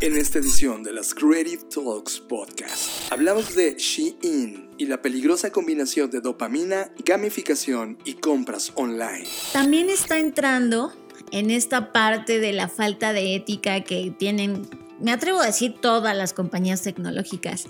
En 0.00 0.16
esta 0.16 0.38
edición 0.38 0.84
de 0.84 0.92
las 0.92 1.12
Creative 1.12 1.64
Talks 1.74 2.20
Podcast, 2.20 3.10
hablamos 3.10 3.56
de 3.56 3.74
Shein 3.74 4.70
y 4.78 4.86
la 4.86 5.02
peligrosa 5.02 5.50
combinación 5.50 6.08
de 6.08 6.20
dopamina, 6.20 6.92
gamificación 7.04 7.98
y 8.04 8.14
compras 8.14 8.70
online. 8.76 9.26
También 9.52 9.90
está 9.90 10.20
entrando 10.20 10.92
en 11.32 11.50
esta 11.50 11.90
parte 11.92 12.38
de 12.38 12.52
la 12.52 12.68
falta 12.68 13.12
de 13.12 13.34
ética 13.34 13.82
que 13.82 14.14
tienen, 14.16 14.68
me 15.00 15.10
atrevo 15.10 15.40
a 15.40 15.46
decir, 15.46 15.74
todas 15.80 16.16
las 16.16 16.32
compañías 16.32 16.82
tecnológicas. 16.82 17.66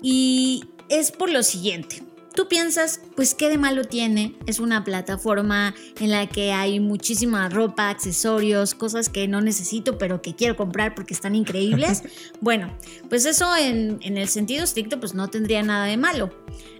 Y 0.00 0.66
es 0.88 1.10
por 1.10 1.28
lo 1.28 1.42
siguiente. 1.42 2.04
Tú 2.34 2.48
piensas, 2.48 3.00
pues 3.14 3.34
qué 3.34 3.48
de 3.48 3.58
malo 3.58 3.84
tiene, 3.84 4.34
es 4.46 4.58
una 4.58 4.82
plataforma 4.82 5.74
en 6.00 6.10
la 6.10 6.28
que 6.28 6.52
hay 6.52 6.80
muchísima 6.80 7.48
ropa, 7.48 7.90
accesorios, 7.90 8.74
cosas 8.74 9.08
que 9.08 9.28
no 9.28 9.40
necesito 9.40 9.98
pero 9.98 10.20
que 10.20 10.34
quiero 10.34 10.56
comprar 10.56 10.94
porque 10.94 11.14
están 11.14 11.34
increíbles. 11.34 12.02
bueno, 12.40 12.76
pues 13.08 13.24
eso 13.24 13.56
en, 13.56 13.98
en 14.02 14.18
el 14.18 14.28
sentido 14.28 14.64
estricto 14.64 14.98
pues 14.98 15.14
no 15.14 15.28
tendría 15.28 15.62
nada 15.62 15.86
de 15.86 15.96
malo. 15.96 16.30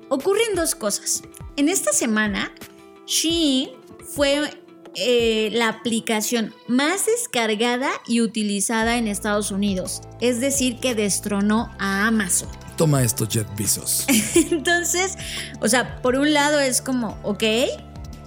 Ocurren 0.09 0.55
dos 0.57 0.75
cosas. 0.75 1.23
En 1.57 1.69
esta 1.69 1.93
semana, 1.93 2.53
Shein 3.07 3.71
fue 4.15 4.51
eh, 4.97 5.51
la 5.53 5.69
aplicación 5.69 6.55
más 6.69 7.07
descargada 7.07 7.91
y 8.07 8.21
utilizada 8.21 8.97
en 8.97 9.09
Estados 9.09 9.51
Unidos. 9.51 10.03
Es 10.21 10.41
decir, 10.41 10.79
que 10.79 10.95
destronó 10.95 11.71
a 11.79 12.07
Amazon. 12.07 12.49
Toma 12.77 13.03
esto, 13.03 13.27
Jet 13.27 13.47
Bezos. 13.57 14.07
Entonces, 14.35 15.17
o 15.61 15.69
sea, 15.69 16.01
por 16.03 16.17
un 16.17 16.33
lado 16.33 16.61
es 16.61 16.83
como, 16.83 17.19
ok, 17.23 17.45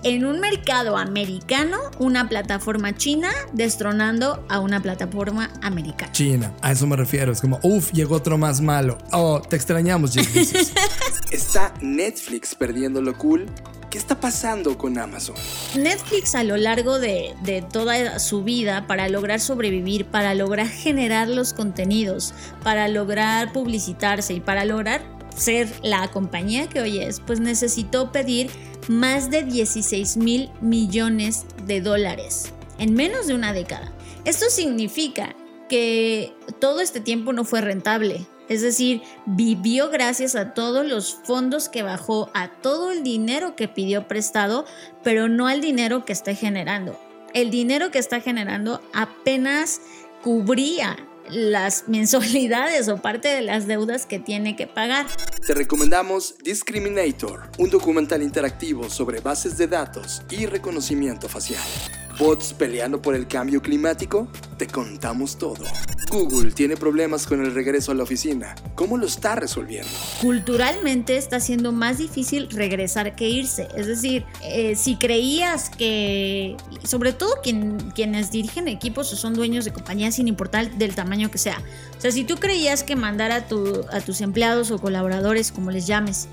en 0.04 0.26
un 0.26 0.40
mercado 0.40 0.98
americano, 0.98 1.78
una 2.00 2.30
plataforma 2.30 2.96
china 2.96 3.30
destronando 3.54 4.46
a 4.50 4.60
una 4.60 4.82
plataforma 4.82 5.50
americana. 5.62 6.12
China, 6.12 6.54
a 6.62 6.72
eso 6.72 6.88
me 6.88 6.96
refiero. 6.96 7.32
Es 7.32 7.42
como, 7.42 7.60
uff, 7.64 7.92
llegó 7.92 8.16
otro 8.16 8.38
más 8.38 8.62
malo. 8.62 8.98
Oh, 9.12 9.42
te 9.42 9.56
extrañamos, 9.56 10.14
Jet 10.14 10.32
Bezos. 10.34 10.72
¿Está 11.32 11.74
Netflix 11.82 12.56
perdiendo 12.56 13.02
lo 13.02 13.18
cool? 13.18 13.48
¿Qué 13.90 13.98
está 13.98 14.20
pasando 14.20 14.78
con 14.78 14.98
Amazon? 14.98 15.36
Netflix 15.76 16.36
a 16.36 16.44
lo 16.44 16.58
largo 16.58 17.00
de, 17.00 17.36
de, 17.44 17.62
toda 17.62 18.20
su 18.20 18.44
vida 18.44 18.86
para 18.86 19.08
lograr 19.08 19.40
sobrevivir, 19.40 20.06
para 20.06 20.34
lograr 20.34 20.68
generar 20.68 21.30
los 21.30 21.54
contenidos, 21.54 22.34
para 22.64 22.90
lograr 22.90 23.54
publicitarse 23.54 24.34
y 24.34 24.40
para 24.42 24.66
lograr 24.66 25.02
ser 25.38 25.72
la 25.84 26.10
compañía 26.10 26.68
que 26.68 26.82
hoy 26.82 27.00
es, 27.00 27.22
pues 27.22 27.40
necesitó 27.40 28.12
pedir 28.12 28.50
más 28.90 29.30
de 29.30 29.44
16 29.44 30.18
mil 30.18 30.50
millones 30.62 31.46
de 31.66 31.82
dólares 31.82 32.52
en 32.80 32.94
menos 32.94 33.28
de 33.28 33.36
una 33.36 33.54
década. 33.54 33.92
Esto 34.26 34.50
significa 34.50 35.36
que 35.70 36.34
todo 36.60 36.82
este 36.82 37.00
tiempo 37.00 37.34
no 37.34 37.44
fue 37.44 37.62
rentable. 37.62 38.26
Es 38.50 38.62
decir, 38.62 39.02
vivió 39.26 39.90
gracias 39.90 40.36
a 40.36 40.54
todos 40.54 40.86
los 40.86 41.16
fondos 41.24 41.70
que 41.70 41.84
bajó, 41.84 42.30
a 42.34 42.50
todo 42.50 42.92
el 42.92 43.04
dinero 43.04 43.56
que 43.56 43.68
pidió 43.68 44.08
prestado, 44.08 44.66
pero 45.04 45.28
no 45.28 45.48
al 45.48 45.62
dinero 45.62 46.06
que 46.06 46.14
está 46.14 46.34
generando. 46.34 47.00
El 47.34 47.50
dinero 47.50 47.92
que 47.92 48.00
está 48.00 48.22
generando 48.22 48.82
apenas 48.94 49.82
cubría 50.24 50.98
las 51.30 51.86
mensualidades 51.88 52.88
o 52.88 52.98
parte 52.98 53.28
de 53.28 53.42
las 53.42 53.68
deudas 53.68 54.06
que 54.06 54.20
tiene 54.20 54.56
que 54.56 54.68
pagar. 54.68 55.08
Te 55.46 55.54
recomendamos 55.54 56.38
Discriminator, 56.44 57.50
un 57.58 57.70
documental 57.70 58.22
interactivo 58.22 58.90
sobre 58.90 59.20
bases 59.20 59.58
de 59.58 59.68
datos 59.68 60.22
y 60.30 60.46
reconocimiento 60.46 61.28
facial. 61.28 62.07
¿Bots 62.18 62.54
peleando 62.54 63.00
por 63.00 63.14
el 63.14 63.28
cambio 63.28 63.62
climático? 63.62 64.28
Te 64.58 64.66
contamos 64.66 65.38
todo. 65.38 65.64
Google 66.10 66.52
tiene 66.52 66.76
problemas 66.76 67.28
con 67.28 67.46
el 67.46 67.54
regreso 67.54 67.92
a 67.92 67.96
la 67.96 68.02
oficina. 68.02 68.56
¿Cómo 68.74 68.98
lo 68.98 69.06
está 69.06 69.36
resolviendo? 69.36 69.90
Culturalmente 70.20 71.16
está 71.18 71.40
siendo 71.40 71.72
más 71.72 72.00
difícil 72.00 72.50
regresar 72.50 73.16
que 73.16 73.30
irse. 73.30 73.68
Es 73.76 73.86
decir, 73.86 74.26
eh, 74.42 74.76
si 74.76 74.96
creías 74.96 75.70
que, 75.70 76.58
sobre 76.84 77.14
todo 77.14 77.36
quien, 77.44 77.92
quienes 77.94 78.32
dirigen 78.32 78.68
equipos 78.68 79.14
o 79.14 79.16
son 79.16 79.36
dueños 79.36 79.64
de 79.66 79.72
compañías 79.72 80.16
sin 80.16 80.28
importar 80.28 80.72
del 80.76 80.96
tamaño 80.96 81.30
que 81.30 81.38
sea. 81.38 81.62
O 81.98 82.02
sea, 82.02 82.12
si 82.12 82.24
tú 82.24 82.38
creías 82.38 82.84
que 82.84 82.96
mandar 82.96 83.32
a, 83.32 83.48
tu, 83.48 83.86
a 83.92 84.02
tus 84.02 84.22
empleados 84.22 84.72
o 84.72 84.80
colaboradores, 84.80 85.52
como 85.52 85.70
les 85.70 85.86
llames, 85.86 86.30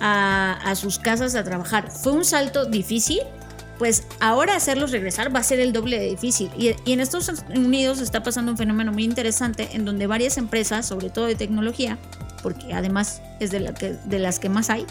a, 0.00 0.58
a 0.64 0.74
sus 0.74 0.98
casas 0.98 1.36
a 1.36 1.44
trabajar, 1.44 1.92
fue 1.92 2.12
un 2.12 2.24
salto 2.24 2.66
difícil, 2.66 3.20
pues 3.78 4.04
ahora 4.20 4.56
hacerlos 4.56 4.90
regresar 4.90 5.34
va 5.34 5.40
a 5.40 5.44
ser 5.44 5.60
el 5.60 5.72
doble 5.72 5.98
de 5.98 6.10
difícil. 6.10 6.50
Y, 6.58 6.74
en 6.90 7.00
Estados 7.00 7.30
Unidos 7.54 8.00
está 8.00 8.22
pasando 8.22 8.52
un 8.52 8.58
fenómeno 8.58 8.92
muy 8.92 9.04
interesante 9.04 9.70
en 9.72 9.84
donde 9.84 10.06
varias 10.06 10.36
empresas, 10.36 10.86
sobre 10.86 11.10
todo 11.10 11.26
de 11.26 11.34
tecnología, 11.34 11.98
porque 12.42 12.72
además 12.72 13.22
es 13.40 13.50
de 13.50 14.18
las 14.18 14.38
que 14.38 14.48
más 14.48 14.70
hay, 14.70 14.84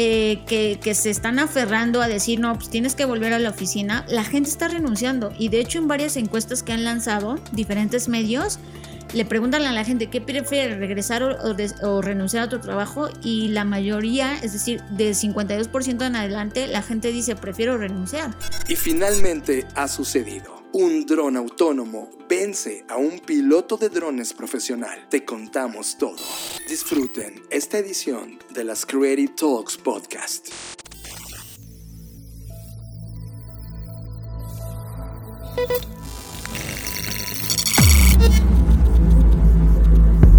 eh, 0.00 0.42
que, 0.46 0.78
que, 0.80 0.94
se 0.94 1.10
están 1.10 1.40
aferrando 1.40 2.00
a 2.00 2.08
decir, 2.08 2.38
no, 2.38 2.54
pues 2.54 2.70
tienes 2.70 2.94
que 2.94 3.04
volver 3.04 3.32
a 3.32 3.38
la 3.40 3.50
oficina, 3.50 4.04
la 4.08 4.22
gente 4.22 4.48
está 4.48 4.68
renunciando. 4.68 5.32
Y 5.36 5.48
de 5.48 5.60
hecho 5.60 5.78
en 5.78 5.88
varias 5.88 6.16
encuestas 6.16 6.62
que 6.62 6.72
han 6.72 6.84
lanzado 6.84 7.40
diferentes 7.50 8.08
medios, 8.08 8.60
le 9.12 9.24
preguntan 9.24 9.62
a 9.62 9.72
la 9.72 9.84
gente 9.84 10.10
qué 10.10 10.20
prefiere 10.20 10.76
regresar 10.76 11.22
o, 11.22 12.02
renunciar 12.02 12.44
a 12.44 12.48
tu 12.48 12.58
trabajo 12.58 13.08
y 13.22 13.48
la 13.48 13.64
mayoría, 13.64 14.36
es 14.42 14.52
decir, 14.52 14.82
del 14.90 15.14
52% 15.14 16.06
en 16.06 16.16
adelante, 16.16 16.66
la 16.66 16.82
gente 16.82 17.12
dice 17.12 17.36
prefiero 17.36 17.78
renunciar. 17.78 18.36
Y 18.68 18.76
finalmente 18.76 19.66
ha 19.74 19.88
sucedido. 19.88 20.58
Un 20.72 21.06
dron 21.06 21.36
autónomo 21.36 22.10
vence 22.28 22.84
a 22.88 22.98
un 22.98 23.20
piloto 23.20 23.78
de 23.78 23.88
drones 23.88 24.34
profesional. 24.34 25.06
Te 25.08 25.24
contamos 25.24 25.96
todo. 25.96 26.16
Disfruten 26.68 27.42
esta 27.50 27.78
edición 27.78 28.38
de 28.50 28.64
las 28.64 28.84
Creative 28.84 29.32
Talks 29.34 29.78
Podcast. 29.78 30.48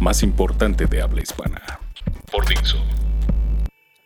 más 0.00 0.22
importante 0.22 0.86
de 0.86 1.02
habla 1.02 1.22
hispana. 1.22 1.62
por 2.30 2.46
Dixo. 2.46 2.78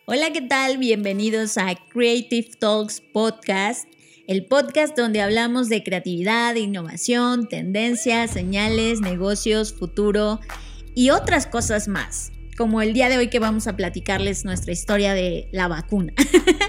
Hola, 0.06 0.32
¿qué 0.32 0.42
tal? 0.42 0.78
Bienvenidos 0.78 1.58
a 1.58 1.74
Creative 1.74 2.50
Talks 2.58 3.00
Podcast, 3.00 3.88
el 4.26 4.46
podcast 4.46 4.96
donde 4.96 5.20
hablamos 5.20 5.68
de 5.68 5.82
creatividad, 5.82 6.54
innovación, 6.54 7.48
tendencias, 7.48 8.30
señales, 8.30 9.00
negocios, 9.00 9.72
futuro 9.74 10.40
y 10.94 11.10
otras 11.10 11.46
cosas 11.46 11.88
más. 11.88 12.32
Como 12.56 12.82
el 12.82 12.92
día 12.92 13.08
de 13.08 13.16
hoy 13.16 13.28
que 13.28 13.38
vamos 13.38 13.66
a 13.66 13.76
platicarles 13.76 14.44
nuestra 14.44 14.72
historia 14.72 15.14
de 15.14 15.48
la 15.52 15.68
vacuna. 15.68 16.12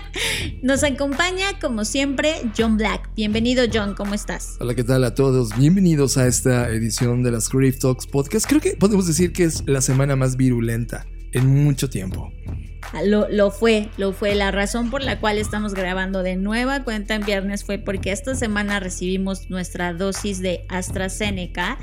Nos 0.61 0.81
acompaña, 0.83 1.59
como 1.59 1.83
siempre, 1.83 2.35
John 2.57 2.77
Black. 2.77 3.09
Bienvenido, 3.15 3.65
John, 3.71 3.93
¿cómo 3.93 4.13
estás? 4.13 4.55
Hola, 4.61 4.75
¿qué 4.75 4.85
tal 4.85 5.03
a 5.03 5.13
todos? 5.13 5.57
Bienvenidos 5.57 6.17
a 6.17 6.25
esta 6.27 6.69
edición 6.69 7.21
de 7.21 7.31
las 7.31 7.49
Creative 7.49 7.79
Talks 7.79 8.07
Podcast. 8.07 8.45
Creo 8.47 8.61
que 8.61 8.77
podemos 8.77 9.07
decir 9.07 9.33
que 9.33 9.43
es 9.43 9.63
la 9.67 9.81
semana 9.81 10.15
más 10.15 10.37
virulenta 10.37 11.05
en 11.33 11.47
mucho 11.47 11.89
tiempo. 11.89 12.31
Lo, 13.05 13.27
lo, 13.27 13.51
fue, 13.51 13.89
lo 13.97 14.13
fue. 14.13 14.35
La 14.35 14.51
razón 14.51 14.89
por 14.89 15.03
la 15.03 15.19
cual 15.19 15.37
estamos 15.37 15.73
grabando 15.73 16.23
de 16.23 16.37
nueva 16.37 16.85
cuenta 16.85 17.15
en 17.15 17.25
viernes 17.25 17.65
fue 17.65 17.77
porque 17.77 18.11
esta 18.13 18.35
semana 18.35 18.79
recibimos 18.79 19.49
nuestra 19.49 19.93
dosis 19.93 20.39
de 20.39 20.65
AstraZeneca. 20.69 21.77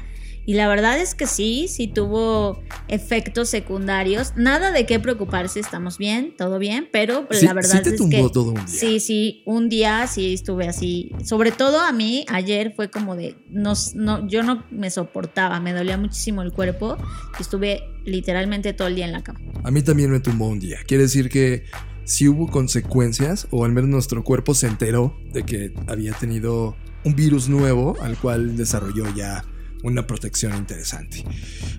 Y 0.46 0.54
la 0.54 0.68
verdad 0.68 0.98
es 0.98 1.14
que 1.14 1.26
sí, 1.26 1.66
sí 1.68 1.86
tuvo 1.86 2.62
efectos 2.88 3.48
secundarios. 3.48 4.32
Nada 4.36 4.72
de 4.72 4.86
qué 4.86 4.98
preocuparse, 4.98 5.60
estamos 5.60 5.98
bien, 5.98 6.34
todo 6.36 6.58
bien, 6.58 6.88
pero 6.90 7.26
sí, 7.30 7.46
la 7.46 7.52
verdad 7.52 7.78
sí 7.78 7.82
te 7.82 7.90
es 7.90 7.96
tumbó 7.96 8.28
que 8.28 8.32
todo 8.32 8.50
un 8.50 8.54
día. 8.54 8.66
sí, 8.66 9.00
sí, 9.00 9.42
un 9.46 9.68
día 9.68 10.06
sí 10.06 10.34
estuve 10.34 10.68
así. 10.68 11.12
Sobre 11.24 11.52
todo 11.52 11.80
a 11.80 11.92
mí 11.92 12.24
ayer 12.28 12.72
fue 12.74 12.90
como 12.90 13.16
de 13.16 13.36
no, 13.48 13.74
no 13.94 14.26
yo 14.26 14.42
no 14.42 14.64
me 14.70 14.90
soportaba, 14.90 15.60
me 15.60 15.72
dolía 15.72 15.96
muchísimo 15.96 16.42
el 16.42 16.52
cuerpo 16.52 16.96
y 17.38 17.42
estuve 17.42 17.82
literalmente 18.04 18.72
todo 18.72 18.88
el 18.88 18.96
día 18.96 19.04
en 19.04 19.12
la 19.12 19.22
cama. 19.22 19.40
A 19.62 19.70
mí 19.70 19.82
también 19.82 20.10
me 20.10 20.20
tumbó 20.20 20.48
un 20.48 20.58
día. 20.58 20.78
Quiere 20.86 21.04
decir 21.04 21.28
que 21.28 21.64
sí 22.04 22.28
hubo 22.28 22.48
consecuencias, 22.48 23.46
o 23.50 23.64
al 23.64 23.72
menos 23.72 23.90
nuestro 23.90 24.24
cuerpo 24.24 24.54
se 24.54 24.66
enteró 24.66 25.16
de 25.32 25.44
que 25.44 25.72
había 25.86 26.12
tenido 26.14 26.76
un 27.04 27.14
virus 27.14 27.48
nuevo 27.48 27.96
al 28.00 28.18
cual 28.18 28.56
desarrolló 28.56 29.04
ya 29.14 29.44
una 29.82 30.06
protección 30.06 30.56
interesante. 30.56 31.24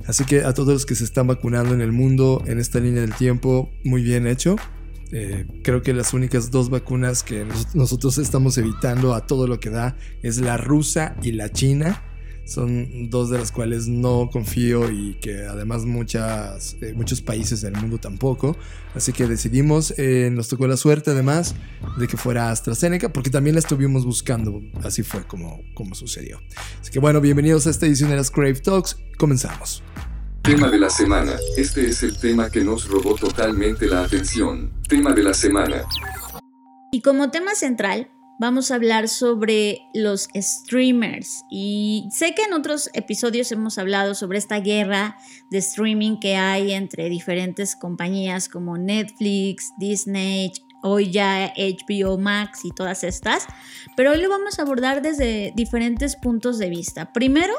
Así 0.06 0.26
que 0.26 0.44
a 0.44 0.54
todos 0.54 0.74
los 0.74 0.86
que 0.86 0.96
se 0.96 1.04
están 1.04 1.28
vacunando 1.28 1.74
en 1.74 1.82
el 1.82 1.92
mundo 1.92 2.44
en 2.46 2.60
esta 2.60 2.80
línea 2.80 3.02
del 3.02 3.14
tiempo, 3.14 3.72
muy 3.84 4.02
bien 4.02 4.28
hecho. 4.28 4.56
Eh, 5.12 5.46
creo 5.64 5.82
que 5.82 5.94
las 5.94 6.14
únicas 6.14 6.52
dos 6.52 6.70
vacunas 6.70 7.22
que 7.24 7.46
nosotros 7.74 8.18
estamos 8.18 8.58
evitando 8.58 9.14
a 9.14 9.28
todo 9.28 9.46
lo 9.46 9.60
que 9.60 9.70
da 9.70 9.98
es 10.24 10.38
la 10.38 10.56
rusa 10.56 11.16
y 11.22 11.34
la 11.34 11.50
china 11.52 12.02
son 12.46 13.10
dos 13.10 13.30
de 13.30 13.38
las 13.38 13.52
cuales 13.52 13.88
no 13.88 14.30
confío 14.32 14.92
y 14.92 15.16
que 15.22 15.46
además 15.46 15.86
muchas, 15.86 16.76
eh, 16.82 16.94
muchos 16.96 17.22
países 17.22 17.62
del 17.62 17.74
mundo 17.74 17.98
tampoco. 17.98 18.58
Así 18.96 19.14
que 19.14 19.28
decidimos, 19.28 19.94
eh, 19.98 20.30
nos 20.32 20.48
tocó 20.48 20.68
la 20.68 20.78
suerte 20.78 21.12
además 21.12 21.56
de 21.98 22.08
que 22.08 22.18
fuera 22.18 22.52
AstraZeneca, 22.52 23.14
porque 23.14 23.30
también 23.30 23.56
la 23.56 23.60
estuvimos 23.60 24.06
buscando. 24.06 24.62
Así 24.84 25.04
fue 25.04 25.24
como, 25.24 25.62
como 25.74 25.96
sucedió. 25.96 26.42
Así 26.82 26.92
que 26.92 27.00
bueno, 27.00 27.22
bienvenidos 27.22 27.68
a 27.68 27.70
esta 27.70 27.86
edición 27.86 28.10
de 28.10 28.18
las 28.18 28.32
Crave 28.32 28.56
Talks. 28.56 28.98
Comenzamos. 29.18 29.84
Tema 30.42 30.70
de 30.70 30.80
la 30.80 30.90
semana. 30.90 31.36
Este 31.56 31.88
es 31.88 32.02
el 32.02 32.18
tema 32.18 32.50
que 32.50 32.64
nos 32.64 32.88
robó 32.88 33.16
totalmente 33.16 33.86
la 33.86 34.04
atención. 34.04 34.72
Tema 34.88 35.14
de 35.14 35.24
la 35.24 35.36
semana. 35.36 35.84
Y 36.92 37.02
como 37.02 37.30
tema 37.30 37.54
central, 37.54 38.10
vamos 38.42 38.72
a 38.72 38.76
hablar 38.76 39.08
sobre 39.08 39.88
los 39.94 40.28
streamers. 40.36 41.46
Y 41.52 42.10
sé 42.10 42.34
que 42.34 42.42
en 42.42 42.54
otros 42.54 42.90
episodios 42.94 43.52
hemos 43.52 43.78
hablado 43.78 44.16
sobre 44.16 44.40
esta 44.40 44.60
guerra 44.62 45.16
de 45.52 45.60
streaming 45.60 46.20
que 46.20 46.38
hay 46.38 46.72
entre 46.72 47.08
diferentes 47.08 47.76
compañías 47.76 48.50
como 48.50 48.80
Netflix, 48.80 49.74
Disney, 49.78 50.52
hoy 50.82 51.12
ya 51.12 51.54
HBO 51.56 52.18
Max 52.18 52.66
y 52.66 52.72
todas 52.72 53.04
estas. 53.04 53.46
Pero 53.96 54.10
hoy 54.10 54.20
lo 54.20 54.28
vamos 54.28 54.58
a 54.58 54.64
abordar 54.64 55.04
desde 55.04 55.54
diferentes 55.56 56.16
puntos 56.16 56.58
de 56.58 56.70
vista. 56.70 57.14
Primero, 57.14 57.54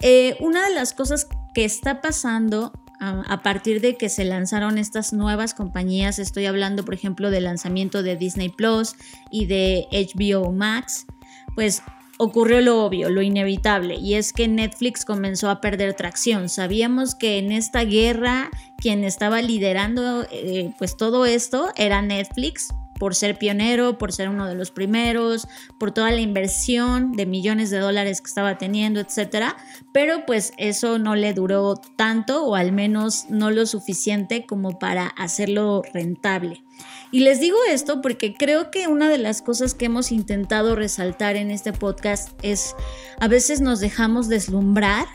eh, 0.00 0.36
una 0.40 0.68
de 0.68 0.74
las 0.74 0.92
cosas 0.92 1.28
que 1.54 1.64
está 1.64 2.00
pasando 2.00 2.72
a, 3.00 3.42
partir 3.42 3.80
de 3.80 3.96
que 3.96 4.10
se 4.10 4.24
lanzaron 4.24 4.76
estas 4.76 5.14
nuevas 5.14 5.54
compañías, 5.54 6.18
estoy 6.18 6.44
hablando 6.44 6.84
por 6.84 6.92
ejemplo 6.92 7.30
del 7.30 7.44
lanzamiento 7.44 8.02
de 8.02 8.16
Disney 8.16 8.50
Plus 8.50 8.94
y 9.30 9.46
de 9.46 9.88
HBO 9.90 10.52
Max, 10.52 11.06
pues 11.54 11.82
ocurrió 12.18 12.60
lo 12.60 12.84
obvio, 12.84 13.08
lo 13.08 13.22
inevitable, 13.22 13.94
y 13.94 14.14
es 14.14 14.34
que 14.34 14.46
Netflix 14.46 15.06
comenzó 15.06 15.48
a 15.48 15.62
perder 15.62 15.94
tracción. 15.94 16.50
Sabíamos 16.50 17.14
que 17.14 17.38
en 17.38 17.52
esta 17.52 17.84
guerra 17.84 18.50
quien 18.76 19.04
estaba 19.04 19.40
liderando 19.40 20.26
eh, 20.30 20.74
pues 20.78 20.98
todo 20.98 21.24
esto 21.24 21.70
era 21.76 22.02
Netflix, 22.02 22.68
por 23.00 23.14
ser 23.14 23.38
pionero, 23.38 23.96
por 23.96 24.12
ser 24.12 24.28
uno 24.28 24.46
de 24.46 24.54
los 24.54 24.70
primeros, 24.70 25.48
por 25.78 25.90
toda 25.90 26.10
la 26.10 26.20
inversión 26.20 27.12
de 27.12 27.24
millones 27.24 27.70
de 27.70 27.78
dólares 27.78 28.20
que 28.20 28.28
estaba 28.28 28.58
teniendo, 28.58 29.00
etcétera. 29.00 29.56
Pero 29.90 30.26
pues 30.26 30.52
eso 30.58 30.98
no 30.98 31.16
le 31.16 31.32
duró 31.32 31.76
tanto 31.96 32.44
o 32.44 32.56
al 32.56 32.72
menos 32.72 33.24
no 33.30 33.50
lo 33.50 33.64
suficiente 33.64 34.44
como 34.46 34.78
para 34.78 35.06
hacerlo 35.06 35.82
rentable. 35.94 36.62
Y 37.10 37.20
les 37.20 37.40
digo 37.40 37.56
esto 37.70 38.02
porque 38.02 38.34
creo 38.34 38.70
que 38.70 38.86
una 38.86 39.08
de 39.08 39.18
las 39.18 39.40
cosas 39.40 39.72
que 39.72 39.86
hemos 39.86 40.12
intentado 40.12 40.76
resaltar 40.76 41.36
en 41.36 41.50
este 41.50 41.72
podcast 41.72 42.38
es 42.42 42.76
a 43.18 43.28
veces 43.28 43.62
nos 43.62 43.80
dejamos 43.80 44.28
deslumbrar 44.28 45.06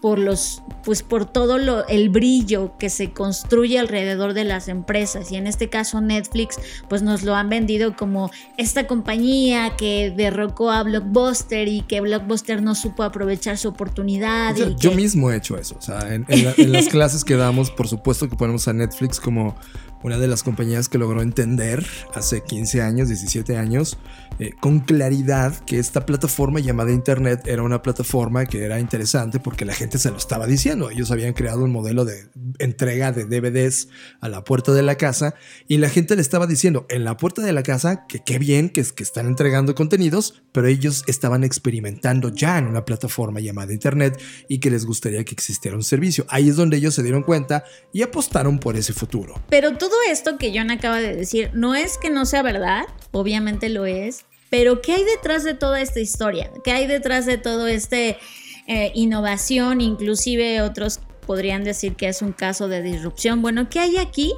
por 0.00 0.18
los 0.18 0.62
pues 0.84 1.02
por 1.02 1.26
todo 1.26 1.58
lo, 1.58 1.86
el 1.88 2.08
brillo 2.08 2.76
que 2.78 2.88
se 2.88 3.12
construye 3.12 3.78
alrededor 3.78 4.32
de 4.32 4.44
las 4.44 4.68
empresas 4.68 5.30
y 5.30 5.36
en 5.36 5.46
este 5.46 5.68
caso 5.68 6.00
Netflix 6.00 6.58
pues 6.88 7.02
nos 7.02 7.22
lo 7.22 7.34
han 7.34 7.50
vendido 7.50 7.94
como 7.96 8.30
esta 8.56 8.86
compañía 8.86 9.76
que 9.76 10.12
derrocó 10.16 10.70
a 10.70 10.82
Blockbuster 10.82 11.68
y 11.68 11.82
que 11.82 12.00
Blockbuster 12.00 12.62
no 12.62 12.74
supo 12.74 13.02
aprovechar 13.02 13.58
su 13.58 13.68
oportunidad. 13.68 14.56
yo, 14.56 14.92
mismo 14.92 15.30
he 15.30 15.36
hecho 15.36 15.58
eso, 15.58 15.76
o 15.78 15.82
sea, 15.82 16.14
en, 16.14 16.24
en 16.28 16.72
las 16.72 16.88
clases 16.88 17.24
que 17.24 17.36
damos 17.36 17.70
por 17.70 17.88
supuesto 17.88 18.28
que 18.28 18.36
ponemos 18.36 18.66
a 18.68 18.72
Netflix 18.72 19.20
como 19.20 19.54
una 20.02 20.18
de 20.18 20.28
las 20.28 20.42
compañías 20.42 20.88
que 20.88 20.98
logró 20.98 21.22
entender 21.22 21.86
hace 22.14 22.42
15 22.42 22.82
años, 22.82 23.08
17 23.08 23.56
años, 23.56 23.98
eh, 24.38 24.52
con 24.58 24.80
claridad 24.80 25.54
que 25.66 25.78
esta 25.78 26.06
plataforma 26.06 26.60
llamada 26.60 26.92
Internet 26.92 27.42
era 27.46 27.62
una 27.62 27.82
plataforma 27.82 28.46
que 28.46 28.64
era 28.64 28.80
interesante 28.80 29.38
porque 29.38 29.64
la 29.64 29.74
gente 29.74 29.98
se 29.98 30.10
lo 30.10 30.16
estaba 30.16 30.46
diciendo. 30.46 30.90
Ellos 30.90 31.10
habían 31.10 31.34
creado 31.34 31.64
un 31.64 31.70
modelo 31.70 32.04
de 32.04 32.30
entrega 32.58 33.12
de 33.12 33.26
DVDs 33.26 33.88
a 34.20 34.28
la 34.28 34.42
puerta 34.44 34.72
de 34.72 34.82
la 34.82 34.96
casa 34.96 35.34
y 35.68 35.76
la 35.76 35.90
gente 35.90 36.16
le 36.16 36.22
estaba 36.22 36.46
diciendo 36.46 36.86
en 36.88 37.04
la 37.04 37.16
puerta 37.16 37.42
de 37.42 37.52
la 37.52 37.62
casa 37.62 38.06
que 38.06 38.20
qué 38.20 38.38
bien 38.38 38.70
que, 38.70 38.80
es, 38.80 38.92
que 38.92 39.02
están 39.02 39.26
entregando 39.26 39.74
contenidos, 39.74 40.42
pero 40.52 40.68
ellos 40.68 41.04
estaban 41.06 41.44
experimentando 41.44 42.30
ya 42.30 42.58
en 42.58 42.66
una 42.66 42.84
plataforma 42.84 43.40
llamada 43.40 43.72
Internet 43.72 44.20
y 44.48 44.58
que 44.58 44.70
les 44.70 44.86
gustaría 44.86 45.24
que 45.24 45.34
existiera 45.34 45.76
un 45.76 45.82
servicio. 45.82 46.24
Ahí 46.28 46.48
es 46.48 46.56
donde 46.56 46.78
ellos 46.78 46.94
se 46.94 47.02
dieron 47.02 47.22
cuenta 47.22 47.64
y 47.92 48.02
apostaron 48.02 48.58
por 48.58 48.76
ese 48.76 48.92
futuro. 48.92 49.34
Pero 49.50 49.76
todo 49.76 49.89
esto 50.08 50.38
que 50.38 50.52
John 50.54 50.70
acaba 50.70 50.98
de 50.98 51.14
decir 51.14 51.50
no 51.54 51.74
es 51.74 51.98
que 51.98 52.10
no 52.10 52.26
sea 52.26 52.42
verdad, 52.42 52.84
obviamente 53.12 53.68
lo 53.68 53.86
es, 53.86 54.24
pero 54.50 54.82
¿qué 54.82 54.94
hay 54.94 55.04
detrás 55.04 55.44
de 55.44 55.54
toda 55.54 55.80
esta 55.80 56.00
historia? 56.00 56.50
¿Qué 56.64 56.72
hay 56.72 56.86
detrás 56.86 57.24
de 57.24 57.38
todo 57.38 57.68
este 57.68 58.18
eh, 58.66 58.90
innovación? 58.94 59.80
Inclusive 59.80 60.62
otros 60.62 61.00
podrían 61.26 61.62
decir 61.62 61.94
que 61.94 62.08
es 62.08 62.22
un 62.22 62.32
caso 62.32 62.66
de 62.66 62.82
disrupción. 62.82 63.42
Bueno, 63.42 63.68
¿qué 63.70 63.78
hay 63.78 63.96
aquí? 63.98 64.34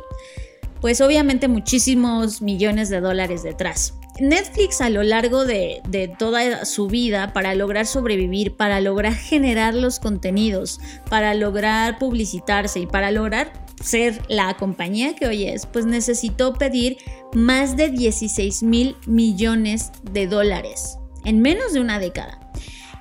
Pues 0.82 1.00
obviamente 1.00 1.49
muchísimos 1.49 2.43
millones 2.43 2.90
de 2.90 3.00
dólares 3.00 3.43
detrás. 3.43 3.94
Netflix 4.20 4.81
a 4.81 4.91
lo 4.91 5.03
largo 5.03 5.44
de, 5.44 5.82
toda 6.19 6.64
su 6.64 6.87
vida 6.87 7.32
para 7.32 7.55
lograr 7.55 7.87
sobrevivir, 7.87 8.56
para 8.56 8.81
lograr 8.81 9.14
generar 9.14 9.75
los 9.75 9.99
contenidos, 9.99 10.81
para 11.09 11.35
lograr 11.35 11.99
publicitarse 11.99 12.81
y 12.81 12.87
para 12.87 13.11
lograr 13.11 13.53
ser 13.82 14.20
la 14.29 14.55
compañía 14.56 15.17
que 15.17 15.26
hoy 15.26 15.49
es, 15.49 15.67
pues 15.67 15.87
necesitó 15.87 16.55
pedir 16.55 16.99
más 17.32 17.76
de 17.76 17.91
16 17.91 18.62
mil 18.62 18.97
millones 19.06 19.91
de 20.03 20.26
dólares 20.26 20.99
en 21.25 21.41
menos 21.41 21.73
de 21.73 21.81
una 21.81 21.99
década. 21.99 22.38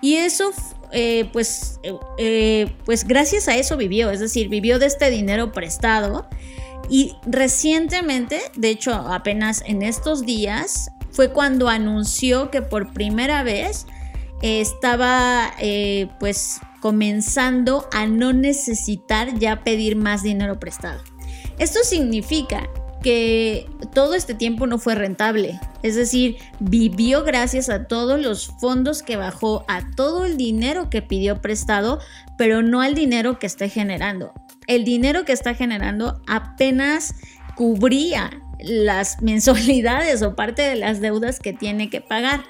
Y 0.02 0.16
eso, 0.16 0.52
eh, 0.92 1.30
pues, 1.32 1.80
eh, 2.18 2.74
pues 2.86 3.06
gracias 3.06 3.48
a 3.48 3.56
eso 3.56 3.78
vivió, 3.78 4.10
es 4.10 4.20
decir, 4.20 4.50
vivió 4.50 4.80
de 4.80 4.88
este 4.88 5.10
dinero 5.10 5.52
prestado. 5.52 6.28
Y 6.90 7.16
recientemente, 7.26 8.42
de 8.56 8.70
hecho 8.70 8.92
apenas 8.94 9.64
en 9.66 9.82
estos 9.84 10.26
días, 10.26 10.92
fue 11.12 11.32
cuando 11.32 11.70
anunció 11.70 12.50
que 12.52 12.62
por 12.62 12.94
primera 12.94 13.44
vez 13.44 13.86
estaba 14.42 15.54
pues 16.20 16.60
comenzando 16.80 17.88
a 17.92 18.08
no 18.08 18.34
necesitar 18.34 19.38
ya 19.38 19.64
pedir 19.64 19.96
más 19.96 20.24
dinero 20.24 20.60
prestado. 20.60 21.02
Esto 21.60 21.80
significa 21.84 22.68
que 23.04 23.68
todo 23.94 24.16
este 24.16 24.34
tiempo 24.34 24.68
no 24.68 24.78
fue 24.78 24.96
rentable, 24.96 25.60
es 25.82 25.96
decir, 25.96 26.38
vivió 26.60 27.24
gracias 27.24 27.70
a 27.70 27.86
todos 27.88 28.20
los 28.20 28.48
fondos 28.60 29.02
que 29.02 29.16
bajó, 29.16 29.66
a 29.68 29.92
todo 29.96 30.26
el 30.26 30.38
dinero 30.38 30.90
que 30.90 31.02
pidió 31.02 31.42
prestado, 31.42 32.00
pero 32.38 32.62
no 32.62 32.82
al 32.82 32.94
dinero 32.94 33.40
que 33.40 33.48
está 33.48 33.68
generando. 33.70 34.34
El 34.68 34.84
dinero 34.84 35.26
que 35.26 35.34
está 35.34 35.56
generando 35.56 36.22
apenas 36.28 37.16
cubría 37.56 38.41
las 38.62 39.22
mensualidades 39.22 40.22
o 40.22 40.36
parte 40.36 40.62
de 40.62 40.76
las 40.76 41.02
deudas 41.02 41.40
que 41.40 41.54
tiene 41.54 41.90
que 41.90 42.02
pagar. 42.02 42.44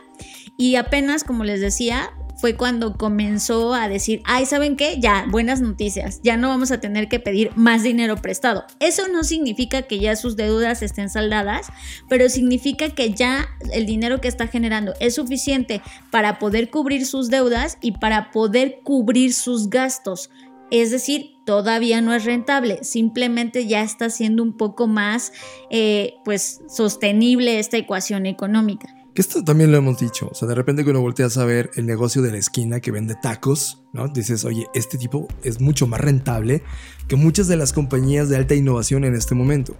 Y 0.57 0.75
apenas, 0.75 1.23
como 1.23 1.43
les 1.43 1.59
decía, 1.59 2.11
fue 2.41 2.55
cuando 2.55 2.97
comenzó 2.97 3.75
a 3.75 3.87
decir, 3.87 4.21
ay, 4.25 4.47
¿saben 4.47 4.75
qué? 4.75 4.99
Ya, 4.99 5.27
buenas 5.29 5.61
noticias, 5.61 6.21
ya 6.23 6.37
no 6.37 6.49
vamos 6.49 6.71
a 6.71 6.79
tener 6.79 7.07
que 7.07 7.19
pedir 7.19 7.51
más 7.55 7.83
dinero 7.83 8.17
prestado. 8.17 8.65
Eso 8.79 9.07
no 9.07 9.23
significa 9.23 9.83
que 9.83 9.99
ya 9.99 10.15
sus 10.15 10.35
deudas 10.35 10.81
estén 10.81 11.11
saldadas, 11.11 11.67
pero 12.09 12.29
significa 12.29 12.89
que 12.89 13.13
ya 13.13 13.47
el 13.71 13.85
dinero 13.85 14.21
que 14.21 14.27
está 14.27 14.47
generando 14.47 14.93
es 14.99 15.15
suficiente 15.15 15.83
para 16.09 16.39
poder 16.39 16.71
cubrir 16.71 17.05
sus 17.05 17.29
deudas 17.29 17.77
y 17.79 17.91
para 17.91 18.31
poder 18.31 18.79
cubrir 18.83 19.35
sus 19.35 19.69
gastos. 19.69 20.31
Es 20.71 20.89
decir, 20.89 21.31
todavía 21.45 22.01
no 22.01 22.13
es 22.13 22.25
rentable, 22.25 22.83
simplemente 22.83 23.67
ya 23.67 23.83
está 23.83 24.09
siendo 24.09 24.41
un 24.41 24.55
poco 24.55 24.87
más 24.87 25.33
eh, 25.69 26.13
pues 26.23 26.61
sostenible 26.67 27.59
esta 27.59 27.77
ecuación 27.77 28.25
económica. 28.25 28.87
Que 29.13 29.21
esto 29.21 29.43
también 29.43 29.71
lo 29.71 29.77
hemos 29.77 29.99
dicho. 29.99 30.29
O 30.31 30.33
sea, 30.33 30.47
de 30.47 30.55
repente 30.55 30.83
cuando 30.83 31.01
volteas 31.01 31.37
a 31.37 31.43
ver 31.43 31.69
el 31.75 31.85
negocio 31.85 32.21
de 32.21 32.31
la 32.31 32.37
esquina 32.37 32.79
que 32.79 32.91
vende 32.91 33.15
tacos, 33.21 33.83
¿no? 33.91 34.07
Dices, 34.07 34.45
oye, 34.45 34.67
este 34.73 34.97
tipo 34.97 35.27
es 35.43 35.59
mucho 35.59 35.85
más 35.85 35.99
rentable 35.99 36.63
que 37.11 37.17
muchas 37.17 37.49
de 37.49 37.57
las 37.57 37.73
compañías 37.73 38.29
de 38.29 38.37
alta 38.37 38.55
innovación 38.55 39.03
en 39.03 39.15
este 39.15 39.35
momento. 39.35 39.75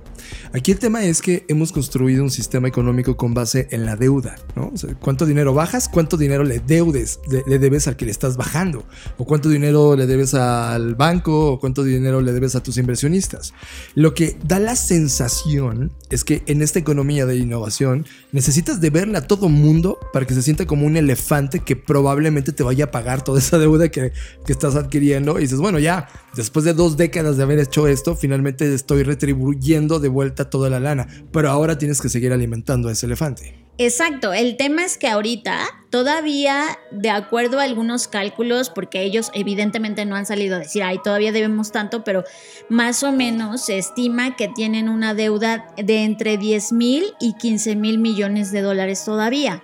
Aquí 0.51 0.73
el 0.73 0.79
tema 0.79 1.05
es 1.05 1.21
que 1.21 1.45
hemos 1.47 1.71
construido 1.71 2.23
un 2.23 2.29
sistema 2.29 2.67
económico 2.67 3.15
con 3.15 3.33
base 3.33 3.69
en 3.71 3.85
la 3.85 3.95
deuda, 3.95 4.35
¿no? 4.57 4.63
O 4.65 4.99
¿cuánto 4.99 5.25
dinero 5.25 5.53
bajas? 5.53 5.87
¿Cuánto 5.87 6.17
dinero 6.17 6.43
le 6.43 6.59
deudes, 6.59 7.21
le, 7.47 7.57
debes 7.57 7.87
al 7.87 7.95
que 7.95 8.03
le 8.03 8.11
estás 8.11 8.35
bajando? 8.35 8.83
¿O 9.17 9.23
cuánto 9.23 9.47
dinero 9.47 9.95
le 9.95 10.07
debes 10.07 10.33
al 10.33 10.95
banco? 10.95 11.53
¿O 11.53 11.59
cuánto 11.61 11.85
dinero 11.85 12.19
le 12.19 12.33
debes 12.33 12.55
a 12.55 12.63
tus 12.63 12.75
inversionistas? 12.75 13.53
Lo 13.95 14.13
que 14.13 14.35
da 14.43 14.59
la 14.59 14.75
sensación 14.75 15.93
es 16.09 16.25
que 16.25 16.43
en 16.47 16.61
esta 16.61 16.79
economía 16.79 17.25
de 17.25 17.37
innovación 17.37 18.05
necesitas 18.33 18.81
deberle 18.81 19.17
a 19.17 19.25
todo 19.25 19.47
mundo 19.47 19.97
para 20.11 20.27
que 20.27 20.33
se 20.33 20.41
sienta 20.41 20.67
como 20.67 20.85
un 20.85 20.97
elefante 20.97 21.61
que 21.61 21.77
probablemente 21.77 22.51
te 22.51 22.63
vaya 22.63 22.85
a 22.85 22.91
pagar 22.91 23.23
toda 23.23 23.39
esa 23.39 23.57
deuda 23.57 23.87
que, 23.87 24.11
que 24.45 24.51
estás 24.51 24.75
adquiriendo 24.75 25.39
y 25.39 25.43
dices, 25.43 25.59
bueno, 25.59 25.79
ya, 25.79 26.09
después 26.35 26.65
de 26.65 26.73
dos 26.73 26.97
décadas 26.97 27.20
de 27.23 27.43
haber 27.43 27.59
hecho 27.59 27.87
esto, 27.87 28.15
finalmente 28.15 28.73
estoy 28.73 29.03
retribuyendo 29.03 29.99
de 29.99 30.09
vuelta 30.09 30.49
toda 30.49 30.69
la 30.69 30.79
lana, 30.79 31.07
pero 31.31 31.49
ahora 31.49 31.77
tienes 31.77 32.01
que 32.01 32.09
seguir 32.09 32.33
alimentando 32.33 32.89
a 32.89 32.91
ese 32.91 33.05
elefante. 33.05 33.55
Exacto, 33.77 34.33
el 34.33 34.57
tema 34.57 34.83
es 34.83 34.97
que 34.97 35.07
ahorita 35.07 35.65
todavía, 35.89 36.77
de 36.91 37.09
acuerdo 37.09 37.59
a 37.59 37.63
algunos 37.63 38.07
cálculos, 38.07 38.69
porque 38.69 39.01
ellos 39.01 39.31
evidentemente 39.33 40.05
no 40.05 40.15
han 40.15 40.25
salido 40.25 40.55
a 40.55 40.59
decir, 40.59 40.83
ay, 40.83 40.99
todavía 41.03 41.31
debemos 41.31 41.71
tanto, 41.71 42.03
pero 42.03 42.23
más 42.69 43.01
o 43.03 43.11
menos 43.11 43.65
se 43.65 43.77
estima 43.77 44.35
que 44.35 44.47
tienen 44.47 44.89
una 44.89 45.13
deuda 45.13 45.73
de 45.77 46.03
entre 46.03 46.37
10 46.37 46.73
mil 46.73 47.05
y 47.19 47.33
15 47.37 47.75
mil 47.75 47.97
millones 47.97 48.51
de 48.51 48.61
dólares 48.61 49.03
todavía. 49.05 49.63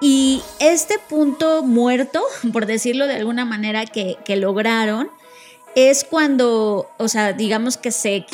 Y 0.00 0.42
este 0.58 0.94
punto 1.08 1.62
muerto, 1.62 2.22
por 2.52 2.66
decirlo 2.66 3.06
de 3.06 3.14
alguna 3.14 3.44
manera, 3.44 3.86
que, 3.86 4.16
que 4.24 4.36
lograron, 4.36 5.10
es 5.74 6.04
cuando, 6.04 6.88
o 6.98 7.08
sea, 7.08 7.32
digamos 7.32 7.76
que 7.76 7.90
se, 7.90 8.24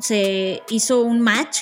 se 0.00 0.62
hizo 0.68 1.00
un 1.02 1.20
match 1.20 1.60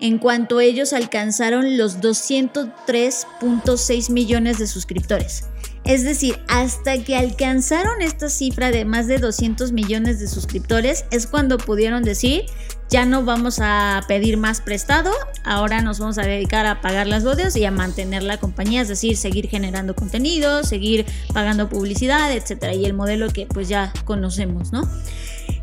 en 0.00 0.18
cuanto 0.18 0.60
ellos 0.60 0.92
alcanzaron 0.92 1.76
los 1.76 2.00
203.6 2.00 4.10
millones 4.10 4.58
de 4.58 4.66
suscriptores. 4.66 5.44
Es 5.88 6.04
decir, 6.04 6.38
hasta 6.48 7.02
que 7.02 7.16
alcanzaron 7.16 8.02
esta 8.02 8.28
cifra 8.28 8.70
de 8.70 8.84
más 8.84 9.06
de 9.06 9.16
200 9.16 9.72
millones 9.72 10.20
de 10.20 10.28
suscriptores 10.28 11.06
es 11.10 11.26
cuando 11.26 11.56
pudieron 11.56 12.02
decir, 12.02 12.44
ya 12.90 13.06
no 13.06 13.24
vamos 13.24 13.58
a 13.62 14.02
pedir 14.06 14.36
más 14.36 14.60
prestado, 14.60 15.10
ahora 15.44 15.80
nos 15.80 15.98
vamos 15.98 16.18
a 16.18 16.22
dedicar 16.22 16.66
a 16.66 16.82
pagar 16.82 17.06
las 17.06 17.24
deudas 17.24 17.56
y 17.56 17.64
a 17.64 17.70
mantener 17.70 18.22
la 18.22 18.36
compañía, 18.36 18.82
es 18.82 18.88
decir, 18.88 19.16
seguir 19.16 19.48
generando 19.48 19.94
contenido, 19.94 20.62
seguir 20.62 21.06
pagando 21.32 21.70
publicidad, 21.70 22.34
etcétera, 22.34 22.74
y 22.74 22.84
el 22.84 22.92
modelo 22.92 23.30
que 23.30 23.46
pues 23.46 23.70
ya 23.70 23.90
conocemos, 24.04 24.72
¿no? 24.72 24.86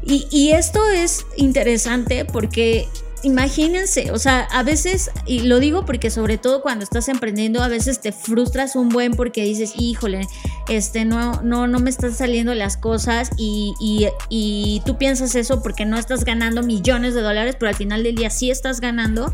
Y 0.08 0.52
esto 0.52 0.88
es 0.90 1.26
interesante 1.36 2.26
porque 2.26 2.88
imagínense, 3.24 4.12
o 4.12 4.20
sea, 4.20 4.42
a 4.52 4.64
veces, 4.64 5.10
y 5.26 5.42
lo 5.42 5.60
digo 5.60 5.86
porque 5.86 6.10
sobre 6.10 6.38
todo 6.38 6.62
cuando 6.62 6.84
estás 6.84 7.10
emprendiendo, 7.10 7.62
a 7.64 7.68
veces 7.68 8.00
te 8.00 8.12
frustras 8.12 8.76
un 8.76 8.90
buen 8.90 9.14
porque 9.14 9.44
dices, 9.44 9.74
híjole, 9.78 10.28
este, 10.70 11.06
no, 11.06 11.42
no, 11.42 11.68
no 11.68 11.80
me 11.80 11.90
están 11.90 12.14
saliendo 12.14 12.54
las 12.54 12.78
cosas 12.78 13.32
y, 13.38 13.74
y, 14.30 14.82
tú 14.86 14.98
piensas 14.98 15.36
eso 15.36 15.64
porque 15.64 15.86
no 15.86 15.98
estás 15.98 16.24
ganando 16.24 16.62
millones 16.62 17.14
de 17.14 17.22
dólares, 17.22 17.56
pero 17.60 17.70
al 17.70 17.76
final 17.76 18.04
del 18.04 18.16
día 18.16 18.30
sí 18.30 18.52
estás 18.52 18.80
ganando 18.82 19.32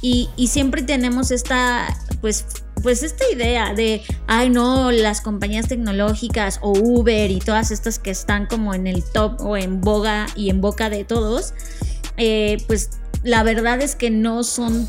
y, 0.00 0.28
siempre 0.48 0.82
tenemos 0.82 1.30
esta, 1.30 1.96
pues, 2.20 2.46
pues 2.82 3.02
esta 3.02 3.24
idea 3.32 3.74
de, 3.74 4.02
ay 4.26 4.50
no, 4.50 4.90
las 4.90 5.20
compañías 5.20 5.68
tecnológicas 5.68 6.58
o 6.62 6.72
Uber 6.78 7.30
y 7.30 7.38
todas 7.38 7.70
estas 7.70 7.98
que 7.98 8.10
están 8.10 8.46
como 8.46 8.74
en 8.74 8.86
el 8.86 9.02
top 9.02 9.40
o 9.40 9.56
en 9.56 9.80
boga 9.80 10.26
y 10.36 10.50
en 10.50 10.60
boca 10.60 10.90
de 10.90 11.04
todos, 11.04 11.54
eh, 12.16 12.58
pues 12.66 12.90
la 13.24 13.42
verdad 13.42 13.80
es 13.82 13.96
que 13.96 14.10
no 14.10 14.44
son 14.44 14.86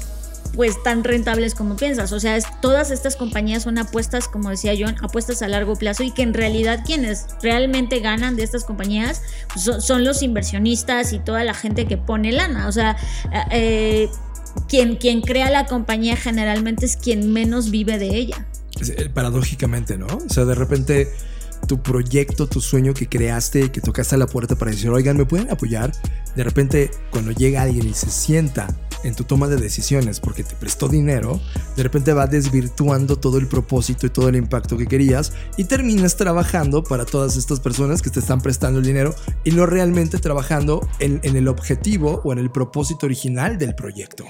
pues 0.53 0.81
tan 0.83 1.03
rentables 1.03 1.53
como 1.53 1.75
piensas. 1.75 2.11
O 2.11 2.19
sea, 2.19 2.37
todas 2.61 2.91
estas 2.91 3.15
compañías 3.15 3.63
son 3.63 3.77
apuestas, 3.77 4.27
como 4.27 4.49
decía 4.49 4.73
John, 4.77 4.95
apuestas 5.01 5.41
a 5.41 5.47
largo 5.47 5.75
plazo 5.75 6.03
y 6.03 6.11
que 6.11 6.21
en 6.21 6.33
realidad 6.33 6.83
quienes 6.85 7.25
realmente 7.41 7.99
ganan 7.99 8.35
de 8.35 8.43
estas 8.43 8.63
compañías 8.63 9.21
pues, 9.53 9.83
son, 9.83 10.03
los 10.03 10.21
inversionistas 10.21 11.13
y 11.13 11.19
toda 11.19 11.43
la 11.43 11.53
gente 11.53 11.85
que 11.85 11.97
pone 11.97 12.31
lana. 12.31 12.67
O 12.67 12.71
sea, 12.71 12.95
eh, 13.51 14.09
quien, 14.69 14.95
quien 14.95 15.21
crea 15.21 15.49
la 15.49 15.65
compañía 15.65 16.15
generalmente 16.15 16.85
es 16.85 16.95
quien 16.95 17.33
menos 17.33 17.69
vive 17.69 17.97
de 17.97 18.15
ella. 18.15 18.45
Eh, 18.97 19.09
paradójicamente, 19.13 19.97
¿no? 19.97 20.07
O 20.07 20.29
sea, 20.29 20.45
de 20.45 20.55
repente 20.55 21.11
tu 21.65 21.81
proyecto, 21.81 22.47
tu 22.47 22.61
sueño 22.61 22.93
que 22.93 23.07
creaste, 23.07 23.71
que 23.71 23.81
tocaste 23.81 24.15
a 24.15 24.17
la 24.17 24.27
puerta 24.27 24.55
para 24.55 24.71
decir, 24.71 24.89
oigan, 24.89 25.17
¿me 25.17 25.25
pueden 25.25 25.49
apoyar? 25.51 25.91
De 26.35 26.43
repente, 26.43 26.91
cuando 27.11 27.31
llega 27.31 27.61
alguien 27.61 27.87
y 27.87 27.93
se 27.93 28.09
sienta 28.09 28.67
en 29.03 29.15
tu 29.15 29.23
toma 29.23 29.47
de 29.47 29.57
decisiones 29.57 30.19
porque 30.19 30.43
te 30.43 30.55
prestó 30.55 30.87
dinero, 30.87 31.39
de 31.75 31.83
repente 31.83 32.13
va 32.13 32.27
desvirtuando 32.27 33.17
todo 33.17 33.37
el 33.37 33.47
propósito 33.47 34.07
y 34.07 34.09
todo 34.09 34.29
el 34.29 34.35
impacto 34.35 34.77
que 34.77 34.87
querías 34.87 35.33
y 35.57 35.65
terminas 35.65 36.17
trabajando 36.17 36.83
para 36.83 37.05
todas 37.05 37.37
estas 37.37 37.59
personas 37.59 38.01
que 38.01 38.09
te 38.09 38.19
están 38.19 38.41
prestando 38.41 38.79
el 38.79 38.85
dinero 38.85 39.13
y 39.43 39.51
no 39.51 39.65
realmente 39.65 40.17
trabajando 40.17 40.87
en, 40.99 41.19
en 41.23 41.35
el 41.35 41.47
objetivo 41.47 42.21
o 42.23 42.33
en 42.33 42.39
el 42.39 42.51
propósito 42.51 43.05
original 43.05 43.57
del 43.57 43.75
proyecto. 43.75 44.25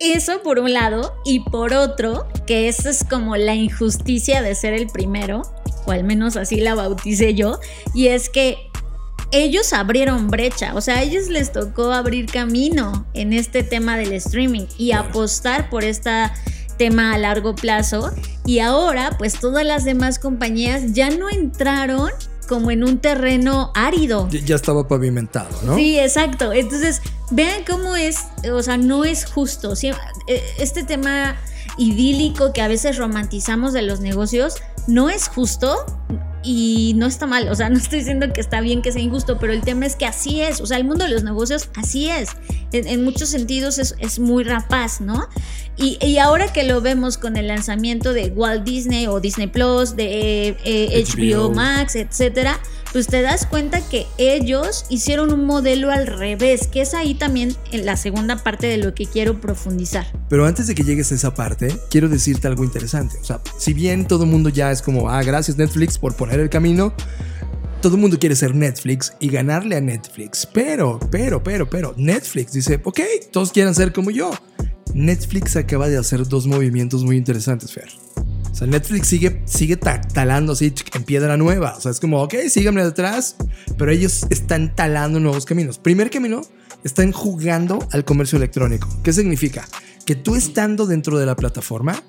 Eso 0.00 0.42
por 0.42 0.60
un 0.60 0.72
lado, 0.72 1.14
y 1.24 1.40
por 1.40 1.74
otro, 1.74 2.28
que 2.46 2.68
eso 2.68 2.88
es 2.88 3.02
como 3.02 3.36
la 3.36 3.56
injusticia 3.56 4.42
de 4.42 4.54
ser 4.54 4.72
el 4.72 4.86
primero, 4.86 5.42
o 5.86 5.90
al 5.90 6.04
menos 6.04 6.36
así 6.36 6.60
la 6.60 6.76
bauticé 6.76 7.34
yo, 7.34 7.58
y 7.94 8.06
es 8.06 8.28
que 8.28 8.58
ellos 9.32 9.72
abrieron 9.72 10.28
brecha, 10.28 10.74
o 10.74 10.80
sea, 10.80 10.98
a 10.98 11.02
ellos 11.02 11.28
les 11.28 11.50
tocó 11.50 11.92
abrir 11.92 12.30
camino 12.30 13.06
en 13.12 13.32
este 13.32 13.64
tema 13.64 13.96
del 13.96 14.12
streaming 14.12 14.66
y 14.78 14.92
apostar 14.92 15.68
por 15.68 15.82
este 15.82 16.30
tema 16.76 17.12
a 17.12 17.18
largo 17.18 17.56
plazo, 17.56 18.12
y 18.46 18.60
ahora 18.60 19.16
pues 19.18 19.40
todas 19.40 19.66
las 19.66 19.84
demás 19.84 20.20
compañías 20.20 20.92
ya 20.92 21.10
no 21.10 21.28
entraron 21.28 22.10
como 22.48 22.70
en 22.70 22.84
un 22.84 22.98
terreno 22.98 23.72
árido. 23.74 24.28
Ya 24.30 24.54
estaba 24.54 24.88
pavimentado, 24.88 25.50
¿no? 25.64 25.76
Sí, 25.76 25.98
exacto. 25.98 26.52
Entonces, 26.54 27.02
vean 27.30 27.64
cómo 27.66 27.96
es, 27.96 28.26
o 28.52 28.62
sea, 28.62 28.76
no 28.76 29.04
es 29.04 29.24
justo. 29.24 29.74
Eh, 29.82 29.94
este 30.58 30.82
tema 30.82 31.36
idílico 31.76 32.52
que 32.52 32.60
a 32.60 32.68
veces 32.68 32.96
romantizamos 32.96 33.72
de 33.72 33.82
los 33.82 34.00
negocios 34.00 34.56
no 34.86 35.10
es 35.10 35.28
justo 35.28 35.76
y 36.42 36.94
no 36.96 37.06
está 37.06 37.26
mal, 37.26 37.48
o 37.48 37.54
sea, 37.54 37.68
no 37.68 37.76
estoy 37.76 37.98
diciendo 37.98 38.32
que 38.32 38.40
está 38.40 38.60
bien 38.60 38.80
que 38.80 38.92
sea 38.92 39.02
injusto, 39.02 39.38
pero 39.38 39.52
el 39.52 39.60
tema 39.60 39.86
es 39.86 39.96
que 39.96 40.06
así 40.06 40.40
es, 40.40 40.60
o 40.60 40.66
sea, 40.66 40.78
el 40.78 40.84
mundo 40.84 41.04
de 41.04 41.10
los 41.10 41.24
negocios 41.24 41.68
así 41.74 42.08
es, 42.08 42.30
en, 42.72 43.04
muchos 43.04 43.28
sentidos 43.28 43.78
es, 43.78 44.18
muy 44.18 44.44
rapaz, 44.44 45.00
¿no? 45.00 45.28
Y, 45.76 45.98
y, 46.04 46.18
ahora 46.18 46.52
que 46.52 46.64
lo 46.64 46.80
vemos 46.80 47.18
con 47.18 47.36
el 47.36 47.48
lanzamiento 47.48 48.12
de 48.12 48.28
Walt 48.30 48.64
Disney 48.64 49.06
o 49.06 49.20
Disney 49.20 49.46
Plus, 49.46 49.94
de 49.94 50.56
HBO. 51.06 51.50
Eh, 51.50 51.54
Max, 51.54 51.94
etcétera, 51.94 52.58
pues 52.92 53.06
te 53.06 53.22
das 53.22 53.46
cuenta 53.46 53.80
que 53.80 54.06
ellos 54.16 54.86
hicieron 54.88 55.32
un 55.32 55.44
modelo 55.44 55.90
al 55.90 56.06
revés, 56.06 56.66
que 56.66 56.80
es 56.80 56.94
ahí 56.94 57.14
también 57.14 57.54
en 57.72 57.84
la 57.84 57.96
segunda 57.96 58.42
parte 58.42 58.66
de 58.66 58.78
lo 58.78 58.94
que 58.94 59.06
quiero 59.06 59.40
profundizar. 59.40 60.06
Pero 60.28 60.46
antes 60.46 60.66
de 60.66 60.74
que 60.74 60.84
llegues 60.84 61.12
a 61.12 61.14
esa 61.14 61.34
parte, 61.34 61.74
quiero 61.90 62.08
decirte 62.08 62.46
algo 62.46 62.64
interesante. 62.64 63.16
O 63.20 63.24
sea, 63.24 63.40
si 63.58 63.74
bien 63.74 64.06
todo 64.06 64.24
el 64.24 64.30
mundo 64.30 64.48
ya 64.48 64.70
es 64.70 64.82
como, 64.82 65.10
ah, 65.10 65.22
gracias 65.22 65.56
Netflix 65.56 65.98
por 65.98 66.16
poner 66.16 66.40
el 66.40 66.50
camino, 66.50 66.94
todo 67.80 67.94
el 67.94 68.00
mundo 68.00 68.18
quiere 68.18 68.34
ser 68.34 68.54
Netflix 68.54 69.12
y 69.20 69.28
ganarle 69.28 69.76
a 69.76 69.80
Netflix. 69.80 70.46
Pero, 70.46 70.98
pero, 71.10 71.42
pero, 71.42 71.68
pero, 71.68 71.94
Netflix 71.96 72.52
dice, 72.52 72.80
ok, 72.82 73.00
todos 73.30 73.52
quieren 73.52 73.74
ser 73.74 73.92
como 73.92 74.10
yo. 74.10 74.30
Netflix 74.94 75.56
acaba 75.56 75.88
de 75.88 75.98
hacer 75.98 76.26
dos 76.26 76.46
movimientos 76.46 77.04
muy 77.04 77.16
interesantes, 77.16 77.72
Fer. 77.72 77.88
Sea, 78.58 78.66
Netflix 78.66 79.06
sigue, 79.06 79.40
sigue 79.44 79.76
talando 79.76 80.54
así 80.54 80.74
en 80.92 81.04
piedra 81.04 81.36
nueva. 81.36 81.76
O 81.76 81.80
sea, 81.80 81.92
es 81.92 82.00
como, 82.00 82.20
ok, 82.20 82.34
síganme 82.48 82.82
detrás, 82.82 83.36
pero 83.76 83.92
ellos 83.92 84.26
están 84.30 84.74
talando 84.74 85.20
nuevos 85.20 85.44
caminos. 85.44 85.78
Primer 85.78 86.10
camino, 86.10 86.40
están 86.82 87.12
jugando 87.12 87.78
al 87.92 88.04
comercio 88.04 88.36
electrónico. 88.36 88.88
¿Qué 89.04 89.12
significa? 89.12 89.64
Que 90.04 90.16
tú 90.16 90.34
estando 90.34 90.86
dentro 90.86 91.20
de 91.20 91.26
la 91.26 91.36
plataforma, 91.36 92.02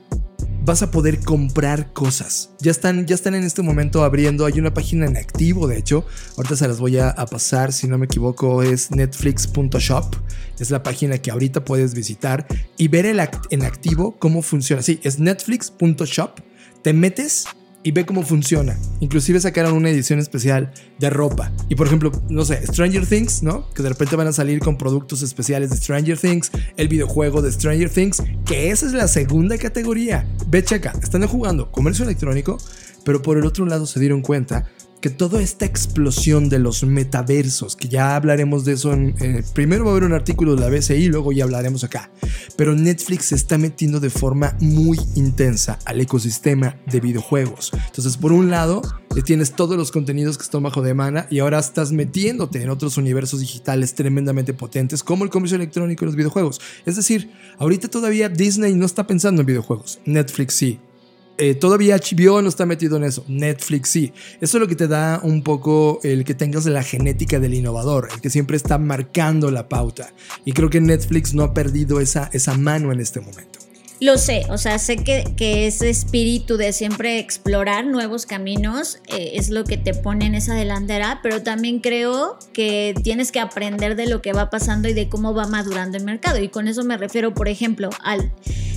vas 0.69 0.83
a 0.83 0.91
poder 0.91 1.19
comprar 1.21 1.93
cosas. 1.93 2.51
Ya 2.59 2.69
están, 2.69 3.07
ya 3.07 3.15
están 3.15 3.33
en 3.33 3.43
este 3.43 3.63
momento 3.63 4.03
abriendo, 4.03 4.45
hay 4.45 4.59
una 4.59 4.71
página 4.71 5.07
en 5.07 5.17
activo, 5.17 5.67
de 5.67 5.79
hecho, 5.79 6.05
ahorita 6.37 6.55
se 6.55 6.67
las 6.67 6.79
voy 6.79 6.99
a, 6.99 7.15
pasar, 7.25 7.73
si 7.73 7.87
no 7.87 7.97
me 7.97 8.05
equivoco, 8.05 8.61
es 8.61 8.91
netflix.shop, 8.91 10.15
es 10.59 10.69
la 10.69 10.83
página 10.83 11.17
que 11.17 11.31
ahorita 11.31 11.65
puedes 11.65 11.95
visitar 11.95 12.45
y 12.77 12.87
ver 12.87 13.07
el 13.07 13.19
en 13.49 13.63
activo 13.63 14.19
cómo 14.19 14.43
funciona. 14.43 14.83
Sí, 14.83 14.99
es 15.01 15.17
netflix.shop, 15.17 16.39
te 16.83 16.93
metes 16.93 17.45
y 17.83 17.91
ve 17.91 18.05
cómo 18.05 18.23
funciona. 18.23 18.77
Inclusive 18.99 19.39
sacaron 19.39 19.73
una 19.73 19.89
edición 19.89 20.19
especial 20.19 20.71
de 20.99 21.09
ropa. 21.09 21.51
Y 21.69 21.75
por 21.75 21.87
ejemplo, 21.87 22.11
no 22.29 22.45
sé, 22.45 22.65
Stranger 22.67 23.05
Things, 23.05 23.43
¿no? 23.43 23.69
Que 23.73 23.83
de 23.83 23.89
repente 23.89 24.15
van 24.15 24.27
a 24.27 24.33
salir 24.33 24.59
con 24.59 24.77
productos 24.77 25.21
especiales 25.21 25.69
de 25.69 25.77
Stranger 25.77 26.17
Things, 26.17 26.51
el 26.77 26.87
videojuego 26.87 27.41
de 27.41 27.51
Stranger 27.51 27.89
Things, 27.89 28.23
que 28.45 28.71
esa 28.71 28.85
es 28.85 28.93
la 28.93 29.07
segunda 29.07 29.57
categoría. 29.57 30.27
Ve, 30.47 30.63
checa, 30.63 30.93
están 31.01 31.25
jugando 31.27 31.71
comercio 31.71 32.05
electrónico, 32.05 32.57
pero 33.05 33.21
por 33.21 33.37
el 33.37 33.45
otro 33.45 33.65
lado 33.65 33.85
se 33.85 33.99
dieron 33.99 34.21
cuenta 34.21 34.65
que 35.01 35.09
toda 35.09 35.41
esta 35.41 35.65
explosión 35.65 36.49
de 36.49 36.59
los 36.59 36.83
metaversos, 36.83 37.75
que 37.75 37.87
ya 37.87 38.15
hablaremos 38.15 38.65
de 38.65 38.73
eso 38.73 38.93
en, 38.93 39.15
primero 39.53 39.85
va 39.85 39.91
a 39.91 39.93
haber 39.93 40.03
un 40.03 40.13
artículo 40.13 40.55
de 40.55 40.61
la 40.61 40.69
BCI, 40.69 41.07
luego 41.07 41.31
ya 41.31 41.45
hablaremos 41.45 41.83
acá, 41.83 42.11
pero 42.55 42.75
Netflix 42.75 43.25
se 43.25 43.35
está 43.35 43.57
metiendo 43.57 43.99
de 43.99 44.09
forma 44.09 44.55
muy 44.59 44.99
intensa 45.15 45.79
al 45.85 46.01
ecosistema 46.01 46.75
de 46.85 46.99
videojuegos. 46.99 47.71
Entonces, 47.87 48.17
por 48.17 48.33
un 48.33 48.49
lado, 48.49 48.81
tienes 49.23 49.53
todos 49.53 49.77
los 49.77 49.91
contenidos 49.91 50.37
que 50.37 50.43
están 50.43 50.63
bajo 50.63 50.81
demanda 50.81 51.27
y 51.29 51.39
ahora 51.39 51.59
estás 51.59 51.91
metiéndote 51.91 52.61
en 52.61 52.69
otros 52.69 52.97
universos 52.97 53.39
digitales 53.39 53.93
tremendamente 53.93 54.53
potentes 54.53 55.03
como 55.03 55.23
el 55.23 55.29
comercio 55.29 55.55
electrónico 55.55 56.03
y 56.03 56.07
los 56.07 56.15
videojuegos. 56.15 56.61
Es 56.85 56.95
decir, 56.95 57.31
ahorita 57.57 57.87
todavía 57.87 58.29
Disney 58.29 58.73
no 58.75 58.85
está 58.85 59.07
pensando 59.07 59.41
en 59.41 59.47
videojuegos, 59.47 59.99
Netflix 60.05 60.55
sí, 60.55 60.79
eh, 61.39 61.55
todavía 61.55 61.97
HBO 61.97 62.41
no 62.41 62.49
está 62.49 62.65
metido 62.65 62.97
en 62.97 63.05
eso. 63.05 63.23
Netflix 63.27 63.89
sí. 63.89 64.13
Eso 64.41 64.57
es 64.57 64.61
lo 64.61 64.67
que 64.67 64.75
te 64.75 64.87
da 64.87 65.21
un 65.23 65.41
poco 65.41 65.99
el 66.03 66.25
que 66.25 66.33
tengas 66.33 66.65
la 66.65 66.83
genética 66.83 67.39
del 67.39 67.53
innovador, 67.53 68.09
el 68.13 68.21
que 68.21 68.29
siempre 68.29 68.57
está 68.57 68.77
marcando 68.77 69.49
la 69.49 69.69
pauta. 69.69 70.13
Y 70.45 70.51
creo 70.51 70.69
que 70.69 70.81
Netflix 70.81 71.33
no 71.33 71.43
ha 71.43 71.53
perdido 71.53 71.99
esa, 71.99 72.29
esa 72.33 72.57
mano 72.57 72.91
en 72.91 72.99
este 72.99 73.21
momento. 73.21 73.58
Lo 74.01 74.17
sé, 74.17 74.45
o 74.49 74.57
sea, 74.57 74.79
sé 74.79 74.95
que, 74.95 75.33
que 75.35 75.67
ese 75.67 75.89
espíritu 75.89 76.55
de 76.55 76.71
siempre 76.71 77.19
explorar 77.19 77.85
nuevos 77.85 78.25
caminos 78.25 78.99
eh, 79.07 79.31
es 79.33 79.49
lo 79.49 79.65
que 79.65 79.77
te 79.77 79.93
pone 79.93 80.25
en 80.25 80.35
esa 80.35 80.53
delantera, 80.55 81.19
pero 81.21 81.43
también 81.43 81.79
creo 81.79 82.39
que 82.53 82.95
tienes 83.03 83.33
que 83.33 83.41
aprender 83.41 83.97
de 83.97 84.07
lo 84.07 84.21
que 84.21 84.31
va 84.31 84.49
pasando 84.49 84.87
y 84.87 84.93
de 84.93 85.09
cómo 85.09 85.33
va 85.33 85.47
madurando 85.47 85.97
el 85.97 86.05
mercado. 86.05 86.41
Y 86.41 86.47
con 86.47 86.69
eso 86.69 86.85
me 86.85 86.97
refiero, 86.97 87.33
por 87.33 87.49
ejemplo, 87.49 87.89
al... 88.01 88.31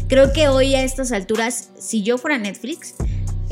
Creo 0.09 0.33
que 0.33 0.49
hoy 0.49 0.75
a 0.75 0.83
estas 0.83 1.13
alturas, 1.13 1.71
si 1.79 2.03
yo 2.03 2.19
fuera 2.19 2.37
Netflix, 2.37 2.95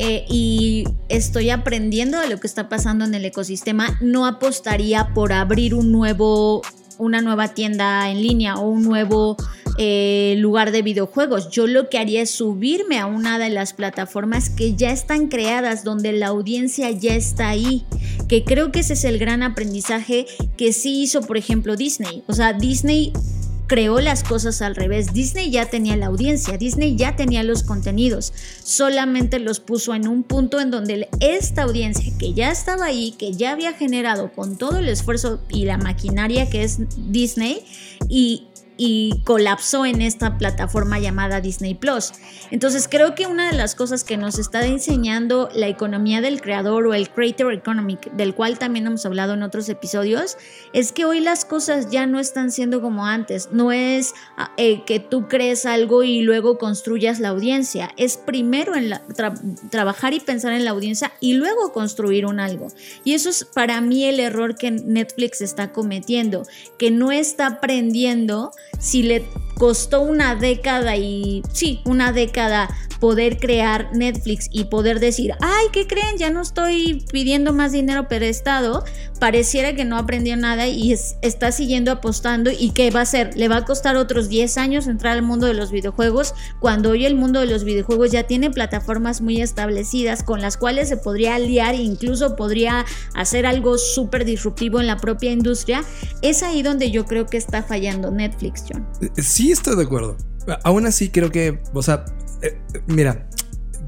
eh, 0.03 0.25
y 0.29 0.85
estoy 1.09 1.51
aprendiendo 1.51 2.19
de 2.19 2.29
lo 2.29 2.41
que 2.41 2.47
está 2.47 2.69
pasando 2.69 3.05
en 3.05 3.15
el 3.15 3.25
ecosistema, 3.25 3.99
no 4.01 4.27
apostaría 4.27 5.13
por 5.15 5.33
abrir 5.33 5.75
un 5.75 5.93
nuevo, 5.93 6.63
una 7.01 7.21
nueva 7.21 7.49
tienda 7.49 8.11
en 8.11 8.23
línea 8.23 8.57
o 8.57 8.69
un 8.69 8.83
nuevo 8.83 9.37
eh, 9.79 10.35
lugar 10.39 10.73
de 10.73 10.83
videojuegos. 10.83 11.51
Yo 11.51 11.67
lo 11.67 11.89
que 11.89 11.99
haría 11.99 12.23
es 12.23 12.31
subirme 12.31 12.99
a 12.99 13.07
una 13.07 13.39
de 13.39 13.49
las 13.49 13.73
plataformas 13.73 14.51
que 14.51 14.75
ya 14.75 14.91
están 14.91 15.29
creadas, 15.29 15.85
donde 15.85 16.13
la 16.13 16.27
audiencia 16.29 16.91
ya 16.91 17.15
está 17.15 17.49
ahí. 17.49 17.85
Que 18.29 18.45
creo 18.45 18.71
que 18.73 18.81
ese 18.81 18.93
es 18.93 19.05
el 19.05 19.19
gran 19.19 19.43
aprendizaje 19.43 20.27
que 20.57 20.73
sí 20.73 21.03
hizo, 21.03 21.23
por 21.23 21.37
ejemplo, 21.37 21.77
Disney. 21.77 22.23
O 22.27 22.35
sea, 22.35 22.53
Disney 22.53 23.13
creó 23.71 24.01
las 24.01 24.25
cosas 24.25 24.63
al 24.63 24.75
revés. 24.75 25.13
Disney 25.13 25.53
ya 25.53 25.67
tenía 25.67 25.97
la 25.97 26.07
audiencia, 26.07 26.59
Disney 26.59 26.97
ya 26.97 27.15
tenía 27.15 27.45
los 27.45 27.63
contenidos, 27.63 28.33
solamente 28.65 29.39
los 29.39 29.61
puso 29.61 29.95
en 29.95 30.09
un 30.09 30.25
punto 30.25 30.59
en 30.59 30.73
donde 30.73 31.09
esta 31.21 31.63
audiencia 31.63 32.13
que 32.19 32.35
ya 32.35 32.51
estaba 32.51 32.87
ahí, 32.87 33.13
que 33.17 33.33
ya 33.33 33.53
había 33.53 33.73
generado 33.73 34.33
con 34.33 34.59
todo 34.59 34.79
el 34.79 34.89
esfuerzo 34.89 35.39
y 35.49 35.67
la 35.67 35.79
maquinaria 35.79 36.51
que 36.51 36.65
es 36.65 36.81
Disney, 37.13 37.65
y 38.09 38.49
y 38.83 39.21
colapsó 39.25 39.85
en 39.85 40.01
esta 40.01 40.39
plataforma 40.39 40.99
llamada 40.99 41.43
Disney 41.43 41.75
Plus. 41.75 42.13
Entonces 42.51 42.89
creo 42.89 43.15
que 43.15 43.27
una 43.27 43.51
de 43.51 43.55
las 43.55 43.75
cosas 43.75 44.05
que 44.05 44.17
nos 44.17 44.39
está 44.39 44.65
enseñando 44.65 45.51
la 45.55 45.69
economía 45.69 46.23
del 46.23 46.41
creador 46.41 46.87
o 46.87 46.95
el 46.95 47.11
creator 47.11 47.53
economic, 47.53 48.11
del 48.13 48.35
cual 48.35 48.59
también 48.59 48.87
hemos 48.87 49.05
hablado 49.05 49.35
en 49.35 49.43
otros 49.43 49.69
episodios, 49.69 50.39
es 50.73 50.93
que 50.93 51.05
hoy 51.05 51.21
las 51.21 51.45
cosas 51.45 51.91
ya 51.91 52.07
no 52.07 52.19
están 52.19 52.51
siendo 52.51 52.81
como 52.81 53.05
antes. 53.05 53.51
No 53.53 53.71
es 53.71 54.15
ah, 54.39 54.53
eh, 54.57 54.83
que 54.87 54.99
tú 54.99 55.29
crees 55.29 55.67
algo 55.67 56.03
y 56.03 56.23
luego 56.23 56.57
construyas 56.57 57.21
la 57.21 57.29
audiencia. 57.29 57.91
Es 57.99 58.17
primero 58.17 58.73
trabajar 59.69 60.15
y 60.15 60.21
pensar 60.21 60.55
en 60.55 60.65
la 60.65 60.71
audiencia 60.71 61.13
y 61.21 61.35
luego 61.35 61.75
construir 61.75 62.25
un 62.25 62.41
algo. 62.41 62.69
Y 63.05 63.13
eso 63.13 63.29
es 63.29 63.45
para 63.45 63.83
mí 63.83 64.05
el 64.07 64.21
error 64.21 64.57
que 64.57 64.71
Netflix 64.71 65.43
está 65.43 65.71
cometiendo, 65.71 66.47
que 66.79 66.91
no 66.91 67.13
está 67.13 67.47
aprendiendo 67.47 68.53
si 68.79 69.03
le 69.03 69.25
costó 69.57 70.01
una 70.01 70.37
década 70.37 70.97
y 70.97 71.43
sí, 71.53 71.81
una 71.85 72.13
década 72.13 72.69
poder 73.01 73.39
crear 73.39 73.91
Netflix 73.95 74.49
y 74.53 74.65
poder 74.65 75.01
decir, 75.01 75.33
ay, 75.41 75.67
¿qué 75.73 75.87
creen? 75.87 76.19
Ya 76.19 76.31
no 76.31 76.43
estoy 76.43 77.05
pidiendo 77.11 77.53
más 77.53 77.73
dinero 77.73 78.07
prestado, 78.09 78.85
pareciera 79.19 79.75
que 79.75 79.85
no 79.85 79.97
aprendió 79.97 80.37
nada 80.37 80.69
y 80.69 80.93
está 80.93 81.51
siguiendo 81.51 81.91
apostando 81.91 82.51
y 82.51 82.71
¿qué 82.71 82.91
va 82.91 83.01
a 83.01 83.03
hacer? 83.03 83.37
Le 83.37 83.49
va 83.49 83.57
a 83.57 83.65
costar 83.65 83.97
otros 83.97 84.29
10 84.29 84.59
años 84.59 84.87
entrar 84.87 85.15
al 85.15 85.23
mundo 85.23 85.47
de 85.47 85.55
los 85.55 85.73
videojuegos 85.73 86.35
cuando 86.61 86.91
hoy 86.91 87.07
el 87.07 87.15
mundo 87.15 87.41
de 87.41 87.47
los 87.47 87.65
videojuegos 87.65 88.13
ya 88.13 88.25
tiene 88.25 88.51
plataformas 88.51 89.21
muy 89.21 89.41
establecidas 89.41 90.23
con 90.23 90.41
las 90.41 90.57
cuales 90.57 90.89
se 90.89 90.97
podría 90.97 91.37
aliar 91.37 91.75
e 91.75 91.79
incluso 91.79 92.37
podría 92.37 92.85
hacer 93.15 93.47
algo 93.47 93.79
súper 93.79 94.25
disruptivo 94.25 94.81
en 94.81 94.87
la 94.87 94.99
propia 94.99 95.33
industria. 95.33 95.85
Es 96.21 96.43
ahí 96.43 96.63
donde 96.63 96.91
yo 96.91 97.07
creo 97.07 97.27
que 97.27 97.39
está 97.39 97.63
fallando 97.63 98.11
Netflix, 98.11 98.60
John. 98.69 98.87
Eh, 99.01 99.23
sí, 99.23 99.53
estoy 99.53 99.77
de 99.77 99.85
acuerdo. 99.85 100.17
Aún 100.65 100.87
así 100.87 101.11
creo 101.11 101.31
que, 101.31 101.61
o 101.73 101.83
sea, 101.83 102.05
eh, 102.43 102.59
mira, 102.87 103.29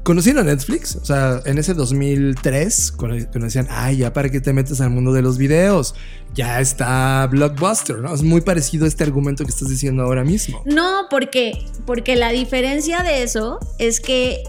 conociendo 0.03 0.41
a 0.41 0.43
Netflix, 0.43 0.97
o 0.97 1.05
sea, 1.05 1.41
en 1.45 1.57
ese 1.57 1.73
2003, 1.73 2.91
cuando, 2.91 3.25
decían, 3.45 3.67
ay, 3.69 3.97
ya 3.97 4.11
para 4.11 4.29
que 4.29 4.41
te 4.41 4.51
metes 4.51 4.81
al 4.81 4.89
mundo 4.89 5.13
de 5.13 5.21
los 5.21 5.37
videos, 5.37 5.95
ya 6.33 6.59
está 6.59 7.25
Blockbuster, 7.31 7.99
¿no? 7.99 8.13
Es 8.13 8.21
muy 8.21 8.41
parecido 8.41 8.83
a 8.85 8.87
este 8.89 9.03
argumento 9.05 9.45
que 9.45 9.51
estás 9.51 9.69
diciendo 9.69 10.03
ahora 10.03 10.23
mismo. 10.23 10.61
No, 10.65 11.07
porque, 11.09 11.65
porque 11.85 12.17
la 12.17 12.31
diferencia 12.31 13.01
de 13.01 13.23
eso 13.23 13.59
es 13.79 14.01
que 14.01 14.43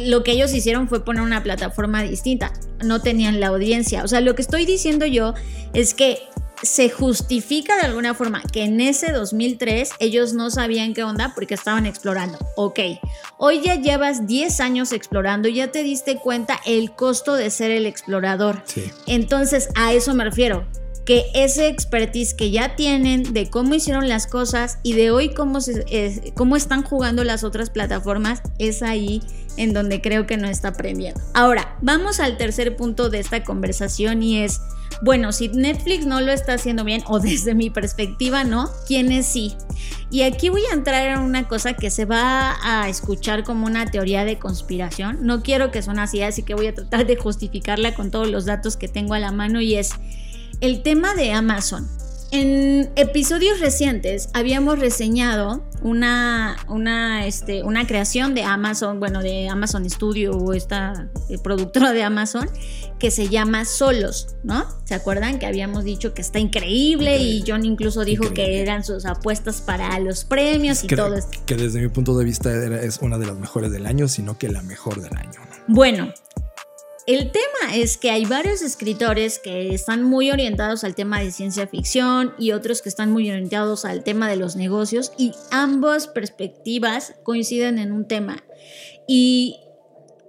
lo 0.00 0.24
que 0.24 0.32
ellos 0.32 0.54
hicieron 0.54 0.88
fue 0.88 1.04
poner 1.04 1.22
una 1.22 1.42
plataforma 1.42 2.02
distinta, 2.02 2.52
no 2.82 3.02
tenían 3.02 3.40
la 3.40 3.48
audiencia, 3.48 4.04
o 4.04 4.08
sea, 4.08 4.20
lo 4.20 4.34
que 4.34 4.42
estoy 4.42 4.64
diciendo 4.64 5.04
yo 5.04 5.34
es 5.74 5.92
que 5.92 6.18
se 6.64 6.90
justifica 6.90 7.76
de 7.76 7.82
alguna 7.82 8.14
forma 8.14 8.42
que 8.52 8.64
en 8.64 8.80
ese 8.80 9.12
2003 9.12 9.90
ellos 9.98 10.32
no 10.32 10.50
sabían 10.50 10.94
qué 10.94 11.04
onda 11.04 11.32
porque 11.34 11.54
estaban 11.54 11.86
explorando. 11.86 12.38
Ok, 12.56 12.80
hoy 13.38 13.60
ya 13.62 13.76
llevas 13.76 14.26
10 14.26 14.60
años 14.60 14.92
explorando 14.92 15.48
y 15.48 15.54
ya 15.54 15.70
te 15.70 15.82
diste 15.82 16.18
cuenta 16.18 16.60
el 16.66 16.92
costo 16.92 17.34
de 17.34 17.50
ser 17.50 17.70
el 17.70 17.86
explorador. 17.86 18.62
Sí. 18.66 18.90
Entonces, 19.06 19.68
a 19.74 19.92
eso 19.92 20.14
me 20.14 20.24
refiero 20.24 20.66
que 21.04 21.26
ese 21.34 21.68
expertise 21.68 22.34
que 22.34 22.50
ya 22.50 22.76
tienen 22.76 23.34
de 23.34 23.50
cómo 23.50 23.74
hicieron 23.74 24.08
las 24.08 24.26
cosas 24.26 24.78
y 24.82 24.94
de 24.94 25.10
hoy 25.10 25.34
cómo, 25.34 25.58
cómo 26.34 26.56
están 26.56 26.82
jugando 26.82 27.24
las 27.24 27.44
otras 27.44 27.70
plataformas, 27.70 28.42
es 28.58 28.82
ahí 28.82 29.22
en 29.56 29.72
donde 29.72 30.00
creo 30.00 30.26
que 30.26 30.36
no 30.36 30.48
está 30.48 30.68
aprendiendo. 30.68 31.20
Ahora, 31.34 31.76
vamos 31.80 32.20
al 32.20 32.36
tercer 32.36 32.76
punto 32.76 33.10
de 33.10 33.20
esta 33.20 33.44
conversación 33.44 34.22
y 34.22 34.42
es 34.42 34.60
bueno, 35.02 35.32
si 35.32 35.48
Netflix 35.48 36.06
no 36.06 36.20
lo 36.20 36.32
está 36.32 36.54
haciendo 36.54 36.84
bien, 36.84 37.02
o 37.06 37.18
desde 37.18 37.54
mi 37.54 37.68
perspectiva 37.68 38.44
no, 38.44 38.70
¿quiénes 38.86 39.26
sí? 39.26 39.54
Y 40.10 40.22
aquí 40.22 40.48
voy 40.48 40.62
a 40.70 40.74
entrar 40.74 41.08
en 41.08 41.18
una 41.18 41.48
cosa 41.48 41.74
que 41.74 41.90
se 41.90 42.04
va 42.04 42.56
a 42.62 42.88
escuchar 42.88 43.42
como 43.42 43.66
una 43.66 43.86
teoría 43.86 44.24
de 44.24 44.38
conspiración. 44.38 45.18
No 45.22 45.42
quiero 45.42 45.70
que 45.70 45.82
suene 45.82 46.02
así, 46.02 46.22
así 46.22 46.42
que 46.42 46.54
voy 46.54 46.68
a 46.68 46.74
tratar 46.74 47.06
de 47.06 47.16
justificarla 47.16 47.94
con 47.94 48.10
todos 48.10 48.30
los 48.30 48.44
datos 48.44 48.76
que 48.76 48.86
tengo 48.86 49.14
a 49.14 49.18
la 49.18 49.32
mano 49.32 49.60
y 49.60 49.74
es 49.74 49.90
el 50.64 50.82
tema 50.82 51.14
de 51.14 51.30
Amazon. 51.32 51.86
En 52.30 52.90
episodios 52.96 53.60
recientes 53.60 54.30
habíamos 54.32 54.78
reseñado 54.78 55.62
una, 55.82 56.56
una, 56.68 57.26
este, 57.26 57.62
una 57.62 57.86
creación 57.86 58.34
de 58.34 58.44
Amazon, 58.44 58.98
bueno, 58.98 59.22
de 59.22 59.50
Amazon 59.50 59.88
Studio 59.90 60.32
o 60.32 60.54
esta 60.54 61.10
eh, 61.28 61.36
productora 61.36 61.92
de 61.92 62.02
Amazon 62.02 62.48
que 62.98 63.10
se 63.10 63.28
llama 63.28 63.66
Solos, 63.66 64.36
¿no? 64.42 64.64
¿Se 64.84 64.94
acuerdan 64.94 65.38
que 65.38 65.44
habíamos 65.44 65.84
dicho 65.84 66.14
que 66.14 66.22
está 66.22 66.38
increíble, 66.38 67.18
y 67.18 67.44
John 67.46 67.66
incluso 67.66 68.02
dijo 68.02 68.32
que 68.32 68.62
eran 68.62 68.84
sus 68.84 69.04
apuestas 69.04 69.60
para 69.60 70.00
los 70.00 70.24
premios 70.24 70.82
y 70.82 70.86
todo 70.86 71.14
esto? 71.14 71.38
Que 71.44 71.56
desde 71.56 71.82
mi 71.82 71.88
punto 71.88 72.16
de 72.16 72.24
vista 72.24 72.50
es 72.80 72.98
una 73.02 73.18
de 73.18 73.26
las 73.26 73.36
mejores 73.36 73.70
del 73.70 73.84
año, 73.84 74.08
sino 74.08 74.38
que 74.38 74.48
la 74.48 74.62
mejor 74.62 75.02
del 75.02 75.14
año. 75.14 75.40
Bueno, 75.68 76.10
el 77.06 77.30
tema 77.30 77.74
es 77.74 77.98
que 77.98 78.10
hay 78.10 78.24
varios 78.24 78.62
escritores 78.62 79.38
que 79.38 79.74
están 79.74 80.02
muy 80.02 80.30
orientados 80.30 80.84
al 80.84 80.94
tema 80.94 81.20
de 81.20 81.30
ciencia 81.30 81.66
ficción 81.66 82.34
y 82.38 82.52
otros 82.52 82.80
que 82.80 82.88
están 82.88 83.12
muy 83.12 83.30
orientados 83.30 83.84
al 83.84 84.04
tema 84.04 84.28
de 84.28 84.36
los 84.36 84.56
negocios 84.56 85.12
y 85.18 85.32
ambas 85.50 86.08
perspectivas 86.08 87.14
coinciden 87.22 87.78
en 87.78 87.92
un 87.92 88.08
tema. 88.08 88.42
Y 89.06 89.60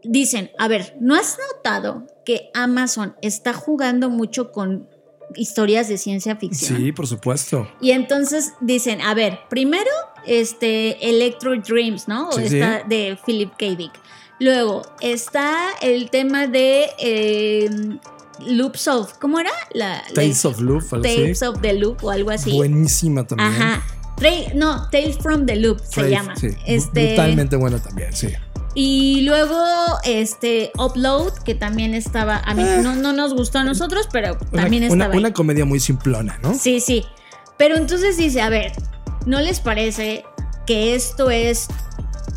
dicen, 0.03 0.51
a 0.57 0.67
ver, 0.67 0.95
¿no 0.99 1.15
has 1.15 1.37
notado 1.53 2.07
que 2.25 2.49
Amazon 2.53 3.15
está 3.21 3.53
jugando 3.53 4.09
mucho 4.09 4.51
con 4.51 4.89
historias 5.35 5.87
de 5.87 5.97
ciencia 5.97 6.35
ficción? 6.35 6.77
Sí, 6.77 6.91
por 6.91 7.07
supuesto. 7.07 7.69
Y 7.79 7.91
entonces 7.91 8.53
dicen, 8.59 9.01
a 9.01 9.13
ver, 9.13 9.39
primero 9.49 9.89
este 10.25 11.09
Electro 11.09 11.55
Dreams, 11.55 12.07
¿no? 12.07 12.29
O 12.29 12.39
esta 12.39 12.83
de 12.83 13.17
Philip 13.25 13.51
K. 13.57 13.75
Dick. 13.75 13.93
Luego 14.39 14.81
está 15.01 15.57
el 15.81 16.09
tema 16.09 16.47
de 16.47 16.89
eh, 16.99 17.69
Loops 18.45 18.87
of. 18.87 19.13
¿Cómo 19.19 19.39
era? 19.39 19.51
La, 19.73 20.03
Tales 20.13 20.43
of 20.45 20.59
Loop. 20.59 20.89
Tales 21.01 21.41
of 21.41 21.61
the 21.61 21.73
Loop 21.73 22.03
o 22.03 22.11
algo 22.11 22.31
así. 22.31 22.51
Buenísima 22.51 23.25
también. 23.25 23.49
Ajá. 23.49 23.83
no, 24.55 24.89
Tales 24.89 25.17
from 25.17 25.45
the 25.45 25.55
Loop 25.55 25.79
se 25.79 26.09
llama. 26.09 26.35
Sí. 26.35 26.49
Este, 26.65 27.07
Brutalmente 27.07 27.55
buena 27.55 27.81
también, 27.81 28.13
sí. 28.13 28.29
Y 28.77 29.21
luego, 29.21 29.57
este, 30.03 30.71
Upload, 30.77 31.31
que 31.45 31.55
también 31.55 31.93
estaba. 31.93 32.39
A 32.39 32.53
mí 32.53 32.63
eh. 32.63 32.79
no, 32.83 32.93
no, 32.95 33.13
nos 33.13 33.33
gustó 33.33 33.59
a 33.59 33.63
nosotros, 33.63 34.09
pero 34.11 34.37
también 34.51 34.83
estaba. 34.83 35.11
Una, 35.11 35.17
una 35.17 35.33
comedia 35.33 35.63
muy 35.63 35.79
simplona, 35.79 36.37
¿no? 36.43 36.53
Sí, 36.53 36.81
sí. 36.81 37.05
Pero 37.57 37.77
entonces 37.77 38.17
dice: 38.17 38.41
A 38.41 38.49
ver, 38.49 38.73
¿no 39.25 39.39
les 39.39 39.61
parece 39.61 40.25
que 40.65 40.93
esto 40.93 41.29
es 41.29 41.67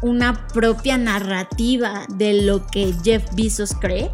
una 0.03 0.47
propia 0.49 0.97
narrativa 0.99 2.07
de 2.09 2.43
lo 2.43 2.67
que 2.67 2.95
Jeff 3.03 3.25
Bezos 3.35 3.75
cree. 3.81 4.11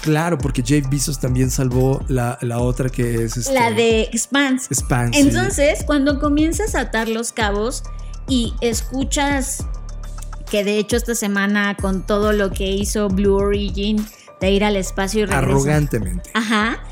Claro, 0.00 0.38
porque 0.38 0.62
Jeff 0.62 0.88
Bezos 0.88 1.18
también 1.18 1.50
salvó 1.50 2.04
la, 2.08 2.38
otra 2.58 2.88
que 2.88 3.24
es... 3.24 3.36
Este, 3.36 3.52
la 3.52 3.70
de 3.70 4.02
Expanse. 4.02 4.66
Expanse. 4.70 5.18
Entonces, 5.18 5.84
cuando 5.84 6.20
comienzas 6.20 6.74
a 6.74 6.82
atar 6.82 7.08
los 7.08 7.32
cabos 7.32 7.82
y 8.28 8.54
escuchas 8.60 9.64
que 10.50 10.64
de 10.64 10.78
hecho 10.78 10.96
esta 10.96 11.14
semana 11.14 11.76
con 11.76 12.06
todo 12.06 12.32
lo 12.32 12.50
que 12.50 12.70
hizo 12.70 13.08
Blue 13.08 13.34
Origin 13.34 14.04
de 14.40 14.50
ir 14.50 14.64
al 14.64 14.76
espacio 14.76 15.22
y 15.22 15.26
regresar. 15.26 15.44
Arrogantemente. 15.44 16.30
Ajá. 16.34 16.82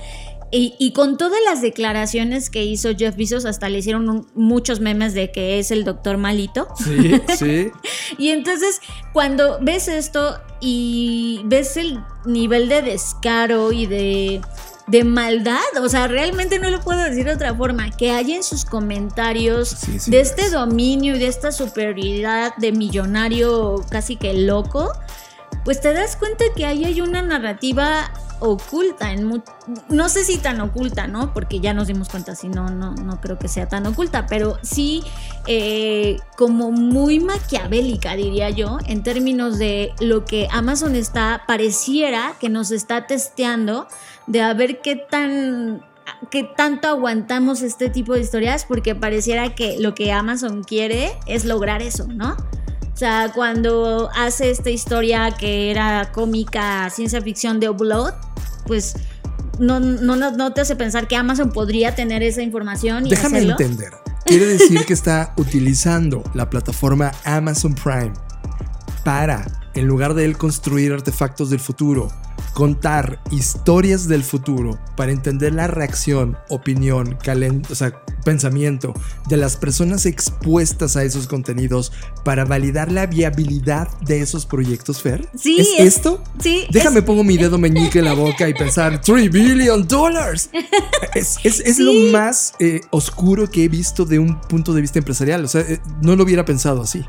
Y, 0.51 0.75
y, 0.79 0.93
con 0.93 1.17
todas 1.17 1.41
las 1.45 1.63
declaraciones 1.63 2.49
que 2.49 2.65
hizo 2.65 2.91
Jeff 2.97 3.17
Bezos, 3.17 3.45
hasta 3.45 3.69
le 3.69 3.79
hicieron 3.79 4.09
un, 4.09 4.27
muchos 4.35 4.79
memes 4.79 5.13
de 5.13 5.33
que 5.33 5.59
es 5.59 5.71
el 5.73 5.85
doctor 5.85 6.17
malito. 6.17 6.69
Sí, 6.83 7.21
sí. 7.37 7.71
y 8.19 8.29
entonces, 8.29 8.81
cuando 9.13 9.59
ves 9.61 9.89
esto 9.89 10.39
y 10.61 11.41
ves 11.47 11.77
el 11.77 11.99
nivel 12.25 12.69
de 12.69 12.83
descaro 12.83 13.73
y 13.73 13.87
de, 13.87 14.41
de 14.87 15.03
maldad, 15.05 15.59
o 15.83 15.89
sea, 15.89 16.07
realmente 16.07 16.59
no 16.59 16.71
lo 16.71 16.81
puedo 16.81 17.03
decir 17.03 17.25
de 17.25 17.35
otra 17.35 17.55
forma, 17.55 17.91
que 17.91 18.13
hay 18.13 18.33
en 18.35 18.45
sus 18.45 18.65
comentarios 18.65 19.71
Sí, 19.71 19.99
sí, 19.99 20.11
de 20.11 20.21
es. 20.21 20.31
este 20.31 20.51
dominio 20.51 21.17
y 21.17 21.19
de 21.19 21.27
esta 21.27 21.51
superioridad 21.53 22.55
de 22.57 22.71
millonario 22.71 23.85
casi 23.91 24.17
que 24.17 24.35
loco, 24.35 24.93
pues 25.65 25.81
te 25.81 25.93
das 25.93 26.17
cuenta 26.17 26.45
que 26.55 26.67
ahí 26.67 26.85
hay 26.85 27.01
una 27.01 27.23
narrativa 27.23 28.13
oculta, 28.45 29.13
en 29.13 29.25
mu- 29.25 29.43
no 29.89 30.09
sé 30.09 30.25
si 30.25 30.39
tan 30.39 30.61
oculta, 30.61 31.07
¿no? 31.07 31.33
Porque 31.33 31.61
ya 31.61 31.75
nos 31.75 31.87
dimos 31.89 32.09
cuenta, 32.09 32.35
si 32.35 32.49
no, 32.49 32.71
no, 32.71 32.95
no 32.95 33.21
creo 33.21 33.39
que 33.39 33.49
sea 33.49 33.69
tan 33.69 33.87
oculta, 33.87 34.27
pero 34.27 34.59
sí 34.63 35.03
eh, 35.47 36.19
como 36.37 36.71
muy 36.71 37.21
maquiavélica, 37.21 38.17
diría 38.17 38.51
yo, 38.51 38.79
en 38.87 39.03
términos 39.03 39.59
de 39.59 39.93
lo 40.01 40.25
que 40.25 40.49
Amazon 40.51 40.95
está, 40.95 41.43
pareciera 41.47 42.35
que 42.41 42.49
nos 42.49 42.71
está 42.71 43.07
testeando 43.07 43.87
de 44.27 44.43
a 44.43 44.55
ver 44.55 44.81
qué 44.81 44.97
tan 44.97 45.83
qué 46.31 46.43
tanto 46.45 46.87
aguantamos 46.89 47.63
este 47.63 47.89
tipo 47.89 48.13
de 48.13 48.21
historias 48.21 48.67
porque 48.67 48.95
pareciera 48.95 49.55
que 49.55 49.79
lo 49.81 49.95
que 49.95 50.13
Amazon 50.13 50.63
quiere 50.63 51.13
es 51.27 51.47
lograr 51.47 51.81
eso, 51.81 52.07
¿no? 52.09 52.37
O 52.95 52.97
sea, 52.97 53.33
cuando 53.35 54.09
hace 54.15 54.51
esta 54.51 54.71
historia 54.71 55.33
que 55.33 55.73
era 55.73 56.13
cómica, 56.13 56.89
ciencia 56.91 57.21
ficción 57.21 57.59
de 57.59 57.69
Upload, 57.69 58.15
pues 58.69 58.95
no, 59.59 59.81
no, 59.81 60.15
no, 60.15 60.31
no 60.31 60.53
te 60.53 60.61
hace 60.61 60.77
pensar 60.77 61.09
que 61.09 61.17
Amazon 61.17 61.51
podría 61.51 61.97
tener 61.97 62.23
esa 62.23 62.43
información 62.43 63.07
y 63.07 63.11
Déjame 63.11 63.39
hacerlo. 63.39 63.57
entender. 63.59 63.95
Quiere 64.25 64.47
decir 64.47 64.87
que 64.87 64.93
está 64.93 65.35
utilizando 65.37 66.23
la 66.35 66.49
plataforma 66.49 67.11
Amazon 67.25 67.75
Prime 67.75 68.13
para, 69.05 69.45
en 69.75 69.87
lugar 69.87 70.15
de 70.15 70.25
él 70.25 70.39
construir 70.39 70.93
artefactos 70.93 71.51
del 71.51 71.61
futuro, 71.61 72.13
contar 72.55 73.21
historias 73.31 74.07
del 74.09 74.23
futuro 74.23 74.79
para 74.97 75.13
entender 75.13 75.53
la 75.55 75.67
reacción, 75.67 76.39
opinión, 76.49 77.19
o 77.69 77.75
sea, 77.75 78.01
pensamiento 78.25 78.95
de 79.29 79.37
las 79.37 79.57
personas 79.57 80.07
expuestas 80.07 80.97
a 80.97 81.03
esos 81.05 81.27
contenidos 81.27 81.93
para 82.25 82.45
validar 82.45 82.91
la 82.91 83.07
viabilidad 83.07 83.89
de 84.01 84.21
esos 84.23 84.47
proyectos, 84.47 85.03
Fer. 85.03 85.29
Sí, 85.37 85.57
¿Es, 85.59 85.69
es- 85.79 85.97
esto? 85.97 86.23
Sí, 86.39 86.65
Déjame 86.71 87.01
es- 87.01 87.05
pongo 87.05 87.25
mi 87.25 87.37
dedo 87.37 87.59
meñique 87.59 87.99
en 87.99 88.05
la 88.07 88.15
boca 88.15 88.49
y 88.49 88.55
pensar 88.55 89.01
3 89.03 89.31
billion 89.31 89.87
dollars. 89.87 90.49
Es, 91.15 91.37
es- 91.45 91.61
es 91.61 91.79
lo 91.79 91.91
Sí. 91.93 92.11
más 92.13 92.55
eh, 92.61 92.81
oscuro 92.91 93.51
que 93.51 93.65
he 93.65 93.69
visto 93.69 94.05
de 94.05 94.19
un 94.21 94.41
punto 94.41 94.73
de 94.73 94.81
vista 94.81 94.99
empresarial. 95.01 95.45
O 95.45 95.49
sea, 95.49 95.61
eh, 95.63 95.81
no 96.03 96.15
lo 96.17 96.23
hubiera 96.25 96.45
pensado 96.45 96.83
así. 96.83 97.05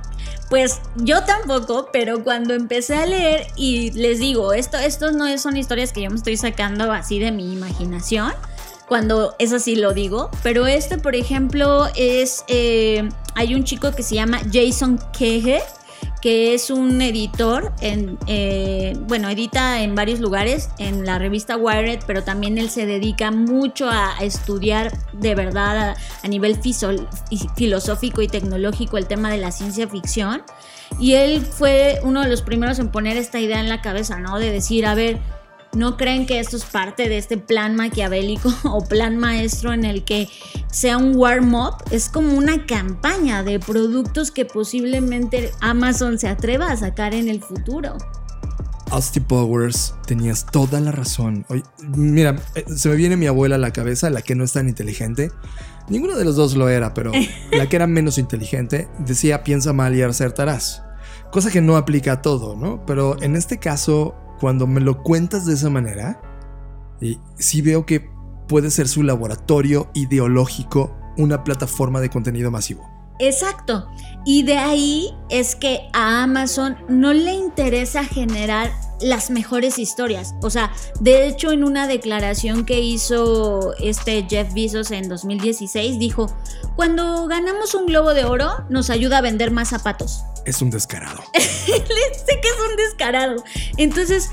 Pues 0.49 0.79
yo 0.95 1.23
tampoco, 1.23 1.89
pero 1.91 2.23
cuando 2.23 2.53
empecé 2.53 2.95
a 2.95 3.05
leer 3.05 3.47
y 3.55 3.91
les 3.91 4.19
digo, 4.19 4.53
esto, 4.53 4.77
esto 4.77 5.12
no 5.12 5.36
son 5.38 5.58
historias 5.58 5.91
que 5.91 6.03
yo 6.03 6.10
me 6.12 6.17
estoy 6.17 6.38
sacando 6.38 6.91
así 6.91 7.17
de 7.17 7.31
mi 7.31 7.51
imaginación, 7.51 8.31
cuando 8.88 9.36
es 9.39 9.51
así 9.51 9.75
lo 9.75 9.93
digo, 9.93 10.29
pero 10.43 10.67
este, 10.67 10.99
por 10.99 11.15
ejemplo, 11.15 11.88
es, 11.95 12.43
eh, 12.47 13.10
hay 13.34 13.55
un 13.55 13.63
chico 13.63 13.91
que 13.91 14.03
se 14.03 14.15
llama 14.15 14.39
Jason 14.51 14.99
Kehe, 15.17 15.63
que 16.22 16.54
es 16.54 16.70
un 16.70 17.02
editor, 17.02 17.74
en, 17.82 18.18
eh, 18.28 18.94
bueno, 19.08 19.30
edita 19.30 19.82
en 19.82 19.96
varios 19.96 20.20
lugares, 20.20 20.70
en 20.78 21.06
la 21.06 21.20
revista 21.20 21.58
Wired, 21.58 22.00
pero 22.08 22.24
también 22.24 22.58
él 22.58 22.70
se 22.70 22.86
dedica 22.86 23.32
mucho 23.32 23.89
a, 23.89 24.15
estudiar 24.22 24.91
de 25.13 25.36
verdad 25.36 25.96
a, 26.24 26.28
nivel 26.28 26.60
fisol- 26.60 27.08
filosófico 27.56 28.22
y 28.22 28.28
tecnológico 28.28 28.98
el 28.98 29.08
tema 29.08 29.30
de 29.32 29.38
la 29.38 29.52
ciencia 29.52 29.88
ficción. 29.88 30.44
Y 31.00 31.13
él 31.13 31.41
fue 31.41 32.00
uno 32.04 32.22
de 32.22 32.30
los 32.30 32.41
primeros 32.41 32.80
en 32.80 32.89
poner 32.89 33.18
esta 33.18 33.39
idea 33.39 33.60
en 33.60 33.70
la 33.70 33.82
cabeza, 33.82 34.20
¿no? 34.20 34.39
De 34.39 34.52
decir, 34.52 34.86
a 34.86 34.96
ver, 34.96 35.20
¿no 35.76 35.98
creen 35.98 36.26
que 36.26 36.40
esto 36.40 36.58
es 36.58 36.66
parte 36.66 37.10
de 37.10 37.18
este 37.18 37.38
plan 37.38 37.76
maquiavélico 37.76 38.54
o 38.64 38.84
plan 38.86 39.18
maestro 39.18 39.74
en 39.74 39.86
el 39.86 40.04
que 40.04 40.28
sea 40.72 40.98
un 40.98 41.16
warm-up? 41.16 41.84
Es 41.92 42.10
como 42.10 42.34
una 42.34 42.66
campaña 42.66 43.44
de 43.44 43.60
productos 43.60 44.32
que 44.32 44.46
posiblemente 44.46 45.52
Amazon 45.62 46.18
se 46.18 46.28
atreva 46.28 46.72
a 46.72 46.78
sacar 46.78 47.14
en 47.14 47.30
el 47.30 47.42
futuro. 47.42 47.98
Austin 48.92 49.24
Powers, 49.24 49.94
tenías 50.06 50.46
toda 50.46 50.80
la 50.80 50.92
razón. 50.92 51.46
Oye, 51.50 51.64
mira, 51.96 52.36
eh, 52.54 52.66
se 52.76 52.88
me 52.90 52.96
viene 52.96 53.18
mi 53.18 53.28
abuela 53.28 53.56
a 53.56 53.60
la 53.60 53.74
cabeza, 53.74 54.10
la 54.10 54.22
que 54.22 54.36
no 54.36 54.44
es 54.44 54.54
tan 54.54 54.70
inteligente. 54.70 55.32
Ninguno 55.90 56.16
de 56.16 56.24
los 56.24 56.36
dos 56.36 56.56
lo 56.56 56.70
era, 56.70 56.94
pero 56.94 57.12
la 57.52 57.68
que 57.68 57.76
era 57.76 57.88
menos 57.88 58.18
inteligente 58.18 58.88
decía 59.00 59.44
piensa 59.44 59.74
mal 59.74 59.96
y 59.96 60.02
acertarás. 60.02 60.84
Cosa 61.32 61.52
que 61.52 61.62
no 61.62 61.78
aplica 61.78 62.14
a 62.14 62.22
todo, 62.22 62.56
¿no? 62.56 62.86
Pero 62.86 63.22
en 63.22 63.36
este 63.36 63.58
caso, 63.58 64.16
cuando 64.39 64.67
me 64.67 64.82
lo 64.82 65.04
cuentas 65.04 65.45
de 65.45 65.54
esa 65.54 65.69
manera, 65.69 66.21
y 67.02 67.19
sí 67.38 67.62
veo 67.62 67.86
que 67.86 68.10
puede 68.48 68.71
ser 68.71 68.88
su 68.88 69.04
laboratorio 69.04 69.89
ideológico 69.93 70.95
una 71.17 71.43
plataforma 71.43 72.02
de 72.02 72.10
contenido 72.10 72.52
masivo. 72.52 72.94
Exacto. 73.19 73.89
Y 74.25 74.43
de 74.43 74.58
ahí 74.58 75.13
es 75.30 75.56
que 75.56 75.88
a 75.93 76.23
Amazon 76.23 76.78
no 76.89 77.13
le 77.13 77.34
interesa 77.34 78.04
generar 78.04 78.71
las 78.99 79.30
mejores 79.30 79.78
historias. 79.78 80.34
O 80.41 80.49
sea, 80.49 80.71
de 80.99 81.28
hecho 81.28 81.51
en 81.51 81.63
una 81.63 81.88
declaración 81.88 82.65
que 82.65 82.80
hizo 82.80 83.73
este 83.80 84.25
Jeff 84.28 84.54
Bezos 84.54 84.91
en 84.91 85.10
2016 85.10 85.99
dijo, 85.99 86.36
cuando 86.75 87.28
ganamos 87.28 87.75
un 87.75 87.86
globo 87.86 88.13
de 88.13 88.25
oro 88.25 88.65
nos 88.69 88.89
ayuda 88.89 89.19
a 89.19 89.21
vender 89.21 89.51
más 89.51 89.69
zapatos. 89.69 90.23
Es 90.45 90.62
un 90.62 90.69
descarado. 90.69 91.23
sé 91.34 91.82
que 91.82 92.47
es 92.47 92.69
un 92.69 92.75
descarado. 92.78 93.43
Entonces, 93.78 94.30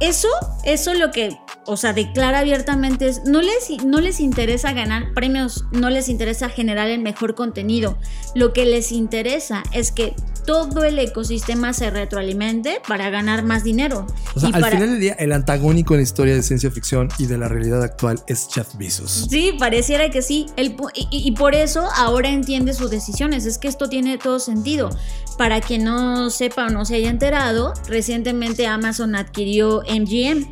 eso, 0.00 0.28
eso 0.64 0.94
lo 0.94 1.10
que, 1.10 1.38
o 1.66 1.76
sea, 1.76 1.92
declara 1.92 2.40
abiertamente 2.40 3.08
es, 3.08 3.24
no 3.24 3.42
les, 3.42 3.84
no 3.84 4.00
les 4.00 4.20
interesa 4.20 4.72
ganar 4.72 5.12
premios, 5.12 5.64
no 5.72 5.90
les 5.90 6.08
interesa 6.08 6.48
generar 6.48 6.88
el 6.88 7.00
mejor 7.00 7.34
contenido. 7.34 7.98
Lo 8.34 8.52
que 8.52 8.64
les 8.64 8.92
interesa 8.92 9.62
es 9.72 9.90
que 9.90 10.14
todo 10.48 10.82
el 10.84 10.98
ecosistema 10.98 11.74
se 11.74 11.90
retroalimente 11.90 12.80
para 12.88 13.10
ganar 13.10 13.44
más 13.44 13.64
dinero. 13.64 14.06
O 14.34 14.40
sea, 14.40 14.48
Y 14.48 14.52
al 14.54 14.60
para- 14.62 14.76
final 14.76 14.92
del 14.92 15.00
día, 15.00 15.12
el 15.18 15.32
antagónico 15.32 15.92
en 15.92 15.98
la 15.98 16.04
historia 16.04 16.34
de 16.34 16.42
ciencia 16.42 16.70
ficción 16.70 17.10
y 17.18 17.26
de 17.26 17.36
la 17.36 17.48
realidad 17.48 17.82
actual 17.82 18.22
es 18.28 18.48
Jeff 18.50 18.68
Bezos. 18.78 19.26
Sí, 19.28 19.52
pareciera 19.58 20.08
que 20.08 20.22
sí. 20.22 20.46
El 20.56 20.74
y 21.10 21.32
por 21.32 21.54
eso 21.54 21.86
ahora 21.94 22.30
entiende 22.30 22.72
sus 22.72 22.90
decisiones. 22.90 23.44
Es 23.44 23.58
que 23.58 23.68
esto 23.68 23.90
tiene 23.90 24.16
todo 24.16 24.38
sentido. 24.40 24.88
Para 25.36 25.60
quien 25.60 25.84
no 25.84 26.30
sepa 26.30 26.66
o 26.66 26.70
no 26.70 26.86
se 26.86 26.94
haya 26.94 27.10
enterado, 27.10 27.74
recientemente 27.86 28.66
Amazon 28.66 29.14
adquirió 29.16 29.82
MGM, 29.86 30.46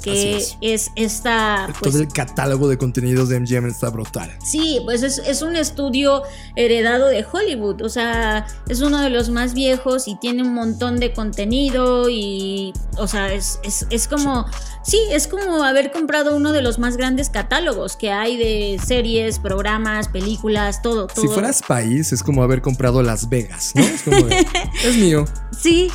que 0.00 0.36
es. 0.60 0.90
esta. 0.96 1.68
Pues, 1.78 1.92
Todo 1.92 2.02
el 2.02 2.08
catálogo 2.08 2.68
de 2.68 2.78
contenidos 2.78 3.28
de 3.28 3.40
MGM 3.40 3.66
está 3.66 3.90
brutal. 3.90 4.30
Sí, 4.42 4.80
pues 4.84 5.02
es, 5.02 5.18
es 5.18 5.42
un 5.42 5.56
estudio 5.56 6.22
heredado 6.56 7.06
de 7.06 7.24
Hollywood, 7.30 7.82
o 7.82 7.88
sea, 7.88 8.46
es 8.68 8.80
uno 8.80 9.00
de 9.00 9.10
los 9.10 9.30
más 9.30 9.54
viejos 9.54 10.08
y 10.08 10.16
tiene 10.16 10.42
un 10.42 10.54
montón 10.54 10.98
de 10.98 11.12
contenido 11.12 12.08
y, 12.08 12.72
o 12.96 13.06
sea, 13.06 13.32
es, 13.32 13.60
es, 13.62 13.86
es 13.90 14.08
como, 14.08 14.46
sí, 14.82 14.98
es 15.10 15.26
como 15.26 15.62
haber 15.62 15.92
comprado 15.92 16.36
uno 16.36 16.52
de 16.52 16.62
los 16.62 16.78
más 16.78 16.96
grandes 16.96 17.30
catálogos 17.30 17.96
que 17.96 18.10
hay 18.10 18.36
de 18.36 18.80
series, 18.84 19.38
programas, 19.38 20.08
películas, 20.08 20.82
todo, 20.82 21.06
todo. 21.06 21.22
Si 21.22 21.28
fueras 21.28 21.62
país, 21.66 22.12
es 22.12 22.22
como 22.22 22.42
haber 22.42 22.62
comprado 22.62 23.02
Las 23.02 23.28
Vegas, 23.28 23.72
¿no? 23.74 23.82
Es 23.82 24.02
como 24.02 24.22
de, 24.26 24.46
es 24.84 24.96
mío. 24.96 25.24
Sí, 25.58 25.90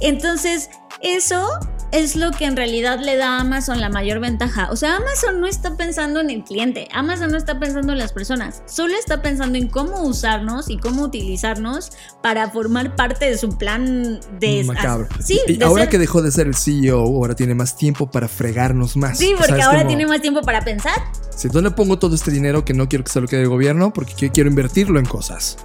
entonces 0.00 0.70
eso 1.02 1.48
es 1.92 2.14
lo 2.14 2.30
que 2.30 2.44
en 2.44 2.56
realidad 2.56 3.00
le 3.00 3.16
da 3.16 3.38
a 3.38 3.40
Amazon 3.40 3.80
la 3.80 3.88
mayor 3.88 4.20
ventaja. 4.20 4.68
O 4.70 4.76
sea, 4.76 4.96
Amazon 4.96 5.40
no 5.40 5.48
está 5.48 5.76
pensando 5.76 6.20
en 6.20 6.30
el 6.30 6.44
cliente, 6.44 6.86
Amazon 6.92 7.32
no 7.32 7.36
está 7.36 7.58
pensando 7.58 7.92
en 7.92 7.98
las 7.98 8.12
personas, 8.12 8.62
solo 8.66 8.94
está 8.96 9.22
pensando 9.22 9.58
en 9.58 9.66
cómo 9.68 10.02
usarnos 10.02 10.70
y 10.70 10.78
cómo 10.78 11.02
utilizarnos 11.02 11.90
para 12.22 12.48
formar 12.50 12.94
parte 12.94 13.24
de 13.28 13.36
su 13.38 13.58
plan 13.58 14.20
de... 14.38 14.62
Macabro. 14.64 15.08
Sí, 15.24 15.40
y 15.48 15.56
de 15.56 15.64
ahora 15.64 15.82
ser- 15.84 15.90
que 15.90 15.98
dejó 15.98 16.22
de 16.22 16.30
ser 16.30 16.46
el 16.46 16.54
CEO, 16.54 17.00
ahora 17.00 17.34
tiene 17.34 17.54
más 17.54 17.76
tiempo 17.76 18.08
para 18.08 18.28
fregarnos 18.28 18.96
más. 18.96 19.18
Sí, 19.18 19.34
porque 19.36 19.60
ahora 19.60 19.84
tiene 19.86 20.06
más 20.06 20.20
tiempo 20.20 20.42
para 20.42 20.60
pensar. 20.62 20.94
Si 21.34 21.48
¿dónde 21.48 21.72
pongo 21.72 21.98
todo 21.98 22.14
este 22.14 22.30
dinero 22.30 22.64
que 22.64 22.74
no 22.74 22.88
quiero 22.88 23.02
que 23.04 23.10
se 23.10 23.20
lo 23.20 23.26
quede 23.26 23.42
el 23.42 23.48
gobierno? 23.48 23.92
Porque 23.92 24.12
qui- 24.14 24.30
quiero 24.32 24.48
invertirlo 24.48 25.00
en 25.00 25.06
cosas. 25.06 25.56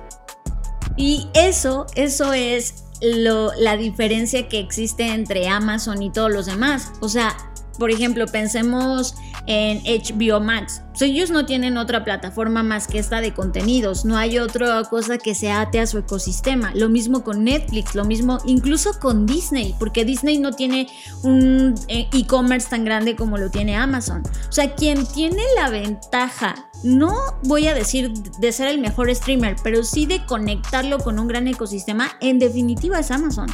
Y 0.97 1.27
eso, 1.33 1.85
eso 1.95 2.31
es 2.33 2.84
lo, 3.01 3.53
la 3.55 3.77
diferencia 3.77 4.47
que 4.47 4.59
existe 4.59 5.07
entre 5.07 5.47
Amazon 5.47 6.01
y 6.01 6.11
todos 6.11 6.31
los 6.31 6.45
demás. 6.45 6.93
O 7.01 7.09
sea, 7.09 7.35
por 7.77 7.91
ejemplo, 7.91 8.25
pensemos 8.27 9.15
en 9.47 9.81
HBO 9.83 10.39
Max. 10.39 10.81
ellos 11.01 11.29
no 11.29 11.45
tienen 11.45 11.77
otra 11.77 12.03
plataforma 12.03 12.63
más 12.63 12.87
que 12.87 12.99
esta 12.99 13.21
de 13.21 13.33
contenidos. 13.33 14.05
No 14.05 14.17
hay 14.17 14.39
otra 14.39 14.83
cosa 14.83 15.17
que 15.17 15.35
se 15.35 15.51
ate 15.51 15.79
a 15.79 15.87
su 15.87 15.99
ecosistema. 15.99 16.71
Lo 16.73 16.89
mismo 16.89 17.23
con 17.23 17.43
Netflix, 17.43 17.95
lo 17.95 18.05
mismo 18.05 18.39
incluso 18.45 18.99
con 18.99 19.25
Disney, 19.25 19.75
porque 19.77 20.05
Disney 20.05 20.39
no 20.39 20.53
tiene 20.53 20.87
un 21.23 21.75
eh, 21.87 22.07
e-commerce 22.13 22.69
tan 22.69 22.85
grande 22.85 23.15
como 23.15 23.37
lo 23.37 23.49
tiene 23.51 23.75
Amazon. 23.75 24.23
O 24.49 24.51
sea, 24.51 24.73
quien 24.73 25.05
tiene 25.05 25.43
la 25.55 25.69
ventaja, 25.69 26.55
no 26.83 27.13
voy 27.43 27.67
a 27.67 27.73
decir 27.73 28.11
de 28.13 28.51
ser 28.51 28.67
el 28.67 28.79
mejor 28.79 29.13
streamer, 29.13 29.55
pero 29.63 29.83
sí 29.83 30.05
de 30.05 30.25
conectarlo 30.25 30.99
con 30.99 31.19
un 31.19 31.27
gran 31.27 31.47
ecosistema, 31.47 32.11
en 32.21 32.39
definitiva 32.39 32.99
es 32.99 33.11
Amazon. 33.11 33.47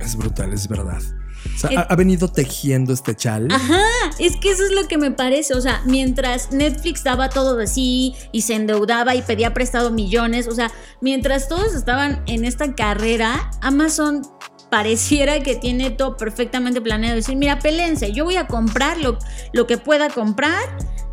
Es 0.00 0.16
brutal, 0.16 0.52
es 0.52 0.68
verdad. 0.68 1.00
O 1.56 1.68
sea, 1.68 1.80
ha, 1.80 1.96
venido 1.96 2.28
tejiendo 2.28 2.92
este 2.92 3.14
chal. 3.14 3.48
Ajá, 3.50 3.82
es 4.18 4.36
que 4.36 4.50
eso 4.50 4.62
es 4.62 4.72
lo 4.72 4.86
que 4.88 4.98
me 4.98 5.10
parece. 5.10 5.54
O 5.54 5.60
sea, 5.60 5.82
mientras 5.86 6.52
Netflix 6.52 7.02
daba 7.02 7.30
todo 7.30 7.56
de 7.56 7.66
sí 7.66 8.14
y 8.30 8.42
se 8.42 8.54
endeudaba 8.54 9.14
y 9.14 9.22
pedía 9.22 9.54
prestado 9.54 9.90
millones, 9.90 10.48
o 10.48 10.54
sea, 10.54 10.70
mientras 11.00 11.48
todos 11.48 11.74
estaban 11.74 12.22
en 12.26 12.44
esta 12.44 12.74
carrera, 12.74 13.50
Amazon 13.62 14.22
pareciera 14.70 15.40
que 15.40 15.56
tiene 15.56 15.90
todo 15.90 16.16
perfectamente 16.16 16.80
planeado. 16.80 17.16
Decir, 17.16 17.36
mira, 17.36 17.58
pelense, 17.58 18.12
yo 18.12 18.24
voy 18.24 18.36
a 18.36 18.46
comprar 18.46 18.98
lo, 18.98 19.18
lo 19.52 19.66
que 19.66 19.78
pueda 19.78 20.10
comprar 20.10 20.60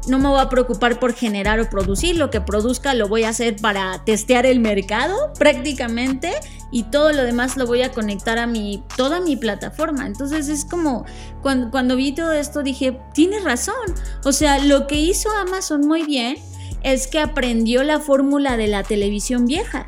no 0.08 0.20
me 0.20 0.28
voy 0.28 0.40
a 0.40 0.50
preocupar 0.50 1.00
por 1.00 1.14
generar 1.14 1.60
o 1.60 1.70
producir, 1.70 2.18
lo 2.18 2.30
que 2.30 2.42
produzca 2.42 2.94
lo 2.94 3.08
voy 3.08 3.24
a 3.24 3.30
hacer 3.30 3.56
para 3.58 4.04
testear 4.06 4.46
el 4.46 4.60
mercado 4.60 5.34
prácticamente 5.38 6.32
y 6.72 6.84
todo 6.84 7.12
lo 7.12 7.24
demás 7.24 7.56
lo 7.58 7.68
voy 7.68 7.84
a 7.84 7.92
conectar 7.92 8.38
a 8.38 8.48
mi, 8.48 8.84
toda 8.98 9.20
mi 9.20 9.36
plataforma. 9.36 10.06
Entonces 10.06 10.50
es 10.50 10.66
como 10.66 11.06
cuando, 11.42 11.72
cuando 11.72 11.96
vi 11.96 12.14
todo 12.14 12.32
esto 12.32 12.64
dije, 12.64 13.00
tienes 13.14 13.44
razón. 13.44 13.76
O 14.24 14.32
sea, 14.32 14.60
lo 14.60 14.88
que 14.88 14.96
hizo 14.96 15.30
Amazon 15.30 15.82
muy 15.82 16.04
bien 16.04 16.38
es 16.82 17.08
que 17.08 17.20
aprendió 17.20 17.84
la 17.84 18.00
fórmula 18.00 18.58
de 18.58 18.68
la 18.68 18.84
televisión 18.84 19.46
vieja 19.46 19.88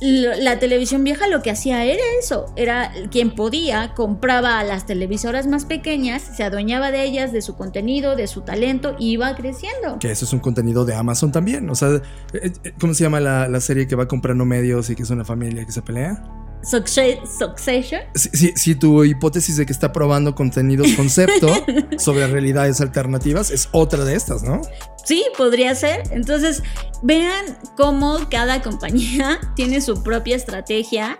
la 0.00 0.58
televisión 0.58 1.04
vieja 1.04 1.26
lo 1.26 1.42
que 1.42 1.50
hacía 1.50 1.84
era 1.84 2.02
eso, 2.18 2.46
era 2.56 2.92
quien 3.10 3.34
podía, 3.34 3.94
compraba 3.94 4.58
a 4.58 4.64
las 4.64 4.86
televisoras 4.86 5.46
más 5.46 5.64
pequeñas, 5.64 6.22
se 6.22 6.42
adueñaba 6.42 6.90
de 6.90 7.04
ellas, 7.04 7.32
de 7.32 7.42
su 7.42 7.56
contenido, 7.56 8.16
de 8.16 8.26
su 8.26 8.42
talento, 8.42 8.96
y 8.98 9.12
iba 9.12 9.34
creciendo. 9.34 9.98
Que 9.98 10.10
eso 10.10 10.24
es 10.24 10.32
un 10.32 10.40
contenido 10.40 10.84
de 10.84 10.94
Amazon 10.94 11.32
también, 11.32 11.68
o 11.68 11.74
sea, 11.74 11.88
eh, 12.32 12.52
eh, 12.64 12.74
¿cómo 12.80 12.94
se 12.94 13.04
llama 13.04 13.20
la, 13.20 13.48
la 13.48 13.60
serie 13.60 13.86
que 13.86 13.94
va 13.94 14.08
comprando 14.08 14.44
medios 14.44 14.88
y 14.90 14.94
que 14.94 15.02
es 15.02 15.10
una 15.10 15.24
familia 15.24 15.64
que 15.64 15.72
se 15.72 15.82
pelea? 15.82 16.41
Succession. 16.62 18.00
Si, 18.14 18.52
si, 18.54 18.74
tu 18.74 19.04
hipótesis 19.04 19.56
de 19.56 19.66
que 19.66 19.72
está 19.72 19.92
probando 19.92 20.34
contenidos 20.34 20.92
concepto 20.92 21.48
sobre 21.98 22.26
realidades 22.28 22.80
alternativas 22.80 23.50
es 23.50 23.68
otra 23.72 24.04
de 24.04 24.14
estas, 24.14 24.42
¿no? 24.42 24.60
Sí, 25.04 25.24
podría 25.36 25.74
ser. 25.74 26.02
Entonces, 26.12 26.62
vean 27.02 27.44
cómo 27.76 28.28
cada 28.30 28.62
compañía 28.62 29.40
tiene 29.56 29.80
su 29.80 30.02
propia 30.02 30.36
estrategia, 30.36 31.18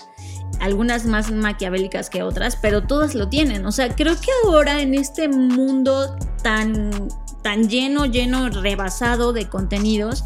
algunas 0.61 1.07
más 1.07 1.33
maquiavélicas 1.33 2.09
que 2.09 2.22
otras, 2.22 2.57
pero 2.57 2.83
todas 2.83 3.14
lo 3.14 3.28
tienen. 3.28 3.66
O 3.66 3.72
sea, 3.72 3.94
creo 3.94 4.14
que 4.20 4.31
ahora 4.44 4.81
en 4.81 4.94
este 4.94 5.28
mundo 5.28 6.16
tan, 6.42 7.09
tan 7.42 7.68
lleno, 7.68 8.07
lleno, 8.07 8.48
rebasado 8.48 9.33
de 9.33 9.48
contenidos, 9.48 10.24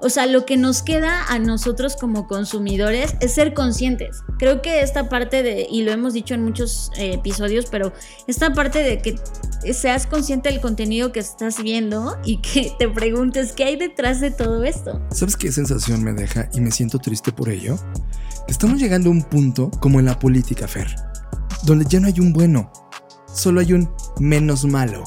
o 0.00 0.10
sea, 0.10 0.26
lo 0.26 0.44
que 0.44 0.56
nos 0.56 0.82
queda 0.82 1.24
a 1.28 1.38
nosotros 1.38 1.96
como 1.96 2.26
consumidores 2.26 3.14
es 3.20 3.32
ser 3.32 3.54
conscientes. 3.54 4.18
Creo 4.38 4.60
que 4.60 4.82
esta 4.82 5.08
parte 5.08 5.42
de, 5.42 5.66
y 5.70 5.82
lo 5.82 5.92
hemos 5.92 6.12
dicho 6.12 6.34
en 6.34 6.42
muchos 6.42 6.90
eh, 6.98 7.14
episodios, 7.14 7.66
pero 7.70 7.92
esta 8.26 8.52
parte 8.52 8.80
de 8.80 8.98
que 8.98 9.16
seas 9.72 10.06
consciente 10.06 10.50
del 10.50 10.60
contenido 10.60 11.12
que 11.12 11.20
estás 11.20 11.62
viendo 11.62 12.18
y 12.24 12.40
que 12.42 12.72
te 12.78 12.88
preguntes 12.88 13.52
qué 13.52 13.64
hay 13.64 13.76
detrás 13.76 14.20
de 14.20 14.30
todo 14.30 14.64
esto. 14.64 15.00
¿Sabes 15.10 15.36
qué 15.36 15.50
sensación 15.50 16.02
me 16.02 16.12
deja 16.12 16.48
y 16.52 16.60
me 16.60 16.70
siento 16.70 16.98
triste 16.98 17.32
por 17.32 17.48
ello? 17.48 17.78
Estamos 18.48 18.78
llegando 18.78 19.08
a 19.08 19.12
un 19.12 19.22
punto 19.22 19.70
como 19.80 20.00
en 20.00 20.06
la 20.06 20.18
política, 20.18 20.68
Fer, 20.68 20.94
donde 21.62 21.86
ya 21.88 21.98
no 21.98 22.08
hay 22.08 22.20
un 22.20 22.32
bueno, 22.32 22.70
solo 23.32 23.60
hay 23.60 23.72
un 23.72 23.90
menos 24.18 24.64
malo. 24.64 25.04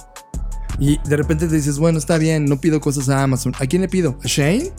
Y 0.79 0.99
de 1.09 1.17
repente 1.17 1.47
te 1.47 1.55
dices, 1.55 1.79
bueno, 1.79 1.97
está 1.97 2.19
bien, 2.19 2.45
no 2.45 2.61
pido 2.61 2.79
cosas 2.79 3.09
a 3.09 3.23
Amazon. 3.23 3.53
¿A 3.59 3.65
quién 3.65 3.81
le 3.81 3.87
pido? 3.87 4.19
¿A 4.23 4.27
Shane? 4.27 4.71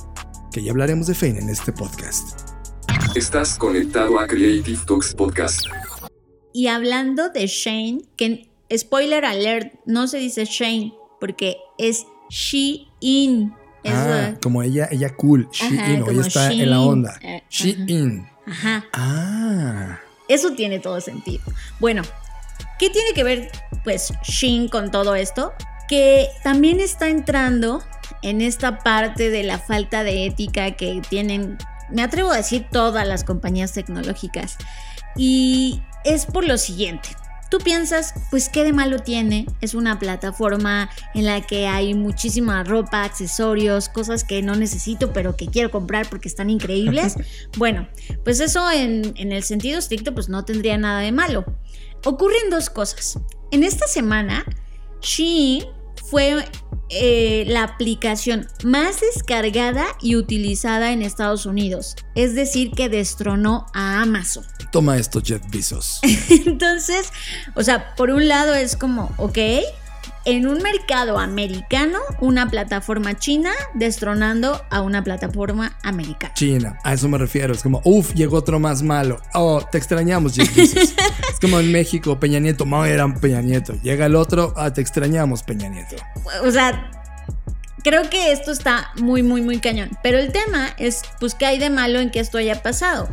Que 0.52 0.62
ya 0.62 0.70
hablaremos 0.70 1.08
de 1.08 1.14
Fane 1.14 1.40
en 1.40 1.48
este 1.48 1.72
podcast. 1.72 2.40
Estás 3.16 3.58
conectado 3.58 4.18
a 4.20 4.26
Creative 4.26 4.78
Talks 4.86 5.12
Podcast. 5.14 5.66
Y 6.52 6.68
hablando 6.68 7.30
de 7.30 7.46
Shane, 7.48 8.02
que 8.16 8.48
spoiler 8.76 9.24
alert, 9.24 9.74
no 9.86 10.06
se 10.06 10.18
dice 10.18 10.44
Shane, 10.44 10.94
porque 11.20 11.56
es 11.78 12.06
She-In. 12.30 13.54
Ah, 13.84 14.34
como 14.40 14.62
ella, 14.62 14.88
ella 14.90 15.14
cool, 15.16 15.48
She-In, 15.50 16.04
ella 16.08 16.20
está 16.20 16.52
en 16.52 16.70
la 16.70 16.80
onda. 16.80 17.18
Eh, 17.22 17.42
She-In. 17.50 18.24
Ajá. 18.46 18.84
Ah. 18.92 19.98
Eso 20.28 20.52
tiene 20.52 20.78
todo 20.78 21.00
sentido. 21.00 21.42
Bueno, 21.80 22.02
¿qué 22.78 22.88
tiene 22.90 23.12
que 23.14 23.24
ver, 23.24 23.50
pues, 23.82 24.12
Shin 24.22 24.68
con 24.68 24.90
todo 24.90 25.14
esto? 25.16 25.52
Que 25.88 26.28
también 26.44 26.80
está 26.80 27.08
entrando 27.08 27.82
en 28.22 28.40
esta 28.40 28.78
parte 28.78 29.30
de 29.30 29.42
la 29.42 29.58
falta 29.58 30.04
de 30.04 30.26
ética 30.26 30.72
que 30.72 31.00
tienen, 31.08 31.58
me 31.90 32.02
atrevo 32.02 32.30
a 32.30 32.36
decir, 32.36 32.66
todas 32.70 33.06
las 33.06 33.24
compañías 33.24 33.72
tecnológicas. 33.72 34.56
Y 35.16 35.82
es 36.04 36.26
por 36.26 36.46
lo 36.46 36.58
siguiente. 36.58 37.10
Tú 37.50 37.58
piensas, 37.58 38.12
pues 38.30 38.50
qué 38.50 38.62
de 38.62 38.74
malo 38.74 38.98
tiene, 38.98 39.46
es 39.62 39.72
una 39.72 39.98
plataforma 39.98 40.90
en 41.14 41.24
la 41.24 41.40
que 41.40 41.66
hay 41.66 41.94
muchísima 41.94 42.62
ropa, 42.62 43.04
accesorios, 43.04 43.88
cosas 43.88 44.22
que 44.22 44.42
no 44.42 44.54
necesito 44.54 45.14
pero 45.14 45.34
que 45.34 45.46
quiero 45.46 45.70
comprar 45.70 46.10
porque 46.10 46.28
están 46.28 46.50
increíbles. 46.50 47.14
bueno, 47.56 47.88
pues 48.22 48.40
eso 48.40 48.70
en, 48.70 49.14
en 49.16 49.32
el 49.32 49.44
sentido 49.44 49.78
estricto 49.78 50.14
pues 50.14 50.28
no 50.28 50.44
tendría 50.44 50.76
nada 50.76 51.00
de 51.00 51.10
malo. 51.10 51.46
Ocurren 52.04 52.50
dos 52.50 52.68
cosas. 52.68 53.18
En 53.50 53.64
esta 53.64 53.86
semana, 53.86 54.44
Shein 55.00 55.64
fue 56.10 56.44
eh, 56.90 57.44
la 57.46 57.64
aplicación 57.64 58.48
más 58.64 59.00
descargada 59.00 59.84
y 60.00 60.16
utilizada 60.16 60.92
en 60.92 61.02
Estados 61.02 61.44
Unidos. 61.44 61.96
Es 62.14 62.34
decir, 62.34 62.70
que 62.70 62.88
destronó 62.88 63.66
a 63.74 64.00
Amazon. 64.00 64.44
Toma 64.72 64.96
esto, 64.96 65.20
Jeff 65.22 65.42
Bezos. 65.50 66.00
Entonces, 66.30 67.12
o 67.54 67.62
sea, 67.62 67.94
por 67.94 68.10
un 68.10 68.26
lado 68.26 68.54
es 68.54 68.76
como, 68.76 69.12
ok, 69.18 69.38
en 70.28 70.46
un 70.46 70.58
mercado 70.58 71.18
americano 71.18 71.98
una 72.20 72.50
plataforma 72.50 73.16
china 73.18 73.50
destronando 73.72 74.62
a 74.68 74.82
una 74.82 75.02
plataforma 75.02 75.78
americana. 75.82 76.34
China, 76.34 76.78
a 76.84 76.92
eso 76.92 77.08
me 77.08 77.16
refiero. 77.16 77.54
Es 77.54 77.62
como, 77.62 77.80
uff, 77.84 78.12
llegó 78.12 78.36
otro 78.36 78.60
más 78.60 78.82
malo. 78.82 79.20
Oh, 79.32 79.62
te 79.72 79.78
extrañamos, 79.78 80.36
es 80.38 80.94
como 81.40 81.58
en 81.60 81.72
México, 81.72 82.20
Peña 82.20 82.40
Nieto, 82.40 82.66
no 82.66 82.84
era 82.84 83.08
Peña 83.14 83.40
Nieto. 83.40 83.72
Llega 83.82 84.04
el 84.04 84.16
otro, 84.16 84.52
ah, 84.58 84.70
te 84.70 84.82
extrañamos, 84.82 85.42
Peña 85.42 85.70
Nieto. 85.70 85.96
O 86.44 86.50
sea, 86.50 86.90
creo 87.82 88.10
que 88.10 88.30
esto 88.30 88.52
está 88.52 88.90
muy, 89.00 89.22
muy, 89.22 89.40
muy 89.40 89.60
cañón. 89.60 89.88
Pero 90.02 90.18
el 90.18 90.30
tema 90.30 90.74
es, 90.76 91.00
pues, 91.20 91.34
¿qué 91.34 91.46
hay 91.46 91.58
de 91.58 91.70
malo 91.70 92.00
en 92.00 92.10
que 92.10 92.20
esto 92.20 92.36
haya 92.36 92.62
pasado? 92.62 93.08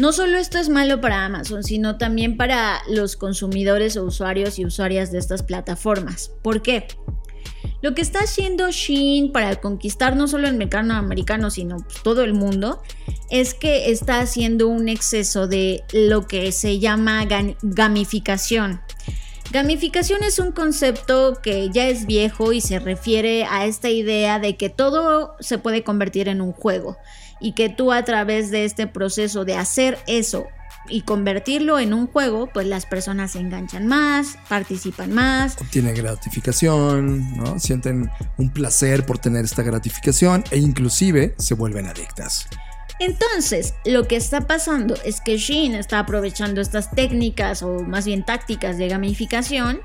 No 0.00 0.14
solo 0.14 0.38
esto 0.38 0.56
es 0.56 0.70
malo 0.70 1.02
para 1.02 1.26
Amazon, 1.26 1.62
sino 1.62 1.98
también 1.98 2.38
para 2.38 2.80
los 2.88 3.16
consumidores 3.16 3.98
o 3.98 4.04
usuarios 4.04 4.58
y 4.58 4.64
usuarias 4.64 5.12
de 5.12 5.18
estas 5.18 5.42
plataformas. 5.42 6.30
¿Por 6.42 6.62
qué? 6.62 6.88
Lo 7.82 7.94
que 7.94 8.00
está 8.00 8.20
haciendo 8.20 8.70
Shein 8.70 9.30
para 9.30 9.56
conquistar 9.56 10.16
no 10.16 10.26
solo 10.26 10.48
el 10.48 10.54
mercado 10.54 10.94
americano, 10.94 11.50
sino 11.50 11.84
todo 12.02 12.24
el 12.24 12.32
mundo, 12.32 12.82
es 13.28 13.52
que 13.52 13.90
está 13.90 14.20
haciendo 14.20 14.68
un 14.68 14.88
exceso 14.88 15.46
de 15.46 15.84
lo 15.92 16.26
que 16.26 16.50
se 16.52 16.78
llama 16.78 17.26
gamificación. 17.60 18.80
Gamificación 19.52 20.22
es 20.22 20.38
un 20.38 20.52
concepto 20.52 21.40
que 21.42 21.68
ya 21.68 21.88
es 21.88 22.06
viejo 22.06 22.54
y 22.54 22.62
se 22.62 22.78
refiere 22.78 23.44
a 23.44 23.66
esta 23.66 23.90
idea 23.90 24.38
de 24.38 24.56
que 24.56 24.70
todo 24.70 25.34
se 25.40 25.58
puede 25.58 25.84
convertir 25.84 26.28
en 26.28 26.40
un 26.40 26.52
juego 26.52 26.96
y 27.40 27.52
que 27.52 27.68
tú 27.68 27.92
a 27.92 28.04
través 28.04 28.50
de 28.50 28.64
este 28.64 28.86
proceso 28.86 29.44
de 29.44 29.56
hacer 29.56 29.98
eso 30.06 30.46
y 30.88 31.02
convertirlo 31.02 31.78
en 31.78 31.94
un 31.94 32.06
juego, 32.06 32.48
pues 32.52 32.66
las 32.66 32.86
personas 32.86 33.32
se 33.32 33.40
enganchan 33.40 33.86
más, 33.86 34.38
participan 34.48 35.12
más. 35.12 35.56
Obtienen 35.60 35.94
gratificación, 35.94 37.36
¿no? 37.36 37.58
Sienten 37.58 38.10
un 38.38 38.50
placer 38.50 39.06
por 39.06 39.18
tener 39.18 39.44
esta 39.44 39.62
gratificación 39.62 40.44
e 40.50 40.58
inclusive 40.58 41.34
se 41.38 41.54
vuelven 41.54 41.86
adictas. 41.86 42.46
Entonces, 43.00 43.74
lo 43.84 44.06
que 44.06 44.14
está 44.14 44.42
pasando 44.42 44.94
es 45.04 45.20
que 45.20 45.38
Shein 45.38 45.74
está 45.74 45.98
aprovechando 45.98 46.60
estas 46.60 46.90
técnicas 46.92 47.62
o 47.62 47.80
más 47.80 48.04
bien 48.04 48.24
tácticas 48.24 48.78
de 48.78 48.88
gamificación 48.88 49.80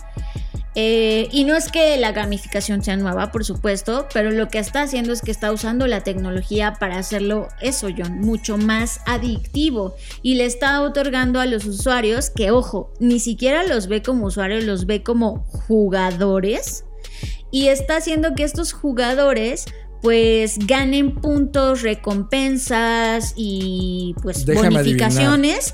Eh, 0.78 1.30
y 1.32 1.45
no 1.45 1.56
es 1.56 1.71
que 1.71 1.95
la 1.95 2.12
gamificación 2.12 2.84
sea 2.84 2.97
nueva, 2.97 3.32
por 3.32 3.45
supuesto, 3.45 4.08
pero 4.13 4.30
lo 4.32 4.49
que 4.49 4.60
está 4.60 4.82
haciendo 4.82 5.13
es 5.13 5.21
que 5.21 5.32
está 5.32 5.54
usando 5.54 5.88
la 5.88 6.01
tecnología 6.01 6.73
para 6.78 6.97
hacerlo 6.97 7.47
eso, 7.62 7.88
John, 7.97 8.19
mucho 8.19 8.58
más 8.58 8.99
adictivo. 9.06 9.95
Y 10.21 10.36
le 10.36 10.43
está 10.43 10.82
otorgando 10.82 11.39
a 11.39 11.45
los 11.45 11.63
usuarios 11.63 12.30
que, 12.30 12.51
ojo, 12.51 12.91
ni 12.99 13.21
siquiera 13.21 13.63
los 13.63 13.88
ve 13.88 14.01
como 14.01 14.25
usuarios, 14.25 14.65
los 14.65 14.86
ve 14.86 15.01
como 15.01 15.45
jugadores. 15.45 16.84
Y 17.51 17.67
está 17.69 17.95
haciendo 17.95 18.36
que 18.36 18.43
estos 18.43 18.73
jugadores 18.73 19.63
pues 20.05 20.59
ganen 20.59 21.15
puntos, 21.15 21.81
recompensas 21.81 23.33
y 23.35 24.13
pues 24.21 24.45
bonificaciones 24.45 25.73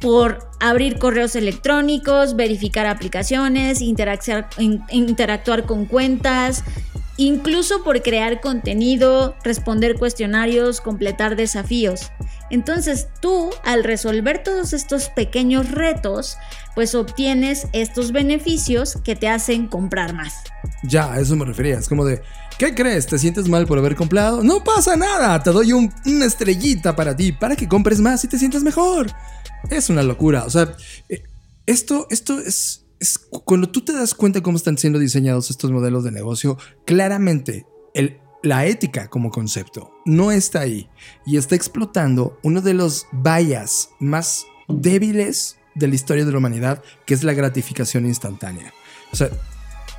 por 0.00 0.50
abrir 0.58 0.98
correos 0.98 1.36
electrónicos, 1.36 2.34
verificar 2.34 2.86
aplicaciones, 2.86 3.80
interactuar, 3.82 5.64
con 5.64 5.86
cuentas, 5.86 6.64
incluso 7.18 7.84
por 7.84 8.02
crear 8.02 8.40
contenido, 8.40 9.36
responder 9.44 9.94
cuestionarios, 9.94 10.80
completar 10.80 11.36
desafíos. 11.36 12.10
Entonces 12.50 13.06
tú, 13.20 13.50
al 13.64 13.84
resolver 13.84 14.42
todos 14.42 14.72
estos 14.72 15.08
pequeños 15.10 15.70
retos, 15.70 16.36
pues 16.74 16.96
obtienes 16.96 17.68
estos 17.72 18.10
beneficios 18.10 18.98
que 19.04 19.14
te 19.14 19.28
hacen 19.28 19.68
comprar 19.68 20.14
más. 20.14 20.34
Ya, 20.82 21.12
a 21.12 21.20
eso 21.20 21.36
me 21.36 21.44
refería. 21.44 21.78
Es 21.78 21.88
como 21.88 22.04
de, 22.04 22.22
¿qué 22.58 22.74
crees? 22.74 23.06
¿Te 23.06 23.18
sientes 23.18 23.48
mal 23.48 23.66
por 23.66 23.78
haber 23.78 23.96
comprado? 23.96 24.42
No 24.42 24.62
pasa 24.64 24.96
nada, 24.96 25.42
te 25.42 25.50
doy 25.50 25.72
una 25.72 26.24
estrellita 26.24 26.96
para 26.96 27.16
ti, 27.16 27.32
para 27.32 27.56
que 27.56 27.68
compres 27.68 28.00
más 28.00 28.24
y 28.24 28.28
te 28.28 28.38
sientas 28.38 28.62
mejor. 28.62 29.08
Es 29.70 29.90
una 29.90 30.02
locura. 30.02 30.44
O 30.44 30.50
sea, 30.50 30.76
eh, 31.08 31.22
esto, 31.66 32.06
esto 32.10 32.38
es, 32.38 32.86
Cuando 33.44 33.68
tú 33.68 33.84
te 33.84 33.92
das 33.92 34.14
cuenta 34.14 34.42
cómo 34.42 34.56
están 34.56 34.78
siendo 34.78 34.98
diseñados 34.98 35.50
estos 35.50 35.70
modelos 35.70 36.04
de 36.04 36.12
negocio, 36.12 36.58
claramente 36.84 37.66
la 38.42 38.66
ética 38.66 39.08
como 39.08 39.30
concepto 39.30 39.90
no 40.04 40.30
está 40.30 40.60
ahí 40.60 40.88
y 41.24 41.36
está 41.36 41.56
explotando 41.56 42.38
uno 42.44 42.60
de 42.60 42.74
los 42.74 43.06
vallas 43.12 43.90
más 43.98 44.46
débiles 44.68 45.56
de 45.74 45.88
la 45.88 45.94
historia 45.94 46.24
de 46.24 46.30
la 46.32 46.38
humanidad, 46.38 46.82
que 47.04 47.14
es 47.14 47.24
la 47.24 47.34
gratificación 47.34 48.06
instantánea. 48.06 48.72
O 49.12 49.16
sea, 49.16 49.30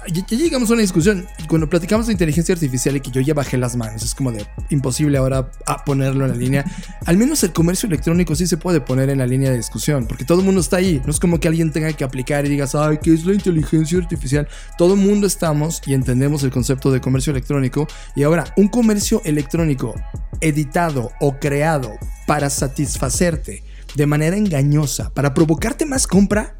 ya, 0.07 0.23
llegamos 0.37 0.69
a 0.69 0.73
una 0.73 0.81
discusión. 0.81 1.27
Cuando 1.47 1.69
platicamos 1.69 2.07
de 2.07 2.13
inteligencia 2.13 2.53
artificial 2.53 2.95
y 2.95 3.01
que 3.01 3.11
yo 3.11 3.21
ya 3.21 3.33
bajé 3.33 3.57
las 3.57 3.75
manos, 3.75 4.03
es 4.03 4.15
como 4.15 4.31
de 4.31 4.45
imposible 4.69 5.17
ahora 5.17 5.49
a 5.65 5.83
ponerlo 5.83 6.25
en 6.25 6.31
la 6.31 6.37
línea. 6.37 6.65
Al 7.05 7.17
menos 7.17 7.43
el 7.43 7.53
comercio 7.53 7.87
electrónico 7.87 8.35
sí 8.35 8.47
se 8.47 8.57
puede 8.57 8.81
poner 8.81 9.09
en 9.09 9.19
la 9.19 9.27
línea 9.27 9.51
de 9.51 9.57
discusión, 9.57 10.05
porque 10.07 10.25
todo 10.25 10.39
el 10.39 10.45
mundo 10.45 10.61
está 10.61 10.77
ahí. 10.77 11.01
No 11.05 11.11
es 11.11 11.19
como 11.19 11.39
que 11.39 11.47
alguien 11.47 11.71
tenga 11.71 11.91
que 11.93 12.03
aplicar 12.03 12.45
y 12.45 12.49
digas, 12.49 12.75
ay, 12.75 12.99
¿qué 13.01 13.13
es 13.13 13.25
la 13.25 13.33
inteligencia 13.33 13.97
artificial? 13.97 14.47
Todo 14.77 14.93
el 14.93 14.99
mundo 14.99 15.27
estamos 15.27 15.81
y 15.85 15.93
entendemos 15.93 16.43
el 16.43 16.51
concepto 16.51 16.91
de 16.91 17.01
comercio 17.01 17.31
electrónico. 17.31 17.87
Y 18.15 18.23
ahora, 18.23 18.53
un 18.55 18.67
comercio 18.67 19.21
electrónico 19.25 19.95
editado 20.41 21.11
o 21.19 21.37
creado 21.39 21.91
para 22.25 22.49
satisfacerte 22.49 23.63
de 23.95 24.05
manera 24.05 24.37
engañosa, 24.37 25.13
para 25.13 25.33
provocarte 25.33 25.85
más 25.85 26.07
compra, 26.07 26.59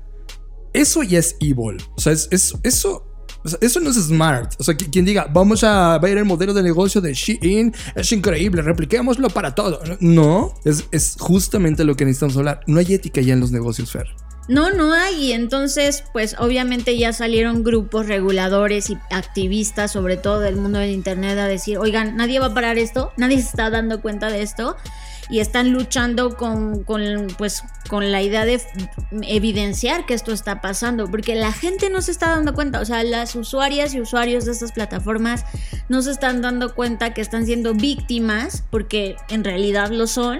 eso 0.73 1.03
ya 1.03 1.19
es 1.19 1.35
evil. 1.39 1.77
O 1.95 2.01
sea, 2.01 2.13
es, 2.13 2.29
eso 2.63 3.06
eso 3.61 3.79
no 3.79 3.89
es 3.89 3.95
smart. 3.95 4.53
O 4.59 4.63
sea, 4.63 4.75
quien 4.75 5.05
diga, 5.05 5.27
vamos 5.31 5.63
a 5.63 5.97
ver 5.99 6.17
el 6.17 6.25
modelo 6.25 6.53
de 6.53 6.63
negocio 6.63 7.01
de 7.01 7.13
Shein, 7.13 7.73
es 7.95 8.11
increíble, 8.11 8.61
repliquémoslo 8.61 9.29
para 9.29 9.55
todo. 9.55 9.81
No, 9.99 10.53
es, 10.65 10.85
es 10.91 11.15
justamente 11.19 11.83
lo 11.83 11.95
que 11.95 12.05
necesitamos 12.05 12.37
hablar. 12.37 12.61
No 12.67 12.79
hay 12.79 12.93
ética 12.93 13.21
ya 13.21 13.33
en 13.33 13.39
los 13.39 13.51
negocios, 13.51 13.91
Fer. 13.91 14.07
No, 14.47 14.71
no 14.71 14.93
hay. 14.93 15.33
Entonces, 15.33 16.03
pues 16.13 16.35
obviamente 16.39 16.97
ya 16.97 17.11
salieron 17.11 17.63
grupos 17.63 18.07
reguladores 18.07 18.89
y 18.89 18.97
activistas, 19.11 19.91
sobre 19.91 20.15
todo 20.15 20.39
del 20.39 20.55
mundo 20.55 20.79
del 20.79 20.91
Internet, 20.91 21.37
a 21.37 21.47
decir, 21.47 21.77
oigan, 21.77 22.15
nadie 22.15 22.39
va 22.39 22.47
a 22.47 22.53
parar 22.53 22.77
esto, 22.77 23.11
nadie 23.17 23.37
se 23.37 23.49
está 23.49 23.69
dando 23.69 24.01
cuenta 24.01 24.29
de 24.29 24.41
esto 24.41 24.77
y 25.29 25.39
están 25.39 25.71
luchando 25.71 26.35
con, 26.35 26.83
pues, 27.37 27.63
con 27.89 28.11
la 28.11 28.21
idea 28.21 28.45
de 28.45 28.61
evidenciar 29.23 30.05
que 30.05 30.13
esto 30.13 30.31
está 30.31 30.61
pasando, 30.61 31.09
porque 31.09 31.35
la 31.35 31.51
gente 31.51 31.89
no 31.89 32.01
se 32.01 32.11
está 32.11 32.29
dando 32.29 32.53
cuenta, 32.53 32.79
o 32.79 32.85
sea, 32.85 33.03
las 33.03 33.35
usuarias 33.35 33.93
y 33.93 34.01
usuarios 34.01 34.45
de 34.45 34.51
estas 34.51 34.71
plataformas 34.71 35.45
no 35.89 36.01
se 36.01 36.11
están 36.11 36.41
dando 36.41 36.75
cuenta 36.75 37.13
que 37.13 37.21
están 37.21 37.45
siendo 37.45 37.73
víctimas, 37.73 38.63
porque 38.69 39.15
en 39.29 39.43
realidad 39.43 39.89
lo 39.89 40.07
son, 40.07 40.39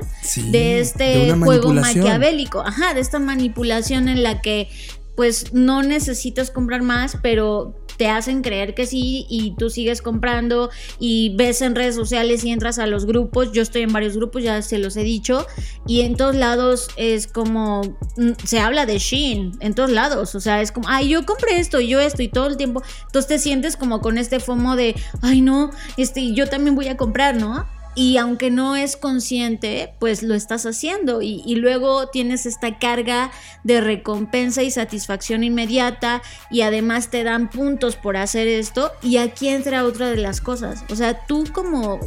de 0.52 0.80
este 0.80 1.34
juego 1.34 1.74
maquiavélico, 1.74 2.62
ajá, 2.62 2.94
de 2.94 3.02
esta 3.02 3.20
manipulación 3.20 4.10
en 4.10 4.24
la 4.24 4.42
que 4.42 4.70
pues 5.16 5.52
no 5.52 5.82
necesitas 5.82 6.52
comprar 6.52 6.84
más, 6.84 7.18
pero 7.24 7.76
te 7.98 8.08
hacen 8.08 8.42
creer 8.42 8.74
que 8.74 8.86
sí 8.86 9.26
y 9.30 9.56
tú 9.58 9.70
sigues 9.70 10.02
comprando 10.02 10.70
y 11.00 11.36
ves 11.36 11.62
en 11.62 11.76
redes 11.76 11.96
sociales 11.96 12.44
y 12.44 12.52
entras 12.52 12.80
a 12.80 12.88
los 12.88 13.06
grupos, 13.06 13.52
yo 13.52 13.62
estoy 13.62 13.82
en 13.82 13.94
varios 13.94 14.16
grupos, 14.16 14.44
ya 14.44 14.62
se 14.62 14.78
los 14.78 14.96
he 14.98 15.04
dicho, 15.04 15.46
y 15.86 16.02
en 16.02 16.16
todos 16.16 16.36
lados 16.36 16.90
es 16.96 17.28
como, 17.28 17.82
mm, 18.18 18.32
se 18.44 18.60
habla 18.60 18.86
de 18.86 19.00
Shein, 19.00 19.58
en 19.60 19.74
todos 19.74 19.90
lados, 19.90 20.36
o 20.36 20.40
sea, 20.40 20.62
es 20.62 20.72
como, 20.72 20.88
ay, 20.90 21.10
yo 21.10 21.26
compré 21.26 21.60
esto, 21.60 21.80
yo 21.80 22.00
esto 22.00 22.22
y 22.22 22.28
todo 22.28 22.48
el 22.48 22.58
tiempo, 22.58 22.84
entonces 23.06 23.28
te 23.28 23.40
sientes 23.40 23.76
como 23.76 24.02
con 24.02 24.18
este 24.18 24.40
fomo 24.40 24.76
de, 24.76 24.96
ay, 25.22 25.42
no, 25.42 25.72
este, 25.98 26.34
yo 26.34 26.48
también 26.48 26.76
voy 26.76 26.88
a 26.88 26.98
comprar, 26.98 27.36
¿no? 27.36 27.66
Y 27.98 28.18
aunque 28.18 28.52
no 28.52 28.76
es 28.76 28.96
consciente, 28.96 29.92
pues 29.98 30.22
lo 30.22 30.36
estás 30.36 30.68
haciendo 30.68 31.24
y, 31.24 31.56
luego 31.56 32.10
tienes 32.10 32.46
esta 32.46 32.78
carga 32.78 33.32
de 33.64 33.82
recompensa 33.82 34.62
y 34.62 34.70
satisfacción 34.70 35.44
inmediata 35.44 36.22
y 36.52 36.62
además 36.62 37.10
te 37.10 37.24
dan 37.24 37.50
puntos 37.50 37.96
por 37.96 38.16
hacer 38.16 38.48
esto 38.48 38.92
y 39.02 39.18
aquí 39.18 39.48
entra 39.48 39.84
otra 39.84 40.12
de 40.12 40.18
las 40.18 40.42
cosas, 40.42 40.84
o 40.92 40.96
sea, 40.96 41.26
tú 41.26 41.46
como 41.52 42.00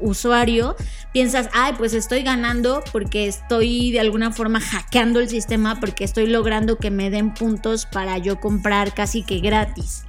usuario 0.00 0.76
piensas, 1.12 1.50
ay, 1.52 1.74
pues 1.76 1.92
estoy 1.92 2.22
ganando 2.22 2.82
porque 2.90 3.28
estoy 3.28 3.92
de 3.92 4.00
alguna 4.00 4.32
forma 4.32 4.60
hackeando 4.60 5.20
el 5.20 5.28
sistema 5.28 5.78
porque 5.78 6.04
estoy 6.04 6.26
logrando 6.26 6.78
que 6.78 6.90
me 6.90 7.10
den 7.10 7.34
puntos 7.34 7.84
para 7.84 8.16
yo 8.16 8.40
comprar 8.40 8.94
casi 8.94 9.22
que 9.22 9.40
gratis. 9.40 10.04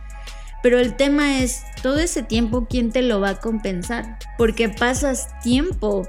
Pero 0.65 0.80
el 0.80 0.95
tema 0.97 1.43
es, 1.43 1.62
todo 1.84 1.99
ese 1.99 2.23
tiempo, 2.23 2.65
¿quién 2.67 2.91
te 2.91 3.04
lo 3.04 3.19
va 3.19 3.30
a 3.30 3.39
compensar? 3.39 4.17
Porque 4.36 4.67
pasas 4.67 5.28
tiempo 5.43 6.08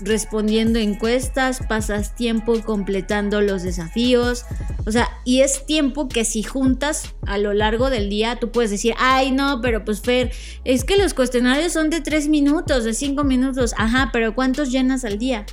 respondiendo 0.00 0.78
encuestas, 0.78 1.60
pasas 1.68 2.16
tiempo 2.16 2.58
completando 2.62 3.42
los 3.42 3.62
desafíos, 3.62 4.46
o 4.86 4.92
sea, 4.92 5.10
y 5.26 5.42
es 5.42 5.66
tiempo 5.66 6.08
que 6.08 6.24
si 6.24 6.42
juntas 6.42 7.14
a 7.26 7.36
lo 7.36 7.52
largo 7.52 7.90
del 7.90 8.08
día, 8.08 8.40
tú 8.40 8.50
puedes 8.50 8.70
decir, 8.70 8.94
ay, 8.96 9.30
no, 9.30 9.60
pero 9.60 9.84
pues 9.84 10.00
Fer, 10.00 10.32
es 10.64 10.84
que 10.84 10.96
los 10.96 11.12
cuestionarios 11.12 11.74
son 11.74 11.90
de 11.90 12.00
tres 12.00 12.28
minutos, 12.28 12.84
de 12.84 12.94
cinco 12.94 13.24
minutos, 13.24 13.74
ajá, 13.76 14.08
pero 14.10 14.34
¿cuántos 14.34 14.70
llenas 14.70 15.04
al 15.04 15.18
día? 15.18 15.44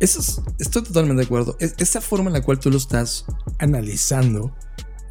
Eso 0.00 0.42
estoy 0.58 0.82
totalmente 0.82 1.20
de 1.20 1.26
acuerdo. 1.26 1.58
esa 1.60 2.00
forma 2.00 2.30
en 2.30 2.32
la 2.32 2.42
cual 2.42 2.58
tú 2.58 2.70
lo 2.70 2.78
estás 2.78 3.26
analizando 3.58 4.56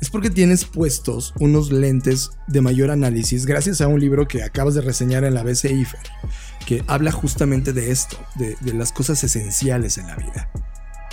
es 0.02 0.10
porque 0.10 0.30
tienes 0.30 0.66
puestos 0.66 1.34
unos 1.40 1.72
lentes 1.72 2.32
de 2.48 2.62
mayor 2.62 2.92
análisis 2.92 3.46
gracias 3.46 3.82
a 3.82 3.88
un 3.88 4.00
libro 4.00 4.28
que 4.28 4.44
acabas 4.44 4.76
de 4.76 4.82
reseñar 4.82 5.24
en 5.24 5.34
la 5.34 5.44
BCI, 5.44 5.86
que 6.66 6.84
habla 6.88 7.12
justamente 7.12 7.74
de 7.74 7.92
esto, 7.92 8.18
de, 8.36 8.56
de 8.62 8.74
las 8.74 8.92
cosas 8.92 9.24
esenciales 9.24 9.98
en 9.98 10.08
la 10.08 10.16
vida. 10.16 10.50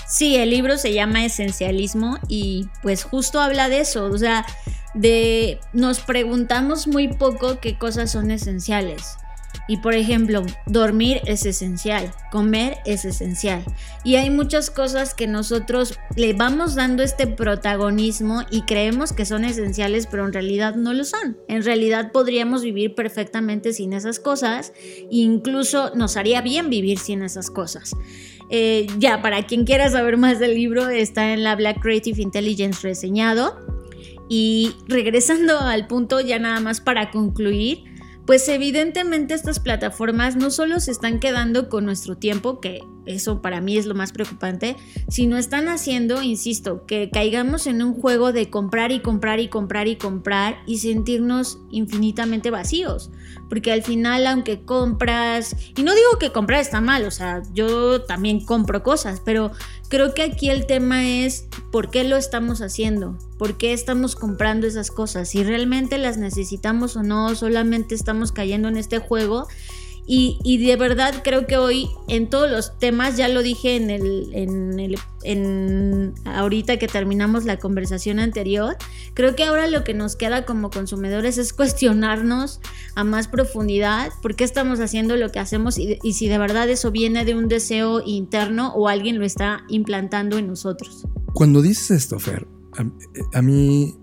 Sí, 0.09 0.37
el 0.37 0.51
libro 0.51 0.79
se 0.79 0.93
llama 0.93 1.25
Esencialismo 1.25 2.19
y 2.29 2.69
pues 2.83 3.03
justo 3.03 3.41
habla 3.41 3.69
de 3.69 3.81
eso, 3.81 4.05
o 4.05 4.19
sea, 4.19 4.47
de 4.95 5.59
nos 5.73 5.99
preguntamos 5.99 6.87
muy 6.87 7.09
poco 7.09 7.59
qué 7.61 7.77
cosas 7.77 8.13
son 8.13 8.31
esenciales. 8.31 9.17
Y 9.69 9.79
por 9.79 9.95
ejemplo, 9.95 10.45
dormir 10.67 11.21
es 11.27 11.47
esencial, 11.47 12.13
comer 12.31 12.79
es 12.85 13.05
esencial. 13.05 13.65
Y 14.05 14.17
hay 14.17 14.31
muchas 14.31 14.71
cosas 14.71 15.15
que 15.15 15.27
nosotros 15.27 15.99
le 16.17 16.33
vamos 16.33 16.75
dando 16.75 17.03
este 17.03 17.27
protagonismo 17.27 18.43
y 18.51 18.63
creemos 18.63 19.13
que 19.13 19.25
son 19.25 19.45
esenciales, 19.45 20.07
pero 20.07 20.27
en 20.27 20.33
realidad 20.33 20.75
no 20.75 20.93
lo 20.93 21.05
son. 21.05 21.37
En 21.49 21.63
realidad 21.63 22.13
podríamos 22.13 22.63
vivir 22.63 22.95
perfectamente 22.95 23.73
sin 23.73 23.93
esas 23.93 24.21
cosas, 24.21 24.73
e 24.77 25.07
incluso 25.11 25.93
nos 25.95 26.17
haría 26.17 26.41
bien 26.41 26.71
vivir 26.71 26.99
sin 26.99 27.23
esas 27.23 27.51
cosas. 27.51 27.93
Eh, 28.49 28.87
ya, 28.99 29.23
para 29.23 29.45
quien 29.47 29.65
quiera 29.65 29.91
saber 29.91 30.17
más 30.17 30.39
del 30.39 30.55
libro, 30.55 30.89
está 30.89 31.33
en 31.33 31.43
la 31.43 31.57
Black 31.57 31.81
Creative 31.81 32.21
Intelligence 32.23 32.87
reseñado. 32.87 33.59
Y 34.29 34.73
regresando 34.89 35.59
al 35.61 35.87
punto, 35.87 36.21
ya 36.21 36.39
nada 36.39 36.61
más 36.61 36.81
para 36.81 37.11
concluir, 37.11 37.85
pues 38.27 38.49
evidentemente 38.49 39.35
estas 39.35 39.61
plataformas 39.61 40.37
no 40.37 40.51
solo 40.51 40.81
se 40.81 40.91
están 40.91 41.21
quedando 41.21 41.69
con 41.69 41.85
nuestro 41.85 42.17
tiempo, 42.17 42.61
que 42.61 42.81
eso 43.07 43.41
para 43.41 43.61
mí 43.61 43.77
es 43.79 43.87
lo 43.87 43.95
más 43.95 44.13
preocupante, 44.13 44.77
sino 45.09 45.39
están 45.39 45.69
haciendo, 45.69 46.23
insisto, 46.23 46.85
que 46.87 47.11
caigamos 47.11 47.67
en 47.67 47.83
un 47.83 47.95
juego 47.95 48.33
de 48.33 48.51
comprar 48.51 48.93
y 48.93 49.01
comprar 49.01 49.41
y 49.41 49.49
comprar 49.49 49.89
y 49.89 49.97
comprar 49.97 50.59
y 50.67 50.79
sentirnos 50.79 51.59
infinitamente 51.71 52.51
vacíos. 52.51 53.11
Porque 53.49 53.73
al 53.73 53.83
final, 53.83 54.27
aunque 54.27 54.63
compras, 54.63 55.57
y 55.77 55.83
no 55.83 55.95
digo 55.95 56.19
que 56.19 56.33
comprar 56.33 56.61
está 56.61 56.81
mal, 56.81 57.05
o 57.05 57.11
sea, 57.11 57.43
yo 57.55 58.03
también 58.03 58.45
compro 58.45 58.83
cosas, 58.83 59.21
pero 59.25 59.53
creo 59.89 60.15
que 60.15 60.23
aquí 60.23 60.51
el 60.51 60.67
tema 60.67 61.09
es 61.09 61.47
por 61.71 61.91
qué 61.91 62.05
lo 62.05 62.17
estamos 62.17 62.61
haciendo, 62.61 63.17
por 63.39 63.57
qué 63.57 63.73
estamos 63.73 64.17
comprando 64.17 64.67
esas 64.67 64.91
cosas, 64.91 65.29
si 65.29 65.45
realmente 65.45 65.99
las 65.99 66.19
necesitamos 66.19 66.97
o 66.97 67.03
no, 67.03 67.35
solamente 67.35 67.95
estamos 67.95 68.33
cayendo 68.33 68.69
en 68.69 68.77
este 68.77 68.99
juego 68.99 69.47
y, 70.09 70.65
de 70.65 70.77
verdad 70.77 71.23
creo 71.25 71.47
que 71.47 71.57
hoy 71.57 71.89
en 72.07 72.31
todos 72.31 72.49
los 72.49 72.79
temas, 72.79 73.17
ya 73.17 73.27
lo 73.29 73.43
dije 73.43 73.75
en 73.75 73.91
el, 73.91 74.31
en 74.33 74.79
el 74.79 74.97
ahorita 76.25 76.79
que 76.79 76.87
terminamos 76.87 77.45
la 77.45 77.59
conversación 77.59 78.21
anterior, 78.21 78.77
creo 79.15 79.35
que 79.35 79.43
ahora 79.43 79.67
lo 79.67 79.83
que 79.83 79.95
nos 79.95 80.15
queda 80.15 80.45
como 80.45 80.71
consumidores 80.71 81.39
es 81.39 81.53
cuestionarnos 81.53 82.61
a 82.95 83.03
más 83.03 83.27
profundidad 83.27 84.13
por 84.23 84.37
qué 84.37 84.45
estamos 84.45 84.79
haciendo 84.79 85.17
lo 85.17 85.33
que 85.33 85.41
hacemos 85.41 85.77
y, 85.77 85.99
si 86.13 86.29
de 86.29 86.39
verdad 86.39 86.69
eso 86.69 86.93
viene 86.93 87.25
de 87.25 87.35
un 87.35 87.49
deseo 87.49 88.01
interno 88.07 88.73
o 88.75 88.89
alguien 88.89 89.19
lo 89.19 89.25
está 89.25 89.65
implantando 89.69 90.39
en 90.39 90.47
nosotros. 90.47 91.05
Cuando 91.35 91.63
dices 91.63 91.91
esto, 91.91 92.21
Fer, 92.21 92.47
a 93.33 93.43
mí 93.43 93.97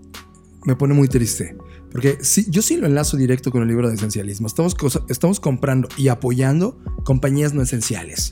me 0.66 0.76
pone 0.76 0.92
muy 0.92 1.08
triste 1.08 1.56
porque 1.94 2.18
sí, 2.22 2.44
yo 2.48 2.60
sí 2.60 2.76
lo 2.76 2.88
enlazo 2.88 3.16
directo 3.16 3.52
con 3.52 3.62
el 3.62 3.68
libro 3.68 3.88
de 3.88 3.94
esencialismo. 3.94 4.48
Estamos, 4.48 4.74
estamos 5.08 5.38
comprando 5.38 5.86
y 5.96 6.08
apoyando 6.08 6.76
compañías 7.04 7.54
no 7.54 7.62
esenciales 7.62 8.30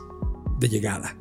de 0.59 0.69
llegada. 0.69 1.17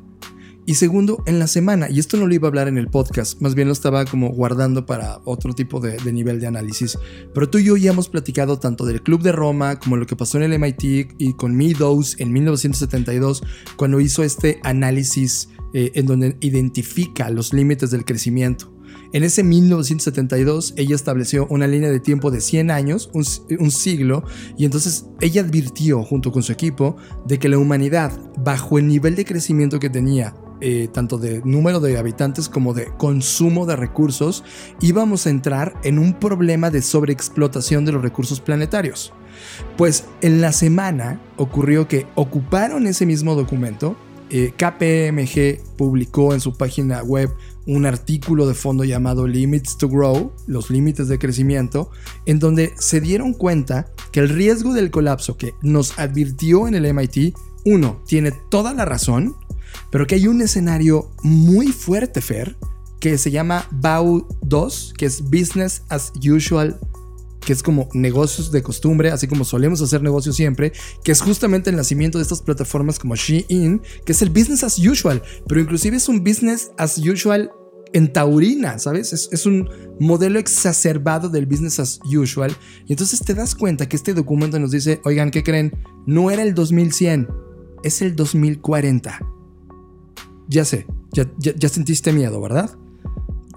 Y 0.66 0.74
segundo, 0.74 1.22
en 1.26 1.38
la 1.38 1.46
semana, 1.46 1.88
y 1.88 2.00
esto 2.00 2.16
no 2.16 2.26
lo 2.26 2.34
iba 2.34 2.48
a 2.48 2.50
hablar 2.50 2.66
en 2.66 2.78
el 2.78 2.88
podcast, 2.88 3.40
más 3.40 3.54
bien 3.54 3.68
lo 3.68 3.72
estaba 3.72 4.04
como 4.06 4.30
guardando 4.30 4.86
para 4.86 5.20
otro 5.24 5.52
tipo 5.52 5.78
de, 5.78 6.12
nivel 6.12 6.40
de 6.40 6.48
análisis, 6.48 6.98
pero 7.32 7.48
tú 7.48 7.58
y 7.58 7.64
yo 7.64 7.76
ya 7.76 7.92
hemos 7.92 8.08
platicado 8.08 8.58
tanto 8.58 8.86
del 8.86 9.04
Club 9.04 9.22
de 9.22 9.30
Roma 9.30 9.78
como 9.78 9.96
lo 9.96 10.06
que 10.06 10.16
pasó 10.16 10.36
en 10.38 10.52
el 10.52 10.58
MIT 10.58 11.14
y 11.18 11.34
con 11.34 11.56
Meadows 11.56 12.18
en 12.18 12.32
1972, 12.32 13.44
cuando 13.76 14.00
hizo 14.00 14.24
este 14.24 14.58
análisis 14.64 15.48
eh, 15.74 15.92
en 15.94 16.06
donde 16.06 16.36
identifica 16.40 17.30
los 17.30 17.52
límites 17.52 17.92
del 17.92 18.04
crecimiento. 18.04 18.72
En 19.12 19.24
ese 19.24 19.42
1972 19.42 20.72
ella 20.76 20.94
estableció 20.94 21.46
una 21.50 21.66
línea 21.66 21.90
de 21.90 22.00
tiempo 22.00 22.30
de 22.30 22.40
100 22.40 22.70
años, 22.70 23.10
un, 23.12 23.70
siglo, 23.70 24.24
y 24.56 24.64
entonces 24.64 25.06
ella 25.20 25.42
advirtió 25.42 26.02
junto 26.02 26.32
con 26.32 26.42
su 26.42 26.52
equipo 26.52 26.96
de 27.26 27.38
que 27.38 27.50
la 27.50 27.58
humanidad, 27.58 28.12
bajo 28.38 28.78
el 28.78 28.88
nivel 28.88 29.14
de 29.14 29.26
crecimiento 29.26 29.78
que 29.78 29.90
tenía, 29.90 30.34
eh, 30.62 30.88
tanto 30.92 31.18
de 31.18 31.42
número 31.44 31.80
de 31.80 31.98
habitantes 31.98 32.48
como 32.48 32.72
de 32.72 32.86
consumo 32.96 33.66
de 33.66 33.76
recursos, 33.76 34.44
íbamos 34.80 35.26
a 35.26 35.30
entrar 35.30 35.74
en 35.82 35.98
un 35.98 36.14
problema 36.14 36.70
de 36.70 36.80
sobreexplotación 36.80 37.84
de 37.84 37.92
los 37.92 38.02
recursos 38.02 38.40
planetarios. 38.40 39.12
Pues 39.76 40.06
en 40.22 40.40
la 40.40 40.52
semana 40.52 41.20
ocurrió 41.36 41.86
que 41.86 42.06
ocuparon 42.14 42.86
ese 42.86 43.04
mismo 43.04 43.34
documento, 43.34 43.96
eh, 44.30 44.52
KPMG 44.56 45.76
publicó 45.76 46.32
en 46.32 46.40
su 46.40 46.56
página 46.56 47.02
web 47.02 47.28
un 47.66 47.86
artículo 47.86 48.46
de 48.46 48.54
fondo 48.54 48.84
llamado 48.84 49.26
Limits 49.26 49.78
to 49.78 49.88
Grow, 49.88 50.32
los 50.46 50.70
límites 50.70 51.08
de 51.08 51.18
crecimiento, 51.18 51.90
en 52.26 52.38
donde 52.38 52.72
se 52.78 53.00
dieron 53.00 53.32
cuenta 53.34 53.90
que 54.10 54.20
el 54.20 54.28
riesgo 54.28 54.74
del 54.74 54.90
colapso 54.90 55.36
que 55.36 55.54
nos 55.62 55.98
advirtió 55.98 56.68
en 56.68 56.74
el 56.74 56.92
MIT, 56.92 57.34
uno, 57.64 58.02
tiene 58.06 58.32
toda 58.50 58.74
la 58.74 58.84
razón, 58.84 59.36
pero 59.90 60.06
que 60.06 60.16
hay 60.16 60.26
un 60.26 60.42
escenario 60.42 61.10
muy 61.22 61.68
fuerte, 61.68 62.20
Fer, 62.20 62.56
que 63.00 63.18
se 63.18 63.30
llama 63.30 63.66
BAU 63.70 64.26
2, 64.42 64.94
que 64.96 65.06
es 65.06 65.22
Business 65.22 65.82
as 65.88 66.12
Usual 66.24 66.78
que 67.44 67.52
es 67.52 67.62
como 67.62 67.88
negocios 67.92 68.52
de 68.52 68.62
costumbre, 68.62 69.10
así 69.10 69.26
como 69.26 69.44
solemos 69.44 69.80
hacer 69.80 70.02
negocios 70.02 70.36
siempre, 70.36 70.72
que 71.02 71.12
es 71.12 71.20
justamente 71.20 71.70
el 71.70 71.76
nacimiento 71.76 72.18
de 72.18 72.22
estas 72.22 72.42
plataformas 72.42 72.98
como 72.98 73.16
Shein, 73.16 73.82
que 74.04 74.12
es 74.12 74.22
el 74.22 74.30
business 74.30 74.64
as 74.64 74.78
usual, 74.78 75.22
pero 75.48 75.60
inclusive 75.60 75.96
es 75.96 76.08
un 76.08 76.22
business 76.22 76.70
as 76.76 76.98
usual 76.98 77.50
en 77.92 78.12
taurina, 78.12 78.78
¿sabes? 78.78 79.12
Es, 79.12 79.46
un 79.46 79.68
modelo 80.00 80.38
exacerbado 80.38 81.28
del 81.28 81.46
business 81.46 81.78
as 81.78 82.00
usual. 82.04 82.56
Y 82.86 82.92
entonces 82.92 83.20
te 83.20 83.34
das 83.34 83.54
cuenta 83.54 83.86
que 83.86 83.96
este 83.96 84.14
documento 84.14 84.58
nos 84.58 84.70
dice, 84.70 85.00
oigan, 85.04 85.30
¿qué 85.30 85.42
creen? 85.42 85.72
No 86.06 86.30
era 86.30 86.42
el 86.42 86.54
2100, 86.54 87.28
es 87.82 88.00
el 88.00 88.16
2040. 88.16 89.20
Ya 90.48 90.64
sé, 90.64 90.86
ya 91.12 91.68
sentiste 91.68 92.12
miedo, 92.12 92.40
¿verdad? 92.40 92.78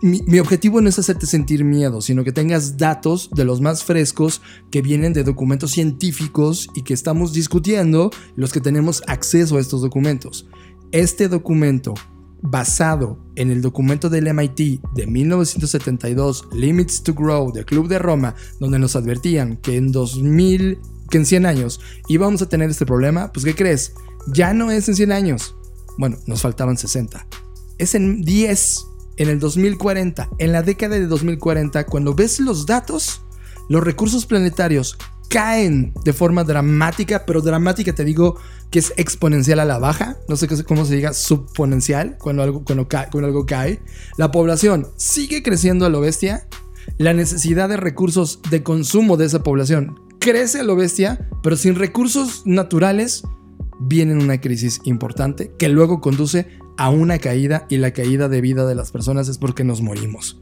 Mi, 0.01 0.39
objetivo 0.39 0.81
no 0.81 0.89
es 0.89 0.99
hacerte 0.99 1.25
sentir 1.25 1.63
miedo, 1.63 2.01
sino 2.01 2.23
que 2.23 2.31
tengas 2.31 2.77
datos 2.77 3.29
de 3.33 3.45
los 3.45 3.61
más 3.61 3.83
frescos 3.83 4.41
que 4.71 4.81
vienen 4.81 5.13
de 5.13 5.23
documentos 5.23 5.71
científicos 5.71 6.67
y 6.73 6.83
que 6.83 6.93
estamos 6.93 7.33
discutiendo 7.33 8.11
los 8.35 8.51
que 8.51 8.61
tenemos 8.61 9.03
acceso 9.07 9.57
a 9.57 9.61
estos 9.61 9.81
documentos. 9.81 10.47
Este 10.91 11.27
documento, 11.27 11.93
basado 12.41 13.19
en 13.35 13.51
el 13.51 13.61
documento 13.61 14.09
del 14.09 14.33
MIT 14.33 14.81
de 14.93 15.07
1972, 15.07 16.47
Limits 16.53 17.03
to 17.03 17.13
Grow, 17.13 17.51
del 17.51 17.65
Club 17.65 17.87
de 17.87 17.99
Roma, 17.99 18.35
donde 18.59 18.79
nos 18.79 18.95
advertían 18.95 19.57
que 19.57 19.77
en 19.77 19.91
2000, 19.91 20.79
que 21.09 21.17
en 21.17 21.25
100 21.25 21.45
años 21.45 21.79
íbamos 22.07 22.41
a 22.41 22.49
tener 22.49 22.69
este 22.69 22.85
problema, 22.85 23.31
pues 23.31 23.45
¿qué 23.45 23.55
crees? 23.55 23.93
Ya 24.27 24.53
no 24.53 24.71
es 24.71 24.89
en 24.89 24.95
100 24.95 25.11
años. 25.11 25.55
Bueno, 25.97 26.17
nos 26.25 26.41
faltaban 26.41 26.77
60. 26.77 27.27
Es 27.77 27.95
en 27.95 28.21
10 28.21 28.87
en 29.17 29.29
el 29.29 29.39
2040, 29.39 30.29
en 30.37 30.51
la 30.51 30.61
década 30.61 30.95
de 30.95 31.07
2040, 31.07 31.85
cuando 31.85 32.13
ves 32.13 32.39
los 32.39 32.65
datos, 32.65 33.21
los 33.69 33.83
recursos 33.83 34.25
planetarios 34.25 34.97
caen 35.29 35.93
de 36.03 36.13
forma 36.13 36.43
dramática, 36.43 37.25
pero 37.25 37.41
dramática 37.41 37.93
te 37.93 38.03
digo 38.03 38.37
que 38.69 38.79
es 38.79 38.93
exponencial 38.97 39.59
a 39.59 39.65
la 39.65 39.79
baja, 39.79 40.17
no 40.27 40.35
sé 40.35 40.47
cómo 40.65 40.85
se 40.85 40.95
diga, 40.95 41.13
subponencial, 41.13 42.17
cuando 42.17 42.43
algo, 42.43 42.63
cuando, 42.63 42.87
cuando 42.87 43.27
algo 43.27 43.45
cae. 43.45 43.81
La 44.17 44.31
población 44.31 44.87
sigue 44.97 45.43
creciendo 45.43 45.85
a 45.85 45.89
lo 45.89 46.01
bestia, 46.01 46.47
la 46.97 47.13
necesidad 47.13 47.69
de 47.69 47.77
recursos 47.77 48.39
de 48.49 48.63
consumo 48.63 49.17
de 49.17 49.25
esa 49.25 49.43
población 49.43 49.99
crece 50.19 50.59
a 50.59 50.63
lo 50.63 50.75
bestia, 50.75 51.29
pero 51.41 51.55
sin 51.55 51.75
recursos 51.75 52.43
naturales 52.45 53.23
viene 53.79 54.13
una 54.13 54.39
crisis 54.39 54.79
importante 54.83 55.51
que 55.57 55.69
luego 55.69 56.01
conduce 56.01 56.47
a 56.77 56.89
una 56.89 57.19
caída 57.19 57.65
y 57.69 57.77
la 57.77 57.91
caída 57.91 58.27
de 58.29 58.41
vida 58.41 58.65
de 58.65 58.75
las 58.75 58.91
personas 58.91 59.27
es 59.27 59.37
porque 59.37 59.63
nos 59.63 59.81
morimos. 59.81 60.41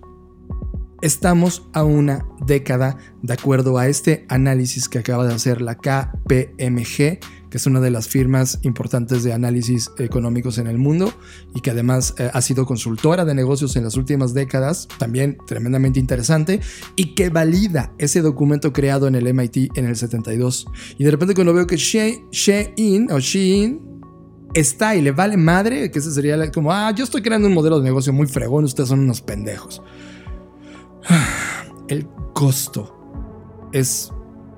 Estamos 1.02 1.68
a 1.74 1.84
una 1.84 2.26
década 2.46 2.98
de 3.22 3.34
acuerdo 3.34 3.78
a 3.78 3.90
este 3.90 4.26
análisis 4.30 4.88
que 4.88 5.00
acaba 5.00 5.28
de 5.28 5.34
hacer 5.34 5.62
la 5.62 5.76
KPMG, 5.76 7.20
que 7.50 7.58
es 7.58 7.66
una 7.68 7.82
de 7.82 7.92
las 7.92 8.08
firmas 8.08 8.60
importantes 8.62 9.22
de 9.22 9.34
análisis 9.34 9.92
económicos 9.98 10.60
en 10.60 10.68
el 10.68 10.78
mundo 10.78 11.14
y 11.54 11.60
que 11.60 11.72
además 11.72 12.16
eh, 12.18 12.32
ha 12.34 12.42
sido 12.42 12.66
consultora 12.66 13.26
de 13.26 13.36
negocios 13.36 13.76
en 13.76 13.84
las 13.84 13.98
últimas 13.98 14.34
décadas, 14.34 14.88
también 14.98 15.38
tremendamente 15.46 16.00
interesante, 16.00 16.62
y 16.96 17.16
que 17.16 17.30
valida 17.30 17.92
ese 17.98 18.22
documento 18.22 18.72
creado 18.72 19.06
en 19.10 19.16
el 19.16 19.32
MIT 19.34 19.78
en 19.78 19.86
el 19.86 19.98
72. 19.98 20.68
Y 20.98 21.04
de 21.04 21.12
repente 21.12 21.36
cuando 21.36 21.54
veo 21.54 21.68
que 21.68 21.76
Shein 21.76 23.12
o 23.12 23.20
Shein 23.20 23.93
está 24.54 24.95
y 24.95 25.01
le 25.01 25.12
vale 25.12 25.38
madre, 25.38 25.91
que 25.91 25.99
ese 25.99 26.12
sería 26.12 26.51
como, 26.51 26.72
ah, 26.72 26.91
yo 26.91 27.04
estoy 27.04 27.22
creando 27.22 27.47
un 27.47 27.54
modelo 27.54 27.80
de 27.80 27.86
negocio 27.86 28.14
muy 28.14 28.28
fregón, 28.28 28.66
ustedes 28.66 28.89
son 28.89 28.99
unos 28.99 29.22
pendejos. 29.22 29.82
El 31.88 32.08
costo 32.34 33.70
es 33.74 34.12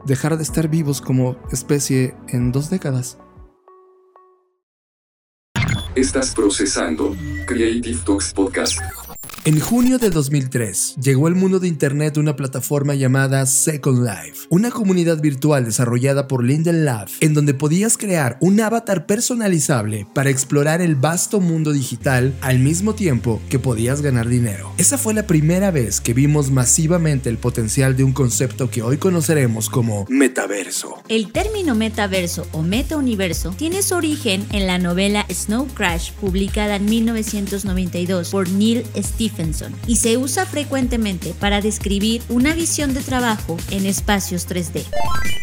dejar 0.06 0.38
de 0.38 0.44
estar 0.44 0.68
vivos 0.68 1.02
como 1.02 1.38
especie 1.52 2.16
en 2.28 2.52
dos 2.52 2.70
décadas. 2.70 3.18
Estás 5.96 6.36
procesando 6.36 7.16
Creative 7.46 7.98
Talks 8.06 8.34
Podcast. 8.34 8.80
En 9.48 9.60
junio 9.60 10.00
de 10.00 10.10
2003 10.10 10.96
llegó 11.00 11.28
al 11.28 11.36
mundo 11.36 11.60
de 11.60 11.68
Internet 11.68 12.18
una 12.18 12.36
plataforma 12.36 12.96
llamada 12.96 13.46
Second 13.46 14.00
Life, 14.00 14.48
una 14.50 14.72
comunidad 14.72 15.22
virtual 15.22 15.66
desarrollada 15.66 16.28
por 16.28 16.44
Linden 16.44 16.84
Lab, 16.84 17.10
en 17.20 17.36
donde 17.36 17.54
podías 17.54 17.96
crear 17.96 18.40
un 18.42 18.60
avatar 18.60 19.06
personalizable 19.06 20.08
para 20.16 20.32
explorar 20.32 20.82
el 20.82 20.96
vasto 20.96 21.42
mundo 21.42 21.74
digital 21.74 22.34
al 22.42 22.58
mismo 22.58 22.96
tiempo 22.96 23.40
que 23.48 23.60
podías 23.60 24.02
ganar 24.02 24.30
dinero. 24.30 24.74
Esa 24.80 24.98
fue 24.98 25.14
la 25.14 25.28
primera 25.28 25.70
vez 25.70 26.02
que 26.02 26.16
vimos 26.16 26.50
masivamente 26.50 27.30
el 27.30 27.38
potencial 27.38 27.96
de 27.96 28.04
un 28.04 28.14
concepto 28.14 28.72
que 28.72 28.82
hoy 28.82 28.98
conoceremos 28.98 29.70
como 29.70 30.08
metaverso. 30.10 31.04
El 31.08 31.32
término 31.32 31.76
metaverso 31.76 32.48
o 32.52 32.64
metauniverso 32.64 33.52
tiene 33.52 33.84
su 33.84 33.94
origen 33.94 34.44
en 34.52 34.66
la 34.66 34.80
novela 34.80 35.24
Snow 35.32 35.68
Crash 35.68 36.14
publicada 36.14 36.78
en 36.78 36.86
1992 36.86 38.32
por 38.32 38.50
Neil 38.50 38.84
Stephenson 38.96 39.35
Stephenson 39.36 39.74
y 39.86 39.98
se 39.98 40.18
usa 40.18 40.46
frecuentemente 40.46 41.34
para 41.40 41.62
describir 41.62 42.22
una 42.30 42.54
visión 42.54 42.94
de 42.94 43.02
trabajo 43.02 43.58
en 43.70 43.86
espacios 43.86 44.48
3D. 44.48 44.86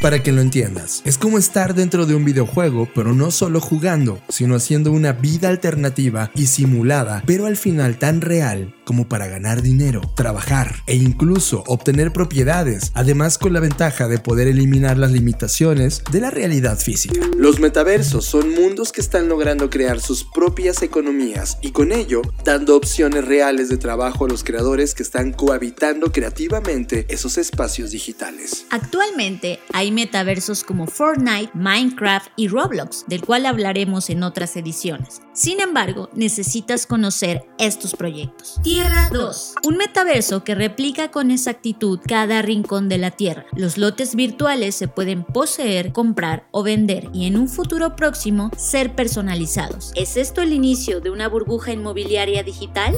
Para 0.00 0.22
que 0.22 0.32
lo 0.32 0.40
entiendas, 0.40 1.00
es 1.04 1.16
como 1.16 1.38
estar 1.38 1.74
dentro 1.74 2.06
de 2.06 2.16
un 2.16 2.24
videojuego, 2.24 2.88
pero 2.92 3.14
no 3.14 3.30
solo 3.30 3.60
jugando, 3.60 4.20
sino 4.28 4.56
haciendo 4.56 4.90
una 4.90 5.12
vida 5.12 5.48
alternativa 5.48 6.32
y 6.34 6.46
simulada, 6.46 7.22
pero 7.24 7.46
al 7.46 7.56
final 7.56 7.98
tan 7.98 8.20
real 8.20 8.74
como 8.84 9.08
para 9.08 9.28
ganar 9.28 9.62
dinero, 9.62 10.00
trabajar 10.16 10.82
e 10.86 10.96
incluso 10.96 11.62
obtener 11.66 12.12
propiedades, 12.12 12.90
además 12.94 13.38
con 13.38 13.52
la 13.52 13.60
ventaja 13.60 14.08
de 14.08 14.18
poder 14.18 14.48
eliminar 14.48 14.98
las 14.98 15.12
limitaciones 15.12 16.02
de 16.10 16.20
la 16.20 16.30
realidad 16.30 16.78
física. 16.78 17.20
Los 17.36 17.60
metaversos 17.60 18.24
son 18.24 18.50
mundos 18.50 18.90
que 18.90 19.00
están 19.00 19.28
logrando 19.28 19.70
crear 19.70 20.00
sus 20.00 20.24
propias 20.24 20.82
economías 20.82 21.58
y 21.62 21.70
con 21.70 21.92
ello 21.92 22.22
dando 22.44 22.76
opciones 22.76 23.24
reales 23.24 23.68
de 23.68 23.78
trabajo 23.82 24.24
a 24.24 24.28
los 24.28 24.44
creadores 24.44 24.94
que 24.94 25.02
están 25.02 25.32
cohabitando 25.32 26.12
creativamente 26.12 27.04
esos 27.10 27.36
espacios 27.36 27.90
digitales. 27.90 28.64
Actualmente 28.70 29.58
hay 29.72 29.90
metaversos 29.90 30.64
como 30.64 30.86
Fortnite, 30.86 31.50
Minecraft 31.52 32.28
y 32.36 32.48
Roblox, 32.48 33.04
del 33.08 33.22
cual 33.22 33.44
hablaremos 33.44 34.08
en 34.08 34.22
otras 34.22 34.56
ediciones. 34.56 35.20
Sin 35.34 35.60
embargo, 35.60 36.08
necesitas 36.14 36.86
conocer 36.86 37.44
estos 37.58 37.94
proyectos. 37.94 38.60
Tierra 38.62 39.08
2. 39.12 39.54
Un 39.64 39.76
metaverso 39.76 40.44
que 40.44 40.54
replica 40.54 41.10
con 41.10 41.30
exactitud 41.30 41.98
cada 42.06 42.40
rincón 42.40 42.88
de 42.88 42.98
la 42.98 43.10
Tierra. 43.10 43.46
Los 43.56 43.78
lotes 43.78 44.14
virtuales 44.14 44.76
se 44.76 44.88
pueden 44.88 45.24
poseer, 45.24 45.92
comprar 45.92 46.46
o 46.52 46.62
vender 46.62 47.08
y 47.12 47.26
en 47.26 47.36
un 47.36 47.48
futuro 47.48 47.96
próximo 47.96 48.50
ser 48.56 48.94
personalizados. 48.94 49.90
¿Es 49.96 50.16
esto 50.16 50.40
el 50.42 50.52
inicio 50.52 51.00
de 51.00 51.10
una 51.10 51.28
burbuja 51.28 51.72
inmobiliaria 51.72 52.44
digital? 52.44 52.94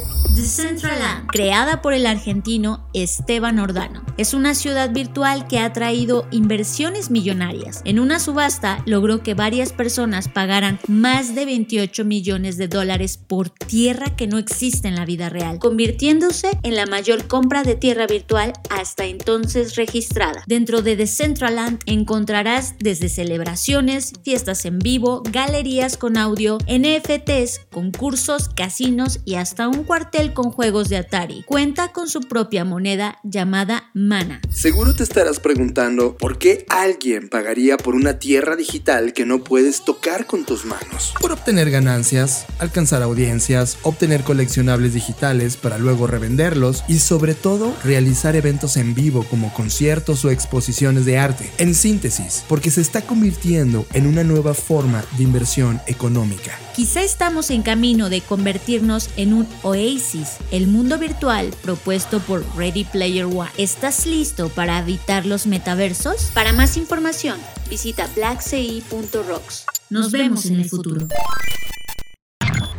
Decentraland, 0.75 1.29
creada 1.29 1.81
por 1.83 1.95
el 1.95 2.05
argentino 2.05 2.89
Esteban 2.95 3.61
Ordano. 3.61 4.05
Es 4.16 4.35
una 4.35 4.57
ciudad 4.57 4.91
virtual 4.91 5.47
que 5.47 5.61
ha 5.61 5.72
traído 5.72 6.27
inversiones 6.33 7.11
millonarias. 7.11 7.81
En 7.85 8.01
una 8.01 8.18
subasta 8.18 8.83
logró 8.85 9.22
que 9.22 9.35
varias 9.35 9.72
personas 9.72 10.29
pagaran 10.29 10.81
más 10.89 11.37
de 11.37 11.45
28 11.45 12.05
millones 12.05 12.57
de 12.57 12.66
dólares 12.66 13.18
por 13.18 13.51
tierra 13.51 14.16
que 14.16 14.27
no 14.27 14.39
existe 14.39 14.89
en 14.89 14.97
la 14.97 15.05
vida 15.05 15.29
real, 15.29 15.61
convirtiéndose 15.61 16.59
en 16.64 16.75
la 16.75 16.87
mayor 16.87 17.29
compra 17.29 17.62
de 17.62 17.77
tierra 17.77 18.07
virtual 18.09 18.53
hasta 18.68 19.05
entonces 19.05 19.77
registrada. 19.77 20.43
Dentro 20.47 20.83
de 20.83 20.97
Decentraland 20.97 21.81
encontrarás 21.87 22.75
desde 22.81 23.09
celebraciones, 23.09 24.12
fiestas 24.25 24.64
en 24.64 24.81
vivo, 24.81 25.22
galerías 25.31 25.97
con 25.97 26.16
audio, 26.16 26.59
NFTs, 26.66 27.61
concursos, 27.70 28.49
casinos 28.49 29.20
y 29.25 29.37
hasta 29.37 29.68
un 29.68 29.85
cuartel 29.85 30.33
con 30.33 30.51
juegos 30.51 30.63
de 30.64 30.96
Atari. 30.96 31.42
Cuenta 31.42 31.92
con 31.92 32.08
su 32.08 32.20
propia 32.20 32.64
moneda 32.64 33.18
llamada 33.22 33.90
Mana. 33.92 34.40
Seguro 34.50 34.94
te 34.94 35.02
estarás 35.02 35.38
preguntando 35.38 36.16
por 36.16 36.38
qué 36.38 36.64
alguien 36.70 37.28
pagaría 37.28 37.76
por 37.76 37.94
una 37.94 38.18
tierra 38.18 38.56
digital 38.56 39.12
que 39.12 39.26
no 39.26 39.44
puedes 39.44 39.84
tocar 39.84 40.24
con 40.24 40.46
tus 40.46 40.64
manos. 40.64 41.12
Por 41.20 41.32
obtener 41.32 41.70
ganancias, 41.70 42.46
alcanzar 42.58 43.02
audiencias, 43.02 43.76
obtener 43.82 44.24
coleccionables 44.24 44.94
digitales 44.94 45.58
para 45.58 45.76
luego 45.76 46.06
revenderlos 46.06 46.82
y 46.88 46.98
sobre 46.98 47.34
todo 47.34 47.74
realizar 47.84 48.34
eventos 48.34 48.78
en 48.78 48.94
vivo 48.94 49.26
como 49.28 49.52
conciertos 49.52 50.24
o 50.24 50.30
exposiciones 50.30 51.04
de 51.04 51.18
arte. 51.18 51.50
En 51.58 51.74
síntesis, 51.74 52.42
porque 52.48 52.70
se 52.70 52.80
está 52.80 53.02
convirtiendo 53.02 53.84
en 53.92 54.06
una 54.06 54.24
nueva 54.24 54.54
forma 54.54 55.04
de 55.18 55.24
inversión 55.24 55.82
económica. 55.86 56.58
Quizá 56.75 57.03
estamos 57.03 57.51
en 57.51 57.62
camino 57.62 58.11
de 58.11 58.20
convertirnos 58.20 59.09
en 59.16 59.33
un 59.33 59.49
oasis, 59.62 60.39
el 60.51 60.66
mundo 60.66 60.99
virtual 60.99 61.55
propuesto 61.62 62.18
por 62.18 62.45
Ready 62.57 62.83
Player 62.83 63.27
One. 63.27 63.49
¿Estás 63.59 64.07
listo 64.07 64.49
para 64.49 64.79
habitar 64.79 65.25
los 65.25 65.47
metaversos? 65.47 66.33
Para 66.35 66.53
más 66.53 66.77
información, 66.77 67.39
visita 67.70 68.09
blackci.rocks. 68.16 69.66
Nos 69.89 70.11
vemos 70.11 70.47
en 70.47 70.57
el 70.57 70.68
futuro. 70.68 71.07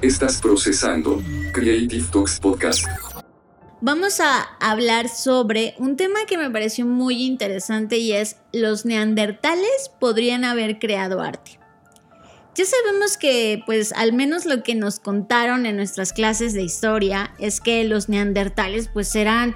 Estás 0.02 0.42
procesando 0.42 1.24
Creative 1.54 2.06
Talks 2.12 2.38
Podcast. 2.42 2.86
Vamos 3.80 4.20
a 4.20 4.42
hablar 4.60 5.08
sobre 5.08 5.74
un 5.78 5.96
tema 5.96 6.26
que 6.28 6.38
me 6.38 6.50
pareció 6.50 6.86
muy 6.86 7.24
interesante 7.24 7.98
y 7.98 8.12
es 8.12 8.36
los 8.52 8.86
neandertales 8.86 9.90
podrían 10.02 10.44
haber 10.44 10.80
creado 10.80 11.22
arte. 11.22 11.60
Ya 12.56 12.64
sabemos 12.64 13.18
que, 13.18 13.62
pues, 13.66 13.92
al 13.92 14.14
menos 14.14 14.46
lo 14.46 14.64
que 14.64 14.76
nos 14.76 15.00
contaron 15.02 15.66
en 15.66 15.76
nuestras 15.76 16.14
clases 16.14 16.54
de 16.54 16.64
historia 16.64 17.34
es 17.38 17.60
que 17.60 17.84
los 17.84 18.08
neandertales, 18.08 18.88
pues, 18.88 19.14
eran, 19.14 19.56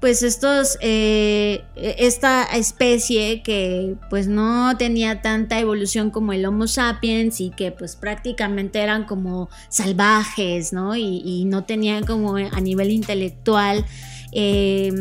pues, 0.00 0.22
estos, 0.22 0.78
eh, 0.80 1.64
esta 1.74 2.44
especie 2.44 3.42
que, 3.42 3.96
pues, 4.10 4.28
no 4.28 4.76
tenía 4.78 5.22
tanta 5.22 5.58
evolución 5.58 6.10
como 6.10 6.32
el 6.32 6.46
Homo 6.46 6.68
sapiens 6.68 7.40
y 7.40 7.50
que, 7.50 7.72
pues, 7.72 7.96
prácticamente 7.96 8.78
eran 8.78 9.06
como 9.06 9.48
salvajes, 9.68 10.72
¿no? 10.72 10.94
Y, 10.94 11.22
y 11.24 11.46
no 11.46 11.64
tenían 11.64 12.06
como 12.06 12.36
a 12.36 12.60
nivel 12.60 12.92
intelectual. 12.92 13.84
Eh, 14.30 14.92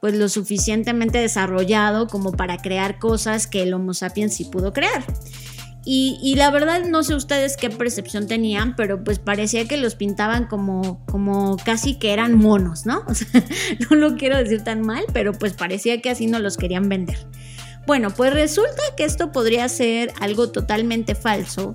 pues 0.00 0.16
lo 0.16 0.28
suficientemente 0.28 1.18
desarrollado 1.18 2.08
como 2.08 2.32
para 2.32 2.58
crear 2.58 2.98
cosas 2.98 3.46
que 3.46 3.62
el 3.62 3.72
Homo 3.72 3.94
sapiens 3.94 4.34
sí 4.34 4.44
pudo 4.44 4.72
crear. 4.72 5.04
Y, 5.84 6.34
la 6.36 6.50
verdad 6.50 6.84
no 6.84 7.02
sé 7.02 7.14
ustedes 7.14 7.56
qué 7.56 7.68
percepción 7.68 8.28
tenían, 8.28 8.76
pero 8.76 9.02
pues 9.02 9.18
parecía 9.18 9.66
que 9.66 9.76
los 9.76 9.96
pintaban 9.96 10.46
como, 10.46 11.04
como 11.06 11.56
casi 11.56 11.96
que 11.96 12.12
eran 12.12 12.38
monos, 12.38 12.86
¿no? 12.86 13.04
O 13.08 13.14
sea, 13.14 13.44
no 13.90 13.96
lo 13.96 14.16
quiero 14.16 14.38
decir 14.38 14.62
tan 14.62 14.80
mal, 14.82 15.04
pero 15.12 15.32
pues 15.32 15.54
parecía 15.54 16.00
que 16.00 16.10
así 16.10 16.26
no 16.26 16.38
los 16.38 16.56
querían 16.56 16.88
vender. 16.88 17.26
Bueno, 17.86 18.10
pues 18.10 18.32
resulta 18.32 18.82
que 18.96 19.04
esto 19.04 19.32
podría 19.32 19.68
ser 19.68 20.12
algo 20.20 20.52
totalmente 20.52 21.16
falso, 21.16 21.74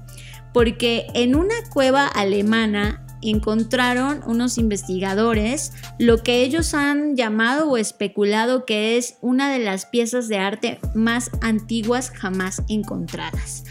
porque 0.53 1.07
en 1.13 1.35
una 1.35 1.55
cueva 1.73 2.07
alemana 2.07 3.03
encontraron 3.21 4.21
unos 4.25 4.57
investigadores 4.57 5.73
lo 5.99 6.23
que 6.23 6.43
ellos 6.43 6.73
han 6.73 7.15
llamado 7.15 7.69
o 7.69 7.77
especulado 7.77 8.63
que 8.65 8.97
es 8.97 9.17
una 9.21 9.51
de 9.51 9.59
las 9.59 9.85
piezas 9.85 10.27
de 10.27 10.37
arte 10.37 10.79
más 10.93 11.31
antiguas 11.41 12.11
jamás 12.11 12.61
encontradas 12.69 13.63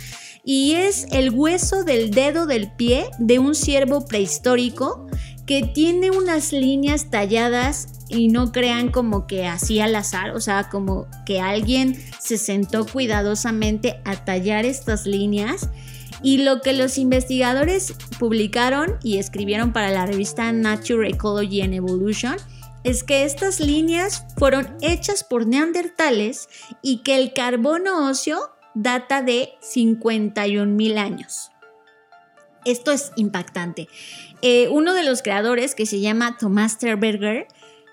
y 0.48 0.74
es 0.74 1.08
el 1.10 1.30
hueso 1.30 1.82
del 1.82 2.12
dedo 2.12 2.46
del 2.46 2.70
pie 2.70 3.10
de 3.18 3.40
un 3.40 3.56
ciervo 3.56 4.06
prehistórico 4.06 5.08
que 5.44 5.64
tiene 5.64 6.12
unas 6.12 6.52
líneas 6.52 7.10
talladas 7.10 7.88
y 8.08 8.28
no 8.28 8.52
crean 8.52 8.92
como 8.92 9.26
que 9.26 9.44
así 9.48 9.80
al 9.80 9.96
azar, 9.96 10.36
o 10.36 10.40
sea, 10.40 10.68
como 10.70 11.08
que 11.26 11.40
alguien 11.40 12.00
se 12.20 12.38
sentó 12.38 12.86
cuidadosamente 12.86 14.00
a 14.04 14.24
tallar 14.24 14.64
estas 14.64 15.04
líneas. 15.04 15.68
Y 16.22 16.38
lo 16.38 16.60
que 16.60 16.72
los 16.72 16.96
investigadores 16.96 17.94
publicaron 18.20 18.98
y 19.02 19.18
escribieron 19.18 19.72
para 19.72 19.90
la 19.90 20.06
revista 20.06 20.52
Nature 20.52 21.10
Ecology 21.10 21.62
and 21.62 21.74
Evolution 21.74 22.36
es 22.84 23.02
que 23.02 23.24
estas 23.24 23.58
líneas 23.58 24.24
fueron 24.38 24.76
hechas 24.80 25.24
por 25.24 25.44
neandertales 25.44 26.48
y 26.82 26.98
que 26.98 27.16
el 27.16 27.32
carbono 27.32 28.08
óseo 28.08 28.55
data 28.76 29.22
de 29.22 29.54
51 29.60 30.70
mil 30.70 30.98
años. 30.98 31.50
Esto 32.64 32.92
es 32.92 33.12
impactante. 33.16 33.88
Eh, 34.42 34.68
uno 34.68 34.92
de 34.92 35.02
los 35.02 35.22
creadores, 35.22 35.74
que 35.74 35.86
se 35.86 36.00
llama 36.00 36.36
Thomas 36.38 36.78
Terberger, 36.78 37.48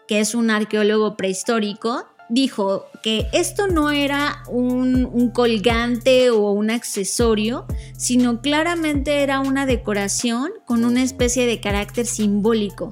que 0.08 0.20
es 0.20 0.36
un 0.36 0.52
arqueólogo 0.52 1.16
prehistórico, 1.16 2.06
dijo 2.30 2.88
que 3.02 3.28
esto 3.32 3.68
no 3.68 3.92
era 3.92 4.44
un, 4.50 5.30
colgante 5.34 6.32
o 6.32 6.52
un 6.52 6.70
accesorio, 6.70 7.66
sino 7.96 8.42
claramente 8.42 9.24
era 9.24 9.40
una 9.40 9.66
decoración 9.66 10.52
con 10.66 10.84
una 10.84 11.04
especie 11.04 11.46
de 11.46 11.62
carácter 11.62 12.06
simbólico. 12.06 12.92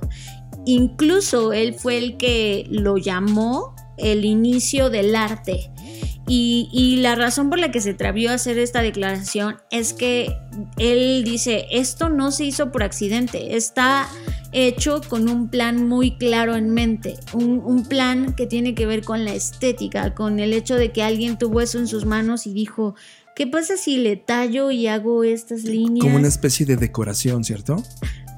Incluso 0.65 1.53
él 1.53 1.73
fue 1.73 1.97
el 1.97 2.17
que 2.17 2.67
lo 2.69 2.97
llamó 2.97 3.75
el 3.97 4.25
inicio 4.25 4.89
del 4.89 5.15
arte. 5.15 5.71
Y, 6.27 6.97
la 7.01 7.15
razón 7.15 7.49
por 7.49 7.59
la 7.59 7.71
que 7.71 7.81
se 7.81 7.89
atrevió 7.89 8.31
a 8.31 8.35
hacer 8.35 8.57
esta 8.57 8.81
declaración 8.81 9.57
es 9.69 9.93
que 9.93 10.33
él 10.77 11.23
dice, 11.25 11.65
esto 11.71 12.09
no 12.09 12.31
se 12.31 12.45
hizo 12.45 12.71
por 12.71 12.83
accidente, 12.83 13.57
está 13.57 14.07
hecho 14.53 15.01
con 15.09 15.27
un 15.27 15.49
plan 15.49 15.89
muy 15.89 16.17
claro 16.17 16.55
en 16.55 16.69
mente, 16.69 17.17
un, 17.33 17.61
un, 17.65 17.83
plan 17.83 18.33
que 18.33 18.47
tiene 18.47 18.75
que 18.75 18.85
ver 18.85 19.03
con 19.03 19.25
la 19.25 19.33
estética, 19.33 20.13
con 20.13 20.39
el 20.39 20.53
hecho 20.53 20.75
de 20.75 20.93
que 20.93 21.03
alguien 21.03 21.37
tuvo 21.37 21.59
eso 21.59 21.79
en 21.79 21.87
sus 21.87 22.05
manos 22.05 22.47
y 22.47 22.53
dijo, 22.53 22.95
¿qué 23.35 23.47
pasa 23.47 23.75
si 23.75 23.97
le 23.97 24.15
tallo 24.15 24.71
y 24.71 24.87
hago 24.87 25.23
estas 25.23 25.63
líneas? 25.63 26.05
Como 26.05 26.17
una 26.17 26.27
especie 26.27 26.65
de 26.65 26.77
decoración, 26.77 27.43
¿cierto? 27.43 27.83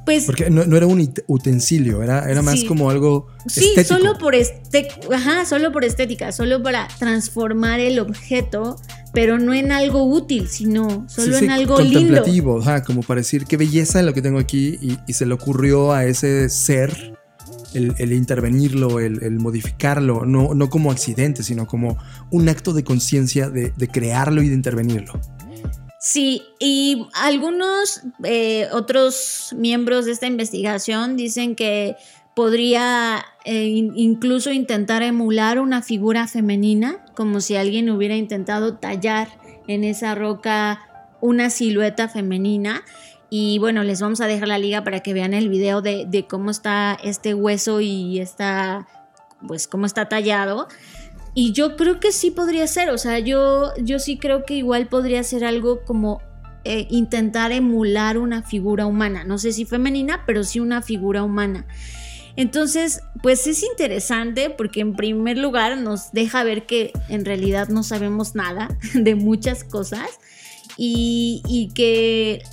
Pues, 0.06 0.26
Porque 0.26 0.50
no, 0.50 0.66
no, 0.66 0.76
era 0.76 0.86
un 0.86 1.14
utensilio, 1.28 2.04
era, 2.04 2.30
era 2.30 2.42
más 2.42 2.60
Sí. 2.60 2.66
como 2.66 2.90
algo 2.90 3.28
Sí, 3.48 3.70
estético. 3.70 3.96
solo 3.96 4.18
por, 4.18 4.36
este, 4.36 4.90
ajá, 5.14 5.46
solo 5.46 5.72
por 5.72 5.86
estética, 5.86 6.32
solo 6.34 6.62
para 6.62 6.88
transformar 7.00 7.80
el 7.80 8.00
objeto, 8.00 8.76
pero 9.14 9.40
no 9.40 9.54
en 9.54 9.72
algo 9.72 10.04
útil, 10.04 10.50
sino 10.50 11.06
Sí, 11.08 11.22
solo 11.22 11.38
sí, 11.38 11.46
en 11.46 11.52
algo 11.52 11.80
lindo. 11.80 12.00
contemplativo, 12.00 12.60
ajá, 12.62 12.84
como 12.84 13.02
para 13.02 13.22
decir 13.22 13.46
qué 13.46 13.56
belleza 13.56 14.02
lo 14.02 14.14
que 14.14 14.22
tengo 14.22 14.40
aquí 14.40 14.78
y, 14.82 14.98
y 15.08 15.14
se 15.14 15.26
le 15.26 15.34
ocurrió 15.36 15.94
a 15.94 16.04
ese 16.06 16.50
ser 16.50 17.14
el, 17.74 17.96
el 17.98 18.12
intervenirlo, 18.14 19.00
el, 19.00 19.24
el 19.24 19.40
modificarlo, 19.40 20.26
no, 20.26 20.54
no, 20.54 20.70
como 20.70 20.92
accidente, 20.92 21.44
sino 21.44 21.66
como 21.66 21.98
un 22.30 22.50
acto 22.50 22.74
de 22.74 22.84
conciencia 22.84 23.50
de, 23.50 23.72
de, 23.76 23.88
crearlo 23.88 24.42
y 24.44 24.50
de 24.50 24.56
intervenirlo. 24.56 25.14
Sí, 26.06 26.44
y 26.60 27.08
algunos 27.14 28.02
eh, 28.26 28.68
otros 28.74 29.56
miembros 29.58 30.06
de 30.06 30.12
esta 30.12 30.28
investigación 30.28 31.16
dicen 31.16 31.56
que 31.56 31.96
podría 32.36 33.24
eh, 33.46 33.68
incluso 33.68 34.52
intentar 34.52 35.02
emular 35.02 35.60
una 35.60 35.82
figura 35.82 36.28
femenina, 36.28 37.06
como 37.16 37.40
si 37.40 37.56
alguien 37.56 37.90
hubiera 37.90 38.18
intentado 38.18 38.76
tallar 38.76 39.30
en 39.70 39.86
esa 39.86 40.14
roca 40.14 40.82
una 41.22 41.50
silueta 41.50 42.10
femenina. 42.10 42.84
Y 43.30 43.60
bueno, 43.60 43.86
les 43.86 44.02
vamos 44.02 44.20
a 44.20 44.28
dejar 44.28 44.50
la 44.50 44.58
liga 44.58 44.84
para 44.84 45.00
que 45.00 45.14
vean 45.14 45.34
el 45.34 45.48
video 45.48 45.82
de, 45.82 46.06
de 46.06 46.28
cómo 46.28 46.52
está 46.52 46.98
este 47.02 47.34
hueso 47.34 47.80
y 47.80 48.20
está, 48.20 48.90
pues 49.48 49.70
cómo 49.70 49.86
está 49.86 50.10
tallado. 50.10 50.68
Y 51.36 51.52
yo 51.52 51.76
creo 51.76 52.00
que 52.00 52.12
sí 52.12 52.32
podría 52.32 52.68
ser, 52.68 52.90
o 52.90 52.98
sea, 52.98 53.20
yo, 53.20 53.74
yo 53.78 54.00
sí 54.00 54.18
creo 54.18 54.46
que 54.46 54.56
igual 54.56 54.88
podría 54.88 55.24
ser 55.24 55.46
algo 55.46 55.84
como 55.84 56.22
eh, 56.64 56.88
intentar 56.90 57.52
emular 57.52 58.18
una 58.18 58.44
figura 58.44 58.86
humana, 58.86 59.24
no 59.24 59.38
sé 59.38 59.52
si 59.52 59.66
femenina, 59.66 60.24
pero 60.26 60.44
sí 60.44 60.60
una 60.60 60.82
figura 60.82 61.24
humana. 61.24 61.66
Entonces, 62.36 63.02
pues 63.22 63.46
es 63.48 63.64
interesante 63.64 64.50
porque 64.50 64.82
en 64.82 64.96
primer 64.96 65.38
lugar 65.38 65.78
nos 65.78 66.12
deja 66.12 66.44
ver 66.44 66.66
que 66.66 66.92
en 67.10 67.26
realidad 67.26 67.68
no 67.68 67.84
sabemos 67.84 68.36
nada 68.36 68.70
de 68.94 69.16
muchas 69.16 69.64
cosas 69.64 70.08
y, 70.78 71.42
y 71.48 71.70
que 71.74 72.44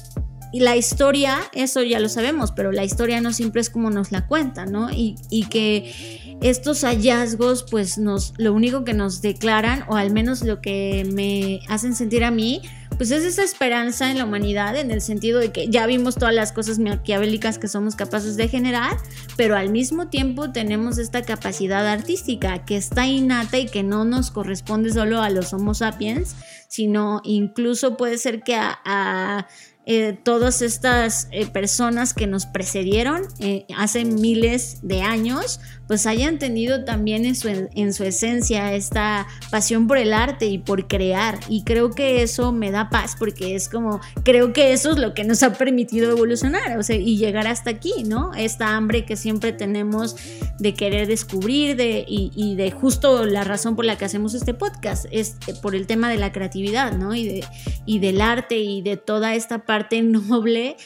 la 0.53 0.76
historia, 0.76 1.39
eso 1.53 1.83
ya 1.83 2.01
lo 2.01 2.09
sabemos, 2.09 2.53
pero 2.53 2.72
la 2.72 2.85
historia 2.85 3.20
no 3.20 3.33
siempre 3.33 3.61
es 3.61 3.70
como 3.70 3.91
nos 3.91 4.11
la 4.11 4.26
cuenta, 4.26 4.66
¿no? 4.66 4.91
Y, 4.91 5.14
y, 5.31 5.45
que 5.45 6.30
estos 6.41 6.82
hallazgos, 6.84 7.64
pues 7.70 7.99
nos, 7.99 8.34
lo 8.38 8.53
único 8.53 8.84
que 8.84 8.95
nos 8.95 9.22
declaran, 9.22 9.84
o 9.88 9.97
al 9.97 10.12
menos 10.12 10.43
lo 10.43 10.61
que 10.61 11.07
me 11.12 11.61
hacen 11.68 11.95
sentir 11.95 12.24
a 12.24 12.30
mí, 12.30 12.62
pues 12.97 13.11
es 13.12 13.24
esa 13.24 13.43
esperanza 13.43 14.11
en 14.11 14.18
la 14.18 14.24
humanidad, 14.24 14.76
en 14.76 14.91
el 14.91 15.01
sentido 15.01 15.38
de 15.38 15.53
que 15.53 15.68
ya 15.68 15.86
vimos 15.86 16.16
todas 16.16 16.34
las 16.34 16.53
cosas 16.53 16.78
maquiavélicas 16.78 17.59
que 17.59 17.66
somos 17.66 17.97
capaces 17.97 18.36
de 18.36 18.49
generar, 18.49 18.97
pero 19.38 19.57
al 19.57 19.70
mismo 19.70 20.09
tiempo 20.09 20.53
tenemos 20.53 20.99
esta 20.99 21.22
capacidad 21.22 21.86
artística 21.86 22.64
que 22.66 22.76
está 22.76 23.07
innata 23.07 23.59
y 23.59 23.66
que 23.66 23.82
no 23.82 24.05
nos 24.05 24.30
corresponde 24.30 24.93
solo 24.93 25.22
a 25.22 25.30
los 25.30 25.55
Homo 25.55 25.72
sapiens, 25.72 26.36
sino 26.68 27.22
incluso 27.24 27.97
puede 27.97 28.18
ser 28.18 28.43
que 28.43 28.55
a, 28.55 29.47
eh, 29.86 30.18
todas 30.22 30.61
estas 30.61 31.26
eh, 31.32 31.47
personas 31.47 32.12
que 32.12 32.26
nos 32.26 32.45
precedieron 32.45 33.22
eh, 33.38 33.64
hace 33.76 34.05
miles 34.05 34.80
de 34.82 35.01
años, 35.01 35.59
pues 35.91 36.07
hayan 36.07 36.38
tenido 36.38 36.84
también 36.84 37.24
en 37.26 37.34
su, 37.34 37.49
en 37.49 37.93
su, 37.93 38.05
esencia 38.05 38.74
esta 38.74 39.26
pasión 39.51 39.88
por 39.88 39.99
el 39.99 40.12
arte 40.12 40.47
y 40.47 40.59
por 40.59 40.86
crear. 40.86 41.41
Y 41.49 41.64
creo 41.64 41.91
que 41.91 42.22
eso 42.22 42.53
me 42.53 42.70
da 42.70 42.91
paz 42.91 43.16
porque 43.18 43.57
es 43.57 43.68
como, 43.68 44.01
creo 44.22 44.53
que 44.53 44.72
eso 44.72 44.93
es 44.93 44.99
lo 44.99 45.14
que 45.14 45.24
nos 45.24 45.43
ha 45.43 45.55
permitido 45.55 46.12
evolucionar, 46.12 46.78
o 46.78 46.84
sea, 46.84 46.95
y 46.95 47.16
llegar 47.16 47.49
hasta 47.49 47.70
aquí, 47.70 48.05
¿no? 48.07 48.32
Esta 48.34 48.76
hambre 48.76 49.05
que 49.05 49.16
siempre 49.16 49.53
tenemos 49.53 50.14
de 50.61 50.74
querer 50.74 51.09
descubrir 51.09 51.74
de, 51.74 52.05
y, 52.07 52.30
y 52.36 52.55
de 52.55 52.70
justo 52.70 53.26
la 53.26 53.43
razón 53.43 53.74
por 53.74 53.84
la 53.84 53.99
que 53.99 54.05
hacemos 54.05 54.34
este 54.34 54.55
podcast, 54.55 55.07
es 55.11 55.38
por 55.61 55.74
el 55.74 55.88
tema 55.88 56.09
de 56.09 56.18
la 56.18 56.30
creatividad, 56.30 56.93
¿no? 56.93 57.16
Y, 57.16 57.26
de, 57.26 57.45
y 57.84 57.99
del 57.99 58.20
arte 58.20 58.59
y 58.59 58.80
de 58.80 58.97
toda 58.97 59.34
esta 59.34 59.64
parte 59.64 60.03
noble 60.03 60.76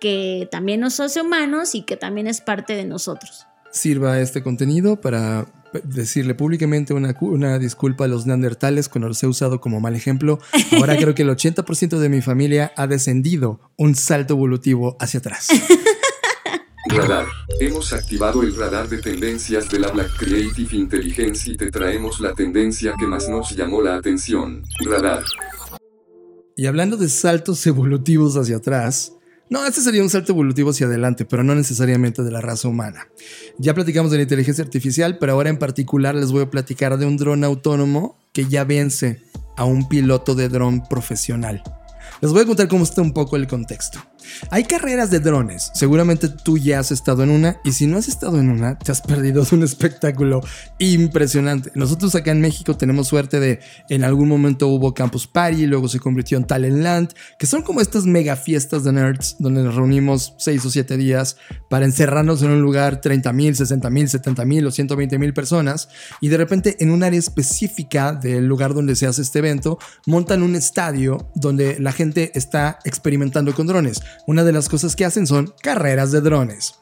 que 0.00 0.48
también 0.50 0.80
nos 0.80 1.00
hace 1.00 1.20
humanos 1.20 1.74
y 1.74 1.82
que 1.82 1.98
también 1.98 2.28
es 2.28 2.40
parte 2.40 2.76
de 2.76 2.86
nosotros. 2.86 3.46
Sirva 3.74 4.20
este 4.20 4.42
contenido 4.42 5.00
para 5.00 5.46
decirle 5.82 6.36
públicamente 6.36 6.94
una, 6.94 7.16
una, 7.20 7.58
disculpa 7.58 8.04
a 8.04 8.08
los 8.08 8.24
neandertales 8.24 8.88
cuando 8.88 9.08
los 9.08 9.20
he 9.22 9.26
usado 9.26 9.60
como 9.60 9.80
mal 9.80 9.96
ejemplo. 9.96 10.38
Ahora 10.72 10.96
creo 10.98 11.14
que 11.14 11.22
el 11.22 11.30
80% 11.30 11.98
de 11.98 12.08
mi 12.08 12.22
familia 12.22 12.72
ha 12.76 12.86
descendido 12.86 13.60
un 13.76 13.96
salto 13.96 14.34
evolutivo 14.34 14.96
hacia 15.00 15.18
atrás. 15.18 15.48
Radar. 16.86 17.26
Hemos 17.58 17.92
activado 17.92 18.42
el 18.42 18.54
radar 18.54 18.88
de 18.88 18.98
tendencias 18.98 19.68
de 19.68 19.80
la 19.80 19.90
Black 19.90 20.16
Creative 20.16 20.76
Intelligence 20.76 21.50
y 21.50 21.56
te 21.56 21.70
traemos 21.70 22.20
la 22.20 22.34
tendencia 22.34 22.94
que 22.98 23.06
más 23.06 23.28
nos 23.28 23.56
llamó 23.56 23.82
la 23.82 23.96
atención. 23.96 24.62
Radar. 24.84 25.24
Y 26.56 26.66
hablando 26.66 26.96
de 26.96 27.08
saltos 27.08 27.66
evolutivos 27.66 28.36
hacia 28.36 28.58
atrás, 28.58 29.12
no, 29.54 29.64
este 29.64 29.80
sería 29.80 30.02
un 30.02 30.10
salto 30.10 30.32
evolutivo 30.32 30.70
hacia 30.70 30.86
adelante, 30.86 31.24
pero 31.24 31.44
no 31.44 31.54
necesariamente 31.54 32.24
de 32.24 32.32
la 32.32 32.40
raza 32.40 32.66
humana. 32.66 33.06
Ya 33.56 33.72
platicamos 33.72 34.10
de 34.10 34.16
la 34.16 34.24
inteligencia 34.24 34.64
artificial, 34.64 35.16
pero 35.18 35.32
ahora 35.32 35.48
en 35.48 35.60
particular 35.60 36.16
les 36.16 36.32
voy 36.32 36.42
a 36.42 36.50
platicar 36.50 36.98
de 36.98 37.06
un 37.06 37.16
dron 37.16 37.44
autónomo 37.44 38.18
que 38.32 38.46
ya 38.46 38.64
vence 38.64 39.22
a 39.56 39.64
un 39.64 39.88
piloto 39.88 40.34
de 40.34 40.48
dron 40.48 40.82
profesional. 40.88 41.62
Les 42.20 42.32
voy 42.32 42.42
a 42.42 42.46
contar 42.46 42.66
cómo 42.66 42.82
está 42.82 43.00
un 43.00 43.12
poco 43.12 43.36
el 43.36 43.46
contexto. 43.46 44.00
Hay 44.50 44.64
carreras 44.64 45.10
de 45.10 45.20
drones, 45.20 45.70
seguramente 45.74 46.28
tú 46.28 46.58
ya 46.58 46.80
has 46.80 46.90
estado 46.90 47.22
en 47.22 47.30
una 47.30 47.56
y 47.64 47.72
si 47.72 47.86
no 47.86 47.98
has 47.98 48.08
estado 48.08 48.38
en 48.38 48.50
una, 48.50 48.78
te 48.78 48.92
has 48.92 49.00
perdido 49.00 49.44
un 49.52 49.62
espectáculo 49.62 50.40
impresionante. 50.78 51.70
Nosotros 51.74 52.14
acá 52.14 52.30
en 52.30 52.40
México 52.40 52.76
tenemos 52.76 53.08
suerte 53.08 53.40
de 53.40 53.60
en 53.88 54.04
algún 54.04 54.28
momento 54.28 54.68
hubo 54.68 54.94
Campus 54.94 55.26
Party, 55.26 55.66
luego 55.66 55.88
se 55.88 56.00
convirtió 56.00 56.38
en 56.38 56.44
Talentland, 56.44 57.12
que 57.38 57.46
son 57.46 57.62
como 57.62 57.80
estas 57.80 58.04
mega 58.04 58.36
fiestas 58.36 58.84
de 58.84 58.92
nerds 58.92 59.36
donde 59.38 59.62
nos 59.62 59.74
reunimos 59.74 60.34
6 60.38 60.64
o 60.64 60.70
7 60.70 60.96
días 60.96 61.36
para 61.68 61.84
encerrarnos 61.84 62.42
en 62.42 62.50
un 62.50 62.62
lugar 62.62 63.00
30 63.00 63.32
mil, 63.32 63.54
60 63.54 63.90
mil, 63.90 64.08
70 64.08 64.44
mil 64.44 64.66
o 64.66 64.70
120 64.70 65.18
mil 65.18 65.34
personas 65.34 65.88
y 66.20 66.28
de 66.28 66.36
repente 66.36 66.76
en 66.80 66.90
un 66.90 67.02
área 67.02 67.18
específica 67.18 68.12
del 68.12 68.46
lugar 68.46 68.74
donde 68.74 68.96
se 68.96 69.06
hace 69.06 69.22
este 69.22 69.38
evento 69.38 69.78
montan 70.06 70.42
un 70.42 70.56
estadio 70.56 71.30
donde 71.34 71.78
la 71.78 71.92
gente 71.92 72.32
está 72.34 72.78
experimentando 72.84 73.54
con 73.54 73.66
drones. 73.66 74.02
Una 74.26 74.44
de 74.44 74.52
las 74.52 74.68
cosas 74.68 74.96
que 74.96 75.04
hacen 75.04 75.26
son 75.26 75.52
carreras 75.62 76.12
de 76.12 76.20
drones. 76.20 76.74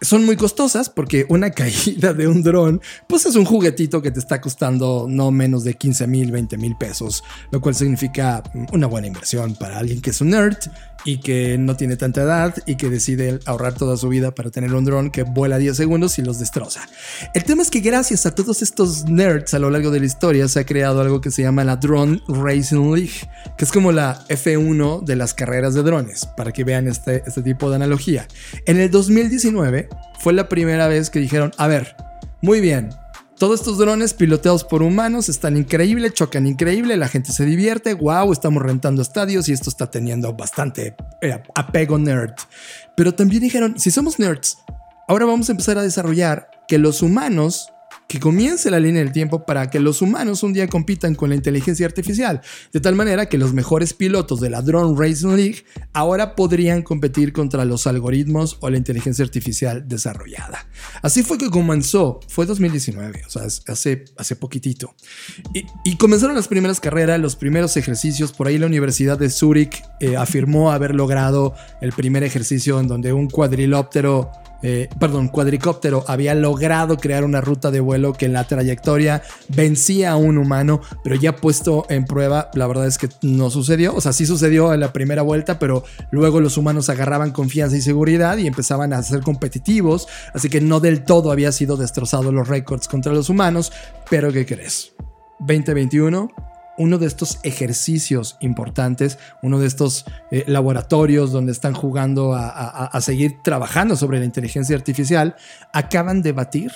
Son 0.00 0.24
muy 0.24 0.36
costosas 0.36 0.90
porque 0.90 1.26
una 1.28 1.50
caída 1.52 2.12
de 2.12 2.28
un 2.28 2.42
dron, 2.42 2.80
pues 3.08 3.26
es 3.26 3.36
un 3.36 3.44
juguetito 3.44 4.02
que 4.02 4.10
te 4.10 4.18
está 4.20 4.40
costando 4.40 5.06
no 5.08 5.30
menos 5.30 5.64
de 5.64 5.74
15 5.74 6.06
mil, 6.06 6.32
20 6.32 6.56
mil 6.58 6.76
pesos, 6.76 7.24
lo 7.50 7.60
cual 7.60 7.74
significa 7.74 8.42
una 8.72 8.86
buena 8.86 9.06
inversión 9.06 9.54
para 9.54 9.78
alguien 9.78 10.00
que 10.00 10.10
es 10.10 10.20
un 10.20 10.30
nerd 10.30 10.58
y 11.06 11.18
que 11.18 11.56
no 11.56 11.76
tiene 11.76 11.96
tanta 11.96 12.22
edad 12.22 12.54
y 12.66 12.76
que 12.76 12.90
decide 12.90 13.38
ahorrar 13.46 13.74
toda 13.74 13.96
su 13.96 14.08
vida 14.08 14.34
para 14.34 14.50
tener 14.50 14.74
un 14.74 14.84
dron 14.84 15.10
que 15.10 15.22
vuela 15.22 15.56
10 15.56 15.76
segundos 15.76 16.18
y 16.18 16.22
los 16.22 16.40
destroza. 16.40 16.88
El 17.32 17.44
tema 17.44 17.62
es 17.62 17.70
que 17.70 17.80
gracias 17.80 18.26
a 18.26 18.34
todos 18.34 18.60
estos 18.60 19.04
nerds 19.04 19.54
a 19.54 19.60
lo 19.60 19.70
largo 19.70 19.90
de 19.92 20.00
la 20.00 20.06
historia 20.06 20.48
se 20.48 20.60
ha 20.60 20.66
creado 20.66 21.00
algo 21.00 21.20
que 21.20 21.30
se 21.30 21.42
llama 21.42 21.62
la 21.62 21.76
Drone 21.76 22.20
Racing 22.26 22.92
League, 22.92 23.30
que 23.56 23.64
es 23.64 23.70
como 23.70 23.92
la 23.92 24.26
F1 24.28 25.04
de 25.04 25.16
las 25.16 25.32
carreras 25.32 25.74
de 25.74 25.82
drones, 25.84 26.26
para 26.36 26.52
que 26.52 26.64
vean 26.64 26.88
este, 26.88 27.22
este 27.24 27.42
tipo 27.42 27.70
de 27.70 27.76
analogía. 27.76 28.26
En 28.66 28.78
el 28.80 28.90
2019 28.90 29.88
fue 30.18 30.32
la 30.32 30.48
primera 30.48 30.88
vez 30.88 31.08
que 31.08 31.20
dijeron, 31.20 31.52
a 31.56 31.68
ver, 31.68 31.94
muy 32.42 32.60
bien, 32.60 32.90
todos 33.38 33.60
estos 33.60 33.78
drones 33.78 34.14
piloteados 34.14 34.64
por 34.64 34.82
humanos 34.82 35.28
están 35.28 35.56
increíbles, 35.56 36.14
chocan 36.14 36.46
increíble, 36.46 36.96
la 36.96 37.08
gente 37.08 37.32
se 37.32 37.44
divierte, 37.44 37.94
wow, 37.94 38.32
estamos 38.32 38.62
rentando 38.62 39.02
estadios 39.02 39.48
y 39.48 39.52
esto 39.52 39.70
está 39.70 39.90
teniendo 39.90 40.32
bastante 40.32 40.96
eh, 41.20 41.42
apego 41.54 41.98
nerd. 41.98 42.34
Pero 42.96 43.14
también 43.14 43.42
dijeron, 43.42 43.78
si 43.78 43.90
somos 43.90 44.18
nerds, 44.18 44.58
ahora 45.06 45.26
vamos 45.26 45.48
a 45.48 45.52
empezar 45.52 45.76
a 45.78 45.82
desarrollar 45.82 46.50
que 46.66 46.78
los 46.78 47.02
humanos 47.02 47.72
que 48.08 48.20
comience 48.20 48.70
la 48.70 48.78
línea 48.78 49.02
del 49.02 49.12
tiempo 49.12 49.44
para 49.44 49.68
que 49.70 49.80
los 49.80 50.02
humanos 50.02 50.42
un 50.42 50.52
día 50.52 50.68
compitan 50.68 51.14
con 51.14 51.30
la 51.30 51.34
inteligencia 51.34 51.86
artificial, 51.86 52.40
de 52.72 52.80
tal 52.80 52.94
manera 52.94 53.26
que 53.26 53.38
los 53.38 53.52
mejores 53.52 53.94
pilotos 53.94 54.40
de 54.40 54.50
la 54.50 54.62
Drone 54.62 54.94
Racing 54.96 55.34
League 55.34 55.64
ahora 55.92 56.36
podrían 56.36 56.82
competir 56.82 57.32
contra 57.32 57.64
los 57.64 57.86
algoritmos 57.86 58.58
o 58.60 58.70
la 58.70 58.76
inteligencia 58.76 59.24
artificial 59.24 59.88
desarrollada. 59.88 60.66
Así 61.02 61.22
fue 61.22 61.38
que 61.38 61.50
comenzó, 61.50 62.20
fue 62.28 62.46
2019, 62.46 63.22
o 63.26 63.30
sea, 63.30 63.42
hace, 63.44 64.04
hace 64.16 64.36
poquitito. 64.36 64.94
Y, 65.84 65.96
comenzaron 65.96 66.36
las 66.36 66.48
primeras 66.48 66.78
carreras, 66.78 67.18
los 67.18 67.36
primeros 67.36 67.76
ejercicios, 67.76 68.32
por 68.32 68.46
ahí 68.46 68.58
la 68.58 68.66
Universidad 68.66 69.18
de 69.18 69.30
Zurich 69.30 69.82
eh, 70.00 70.16
afirmó 70.16 70.70
haber 70.70 70.94
logrado 70.94 71.54
el 71.80 71.92
primer 71.92 72.22
ejercicio 72.22 72.78
en 72.78 72.86
donde 72.86 73.12
un 73.12 73.28
cuadrilóptero 73.28 74.30
eh, 74.62 74.88
perdón, 74.98 75.28
cuadricóptero 75.28 76.04
había 76.08 76.34
logrado 76.34 76.96
crear 76.96 77.24
una 77.24 77.40
ruta 77.40 77.70
de 77.70 77.80
vuelo 77.80 78.12
que 78.12 78.26
en 78.26 78.32
la 78.32 78.44
trayectoria 78.44 79.22
vencía 79.48 80.12
a 80.12 80.16
un 80.16 80.38
humano, 80.38 80.80
pero 81.04 81.16
ya 81.16 81.36
puesto 81.36 81.86
en 81.88 82.04
prueba, 82.04 82.50
la 82.54 82.66
verdad 82.66 82.86
es 82.86 82.98
que 82.98 83.08
no 83.22 83.50
sucedió. 83.50 83.94
O 83.94 84.00
sea, 84.00 84.12
sí 84.12 84.26
sucedió 84.26 84.72
en 84.72 84.80
la 84.80 84.92
primera 84.92 85.22
vuelta, 85.22 85.58
pero 85.58 85.84
luego 86.10 86.40
los 86.40 86.56
humanos 86.56 86.88
agarraban 86.88 87.32
confianza 87.32 87.76
y 87.76 87.82
seguridad 87.82 88.38
y 88.38 88.46
empezaban 88.46 88.92
a 88.92 89.02
ser 89.02 89.20
competitivos, 89.20 90.08
así 90.34 90.48
que 90.48 90.60
no 90.60 90.80
del 90.80 91.04
todo 91.04 91.30
había 91.30 91.52
sido 91.52 91.76
destrozado 91.76 92.32
los 92.32 92.48
récords 92.48 92.88
contra 92.88 93.12
los 93.12 93.28
humanos, 93.28 93.72
pero 94.10 94.32
¿qué 94.32 94.46
crees? 94.46 94.92
2021 95.40 96.45
uno 96.78 96.98
de 96.98 97.06
estos 97.06 97.38
ejercicios 97.42 98.36
importantes, 98.40 99.18
uno 99.42 99.58
de 99.58 99.66
estos 99.66 100.04
eh, 100.30 100.44
laboratorios 100.46 101.32
donde 101.32 101.52
están 101.52 101.74
jugando 101.74 102.34
a, 102.34 103.00
seguir 103.00 103.36
trabajando 103.42 103.96
sobre 103.96 104.18
la 104.18 104.24
inteligencia 104.24 104.76
artificial, 104.76 105.36
acaban 105.72 106.22
de 106.22 106.32
batir 106.32 106.72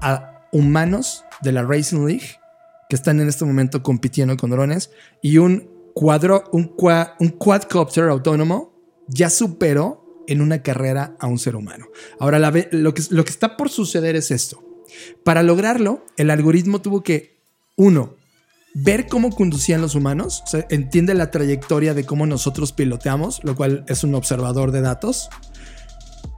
a 0.00 0.42
humanos 0.52 1.24
de 1.42 1.52
la 1.52 1.62
Racing 1.62 2.06
League 2.06 2.38
que 2.88 2.96
están 2.96 3.20
en 3.20 3.28
este 3.28 3.44
momento 3.44 3.82
compitiendo 3.82 4.36
con 4.36 4.50
drones 4.50 4.90
y 5.22 5.38
un 5.38 5.68
cuadro, 5.94 6.44
un, 6.52 6.68
quadcopter 6.68 8.08
autónomo 8.08 8.74
ya 9.08 9.30
superó 9.30 10.24
en 10.26 10.40
una 10.40 10.62
carrera 10.62 11.16
a 11.18 11.26
un 11.26 11.38
ser 11.38 11.56
humano. 11.56 11.86
Ahora, 12.18 12.38
lo, 12.38 12.94
que, 12.94 13.02
lo 13.10 13.24
que 13.24 13.30
está 13.30 13.56
por 13.56 13.68
suceder 13.68 14.16
es 14.16 14.30
esto. 14.30 14.62
Para 15.22 15.42
lograrlo, 15.42 16.04
el 16.16 16.30
algoritmo 16.30 16.80
tuvo 16.80 17.02
que, 17.02 17.36
uno, 17.76 18.16
ver 18.74 19.06
cómo 19.06 19.30
conducían 19.30 19.80
los 19.80 19.94
humanos, 19.94 20.42
entiende 20.68 21.14
la 21.14 21.30
trayectoria 21.30 21.94
de 21.94 22.04
cómo 22.04 22.26
nosotros 22.26 22.72
piloteamos, 22.72 23.42
lo 23.44 23.54
cual 23.54 23.84
es 23.88 24.02
un 24.02 24.14
observador 24.16 24.72
de 24.72 24.80
datos. 24.80 25.30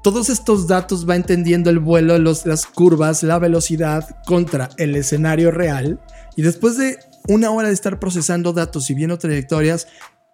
Todos 0.03 0.28
estos 0.28 0.68
datos 0.68 1.09
va 1.09 1.16
entendiendo 1.16 1.70
el 1.70 1.78
vuelo, 1.78 2.16
las 2.18 2.66
curvas, 2.66 3.22
la 3.22 3.39
velocidad 3.39 4.22
contra 4.26 4.68
el 4.76 4.95
escenario 4.95 5.51
real. 5.51 6.01
Y 6.37 6.43
después 6.43 6.76
de 6.76 6.99
una 7.26 7.51
hora 7.51 7.68
de 7.68 7.74
estar 7.74 7.99
procesando 7.99 8.53
datos 8.53 8.89
y 8.91 8.95
viendo 8.95 9.18
trayectorias, 9.18 9.89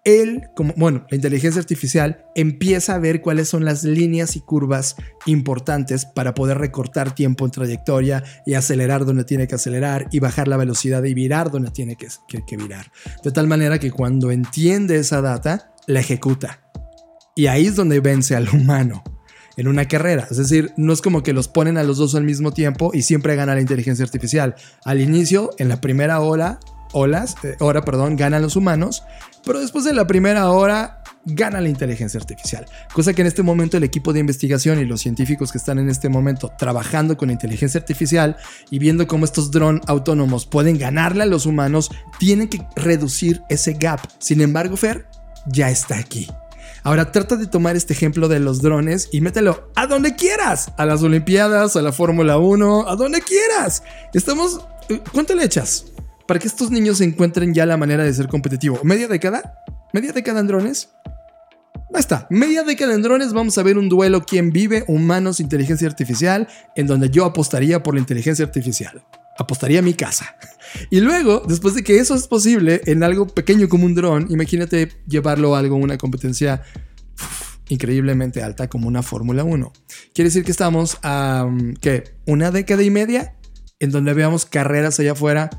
él, 0.04 0.48
como, 0.56 0.74
bueno, 0.76 1.06
la 1.10 1.16
inteligencia 1.16 1.60
artificial 1.60 2.24
empieza 2.34 2.94
a 2.94 2.98
ver 2.98 3.20
cuáles 3.20 3.48
son 3.48 3.64
las 3.64 3.84
líneas 3.84 4.34
y 4.36 4.40
curvas 4.40 4.96
importantes 5.26 6.06
para 6.06 6.34
poder 6.34 6.58
recortar 6.58 7.14
tiempo 7.14 7.44
en 7.44 7.52
trayectoria 7.52 8.24
y 8.44 8.54
acelerar 8.54 9.04
donde 9.04 9.24
tiene 9.24 9.46
que 9.46 9.54
acelerar 9.54 10.08
y 10.10 10.18
bajar 10.18 10.48
la 10.48 10.56
velocidad 10.56 11.04
y 11.04 11.14
virar 11.14 11.50
donde 11.50 11.70
tiene 11.70 11.96
que, 11.96 12.08
que- 12.26 12.44
que 12.44 12.56
virar. 12.56 12.90
De 13.22 13.30
tal 13.30 13.46
manera 13.46 13.78
que 13.78 13.92
cuando 13.92 14.30
entiende 14.32 14.96
esa 14.96 15.20
data, 15.20 15.72
la 15.86 16.00
ejecuta. 16.00 16.60
Y 17.36 17.46
ahí 17.46 17.66
es 17.66 17.76
donde 17.76 18.00
vence 18.00 18.34
al 18.34 18.48
humano 18.48 19.04
en 19.56 19.68
una 19.68 19.86
carrera. 19.86 20.26
Es 20.30 20.36
decir, 20.36 20.72
no 20.76 20.92
es 20.92 21.00
como 21.00 21.22
que 21.22 21.32
los 21.32 21.46
ponen 21.46 21.78
a 21.78 21.82
los 21.82 21.98
dos 21.98 22.14
al 22.14 22.24
mismo 22.24 22.52
tiempo 22.52 22.90
y 22.92 23.02
siempre 23.02 23.36
gana 23.36 23.54
la 23.54 23.60
inteligencia 23.60 24.04
artificial. 24.04 24.54
Al 24.84 25.00
inicio, 25.00 25.50
en 25.58 25.68
la 25.68 25.80
primera 25.80 26.20
hora, 26.20 26.58
olas, 26.92 27.36
eh, 27.42 27.56
hora, 27.60 27.82
perdón, 27.82 28.16
ganan 28.16 28.42
los 28.42 28.56
humanos, 28.56 29.04
pero 29.44 29.60
después 29.60 29.84
de 29.84 29.92
la 29.92 30.06
primera 30.06 30.50
hora 30.50 31.02
gana 31.24 31.60
la 31.60 31.68
inteligencia 31.68 32.18
artificial. 32.18 32.66
Cosa 32.92 33.12
que 33.12 33.22
en 33.22 33.28
este 33.28 33.42
momento 33.42 33.76
el 33.76 33.84
equipo 33.84 34.12
de 34.12 34.20
investigación 34.20 34.80
y 34.80 34.84
los 34.84 35.00
científicos 35.00 35.52
que 35.52 35.58
están 35.58 35.78
en 35.78 35.88
este 35.88 36.08
momento 36.08 36.52
trabajando 36.58 37.16
con 37.16 37.30
inteligencia 37.30 37.80
artificial 37.80 38.36
y 38.70 38.78
viendo 38.78 39.06
cómo 39.06 39.24
estos 39.24 39.50
drones 39.50 39.82
autónomos 39.86 40.46
pueden 40.46 40.78
ganarle 40.78 41.22
a 41.22 41.26
los 41.26 41.46
humanos, 41.46 41.90
tienen 42.18 42.48
que 42.48 42.66
reducir 42.76 43.42
ese 43.48 43.74
gap. 43.74 44.00
Sin 44.18 44.40
embargo, 44.40 44.76
Fer 44.76 45.06
ya 45.46 45.70
está 45.70 45.96
aquí. 45.96 46.28
Ahora 46.84 47.12
trata 47.12 47.36
de 47.36 47.46
tomar 47.46 47.76
este 47.76 47.92
ejemplo 47.92 48.26
de 48.26 48.40
los 48.40 48.60
drones 48.60 49.08
y 49.12 49.20
mételo 49.20 49.70
a 49.76 49.86
donde 49.86 50.16
quieras. 50.16 50.72
A 50.76 50.84
las 50.84 51.02
Olimpiadas, 51.02 51.76
a 51.76 51.82
la 51.82 51.92
Fórmula 51.92 52.38
1, 52.38 52.88
a 52.88 52.96
donde 52.96 53.20
quieras. 53.20 53.84
Estamos... 54.12 54.60
eh, 54.88 55.00
¿Cuánto 55.12 55.34
le 55.34 55.44
echas? 55.44 55.86
Para 56.26 56.40
que 56.40 56.48
estos 56.48 56.70
niños 56.70 57.00
encuentren 57.00 57.54
ya 57.54 57.66
la 57.66 57.76
manera 57.76 58.04
de 58.04 58.12
ser 58.14 58.28
competitivo. 58.28 58.80
¿Media 58.84 59.08
década? 59.08 59.54
¿Media 59.92 60.12
década 60.12 60.40
en 60.40 60.46
drones? 60.46 60.90
Ahí 61.94 62.00
está, 62.00 62.26
media 62.30 62.62
década 62.62 62.94
en 62.94 63.02
drones, 63.02 63.34
vamos 63.34 63.58
a 63.58 63.62
ver 63.62 63.76
un 63.76 63.90
duelo 63.90 64.24
quién 64.24 64.50
vive, 64.50 64.82
humanos, 64.88 65.40
inteligencia 65.40 65.86
artificial, 65.86 66.48
en 66.74 66.86
donde 66.86 67.10
yo 67.10 67.26
apostaría 67.26 67.82
por 67.82 67.94
la 67.94 68.00
inteligencia 68.00 68.46
artificial. 68.46 69.04
Apostaría 69.38 69.82
mi 69.82 69.92
casa. 69.92 70.36
Y 70.90 71.00
luego, 71.00 71.42
después 71.46 71.74
de 71.74 71.82
que 71.82 71.98
eso 71.98 72.14
es 72.14 72.26
posible 72.28 72.80
en 72.86 73.02
algo 73.02 73.26
pequeño 73.26 73.68
como 73.68 73.84
un 73.84 73.94
dron, 73.94 74.26
imagínate 74.30 74.90
llevarlo 75.06 75.54
a 75.54 75.58
algo, 75.58 75.76
una 75.76 75.98
competencia 75.98 76.62
increíblemente 77.68 78.42
alta 78.42 78.68
como 78.68 78.88
una 78.88 79.02
Fórmula 79.02 79.44
1. 79.44 79.72
Quiere 80.14 80.28
decir 80.28 80.44
que 80.44 80.50
estamos 80.50 80.98
a, 81.02 81.44
um, 81.46 81.74
¿qué? 81.74 82.14
Una 82.26 82.50
década 82.50 82.82
y 82.82 82.90
media 82.90 83.34
en 83.80 83.90
donde 83.90 84.14
veamos 84.14 84.46
carreras 84.46 84.98
allá 85.00 85.12
afuera 85.12 85.50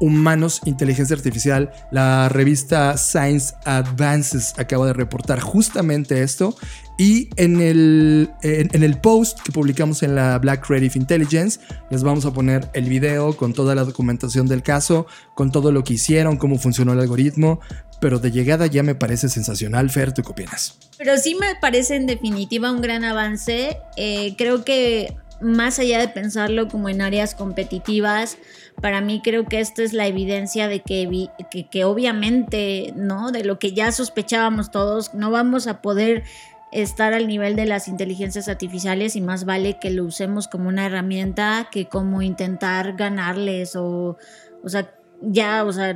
humanos, 0.00 0.60
inteligencia 0.64 1.16
artificial. 1.16 1.72
La 1.90 2.28
revista 2.28 2.96
Science 2.96 3.54
Advances 3.64 4.54
acaba 4.58 4.86
de 4.86 4.92
reportar 4.92 5.40
justamente 5.40 6.22
esto. 6.22 6.56
Y 6.96 7.28
en 7.36 7.60
el, 7.60 8.30
en, 8.42 8.82
el 8.82 9.00
post 9.00 9.40
que 9.40 9.50
publicamos 9.50 10.04
en 10.04 10.14
la 10.14 10.38
Black 10.38 10.64
Creative 10.64 10.92
Intelligence, 10.94 11.58
les 11.90 12.04
vamos 12.04 12.24
a 12.24 12.32
poner 12.32 12.70
el 12.72 12.88
video 12.88 13.36
con 13.36 13.52
toda 13.52 13.74
la 13.74 13.82
documentación 13.82 14.46
del 14.46 14.62
caso, 14.62 15.06
con 15.34 15.50
todo 15.50 15.72
lo 15.72 15.82
que 15.82 15.94
hicieron, 15.94 16.36
cómo 16.36 16.56
funcionó 16.56 16.92
el 16.92 17.00
algoritmo. 17.00 17.60
Pero 18.00 18.18
de 18.18 18.30
llegada 18.30 18.66
ya 18.66 18.82
me 18.82 18.94
parece 18.94 19.28
sensacional. 19.28 19.90
Fer, 19.90 20.12
¿tú 20.12 20.22
qué 20.22 20.30
opinas? 20.30 20.78
Pero 20.98 21.16
sí 21.16 21.34
me 21.34 21.56
parece 21.60 21.96
en 21.96 22.06
definitiva 22.06 22.70
un 22.70 22.80
gran 22.80 23.02
avance. 23.02 23.78
Eh, 23.96 24.34
creo 24.36 24.64
que 24.64 25.16
más 25.40 25.78
allá 25.78 25.98
de 25.98 26.08
pensarlo 26.08 26.68
como 26.68 26.88
en 26.88 27.02
áreas 27.02 27.34
competitivas, 27.34 28.38
para 28.80 29.00
mí 29.00 29.20
creo 29.22 29.44
que 29.46 29.60
esta 29.60 29.82
es 29.82 29.92
la 29.92 30.06
evidencia 30.06 30.68
de 30.68 30.80
que, 30.80 31.28
que, 31.70 31.84
obviamente, 31.84 32.92
¿no? 32.96 33.30
De 33.30 33.44
lo 33.44 33.58
que 33.58 33.72
ya 33.72 33.92
sospechábamos 33.92 34.70
todos, 34.70 35.14
no 35.14 35.30
vamos 35.30 35.66
a 35.66 35.80
poder 35.82 36.24
estar 36.72 37.12
al 37.12 37.28
nivel 37.28 37.54
de 37.54 37.66
las 37.66 37.86
inteligencias 37.86 38.48
artificiales 38.48 39.14
y 39.14 39.20
más 39.20 39.44
vale 39.44 39.78
que 39.80 39.90
lo 39.90 40.04
usemos 40.04 40.48
como 40.48 40.68
una 40.68 40.86
herramienta 40.86 41.68
que 41.70 41.86
como 41.86 42.20
intentar 42.20 42.96
ganarles 42.96 43.76
o, 43.76 44.18
o 44.62 44.68
sea, 44.68 44.92
ya, 45.20 45.64
o 45.64 45.72
sea, 45.72 45.94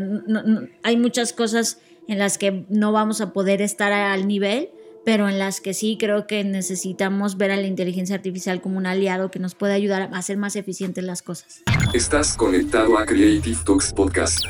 hay 0.84 0.97
muchas 0.97 1.32
cosas 1.32 1.78
en 2.07 2.18
las 2.18 2.39
que 2.39 2.64
no 2.68 2.93
vamos 2.93 3.20
a 3.20 3.32
poder 3.32 3.61
estar 3.61 3.93
al 3.93 4.28
nivel, 4.28 4.70
pero 5.09 5.26
en 5.26 5.38
las 5.38 5.62
que 5.62 5.72
sí 5.72 5.96
creo 5.98 6.26
que 6.26 6.44
necesitamos 6.44 7.38
ver 7.38 7.50
a 7.50 7.56
la 7.56 7.66
inteligencia 7.66 8.14
artificial 8.14 8.61
como 8.61 8.76
un 8.76 8.84
aliado 8.84 9.30
que 9.30 9.38
nos 9.38 9.54
puede 9.54 9.72
ayudar 9.72 10.02
a 10.02 10.18
hacer 10.18 10.36
más 10.36 10.54
eficientes 10.54 11.02
las 11.02 11.22
cosas. 11.22 11.62
Estás 11.94 12.34
conectado 12.34 12.98
a 12.98 13.06
Creative 13.06 13.56
Talks 13.64 13.94
Podcast. 13.94 14.44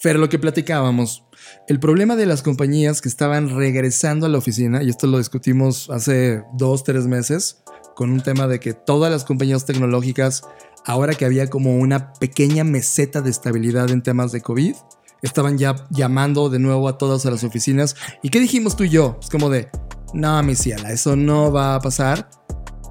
Fer, 0.00 0.18
lo 0.18 0.28
que 0.28 0.40
platicábamos, 0.40 1.22
el 1.68 1.78
problema 1.78 2.16
de 2.16 2.26
las 2.26 2.42
compañías 2.42 3.00
que 3.00 3.08
estaban 3.08 3.56
regresando 3.56 4.26
a 4.26 4.28
la 4.28 4.38
oficina, 4.38 4.82
y 4.82 4.88
esto 4.88 5.06
lo 5.06 5.18
discutimos 5.18 5.88
hace 5.88 6.42
dos, 6.54 6.82
tres 6.82 7.06
meses, 7.06 7.62
con 7.94 8.10
un 8.10 8.24
tema 8.24 8.48
de 8.48 8.58
que 8.58 8.72
todas 8.72 9.08
las 9.08 9.24
compañías 9.24 9.66
tecnológicas, 9.66 10.42
ahora 10.84 11.14
que 11.14 11.26
había 11.26 11.48
como 11.48 11.78
una 11.78 12.12
pequeña 12.14 12.64
meseta 12.64 13.20
de 13.20 13.30
estabilidad 13.30 13.88
en 13.92 14.02
temas 14.02 14.32
de 14.32 14.40
COVID, 14.40 14.74
estaban 15.22 15.56
ya 15.56 15.76
llamando 15.90 16.50
de 16.50 16.58
nuevo 16.58 16.88
a 16.88 16.98
todas 16.98 17.24
las 17.24 17.44
oficinas. 17.44 17.96
¿Y 18.22 18.28
qué 18.28 18.40
dijimos 18.40 18.76
tú 18.76 18.84
y 18.84 18.90
yo? 18.90 19.18
Es 19.22 19.30
como 19.30 19.48
de, 19.48 19.70
no, 20.12 20.42
mi 20.42 20.54
ciela, 20.54 20.90
eso 20.90 21.16
no 21.16 21.50
va 21.50 21.76
a 21.76 21.80
pasar. 21.80 22.28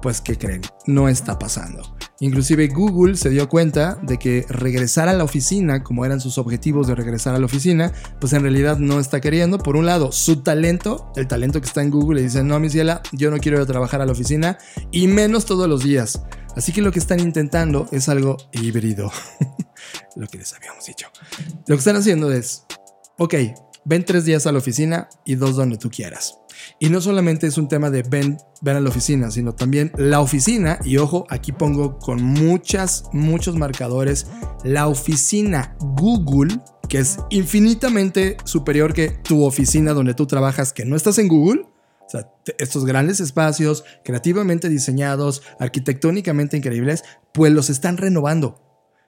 Pues, 0.00 0.20
¿qué 0.20 0.36
creen? 0.36 0.62
No 0.86 1.08
está 1.08 1.38
pasando. 1.38 1.96
Inclusive 2.22 2.68
Google 2.68 3.16
se 3.16 3.30
dio 3.30 3.48
cuenta 3.48 3.98
de 4.00 4.16
que 4.16 4.46
regresar 4.48 5.08
a 5.08 5.12
la 5.12 5.24
oficina, 5.24 5.82
como 5.82 6.04
eran 6.04 6.20
sus 6.20 6.38
objetivos 6.38 6.86
de 6.86 6.94
regresar 6.94 7.34
a 7.34 7.40
la 7.40 7.46
oficina, 7.46 7.92
pues 8.20 8.32
en 8.32 8.42
realidad 8.42 8.78
no 8.78 9.00
está 9.00 9.20
queriendo. 9.20 9.58
Por 9.58 9.74
un 9.74 9.86
lado, 9.86 10.12
su 10.12 10.44
talento, 10.44 11.10
el 11.16 11.26
talento 11.26 11.60
que 11.60 11.66
está 11.66 11.82
en 11.82 11.90
Google, 11.90 12.20
le 12.20 12.26
dice, 12.28 12.44
no, 12.44 12.60
mi 12.60 12.70
ciela, 12.70 13.02
yo 13.10 13.32
no 13.32 13.38
quiero 13.38 13.56
ir 13.56 13.64
a 13.64 13.66
trabajar 13.66 14.00
a 14.02 14.06
la 14.06 14.12
oficina 14.12 14.56
y 14.92 15.08
menos 15.08 15.46
todos 15.46 15.68
los 15.68 15.82
días. 15.82 16.22
Así 16.54 16.70
que 16.70 16.80
lo 16.80 16.92
que 16.92 17.00
están 17.00 17.18
intentando 17.18 17.88
es 17.90 18.08
algo 18.08 18.36
híbrido. 18.52 19.10
lo 20.14 20.28
que 20.28 20.38
les 20.38 20.54
habíamos 20.54 20.86
dicho. 20.86 21.08
Lo 21.66 21.74
que 21.74 21.80
están 21.80 21.96
haciendo 21.96 22.30
es, 22.30 22.62
ok, 23.18 23.34
ven 23.84 24.04
tres 24.04 24.24
días 24.24 24.46
a 24.46 24.52
la 24.52 24.58
oficina 24.58 25.08
y 25.24 25.34
dos 25.34 25.56
donde 25.56 25.76
tú 25.76 25.90
quieras. 25.90 26.38
Y 26.82 26.90
no 26.90 27.00
solamente 27.00 27.46
es 27.46 27.58
un 27.58 27.68
tema 27.68 27.90
de 27.90 28.02
ven, 28.02 28.38
ven 28.60 28.74
a 28.74 28.80
la 28.80 28.88
oficina, 28.88 29.30
sino 29.30 29.54
también 29.54 29.92
la 29.96 30.20
oficina, 30.20 30.80
y 30.84 30.96
ojo, 30.96 31.26
aquí 31.30 31.52
pongo 31.52 31.96
con 32.00 32.20
muchas, 32.20 33.04
muchos 33.12 33.54
marcadores, 33.54 34.26
la 34.64 34.88
oficina 34.88 35.76
Google, 35.78 36.58
que 36.88 36.98
es 36.98 37.18
infinitamente 37.30 38.36
superior 38.42 38.94
que 38.94 39.10
tu 39.10 39.44
oficina 39.44 39.92
donde 39.92 40.14
tú 40.14 40.26
trabajas, 40.26 40.72
que 40.72 40.84
no 40.84 40.96
estás 40.96 41.18
en 41.18 41.28
Google. 41.28 41.68
O 42.00 42.10
sea, 42.10 42.28
estos 42.58 42.84
grandes 42.84 43.20
espacios, 43.20 43.84
creativamente 44.02 44.68
diseñados, 44.68 45.44
arquitectónicamente 45.60 46.56
increíbles, 46.56 47.04
pues 47.32 47.52
los 47.52 47.70
están 47.70 47.96
renovando. 47.96 48.60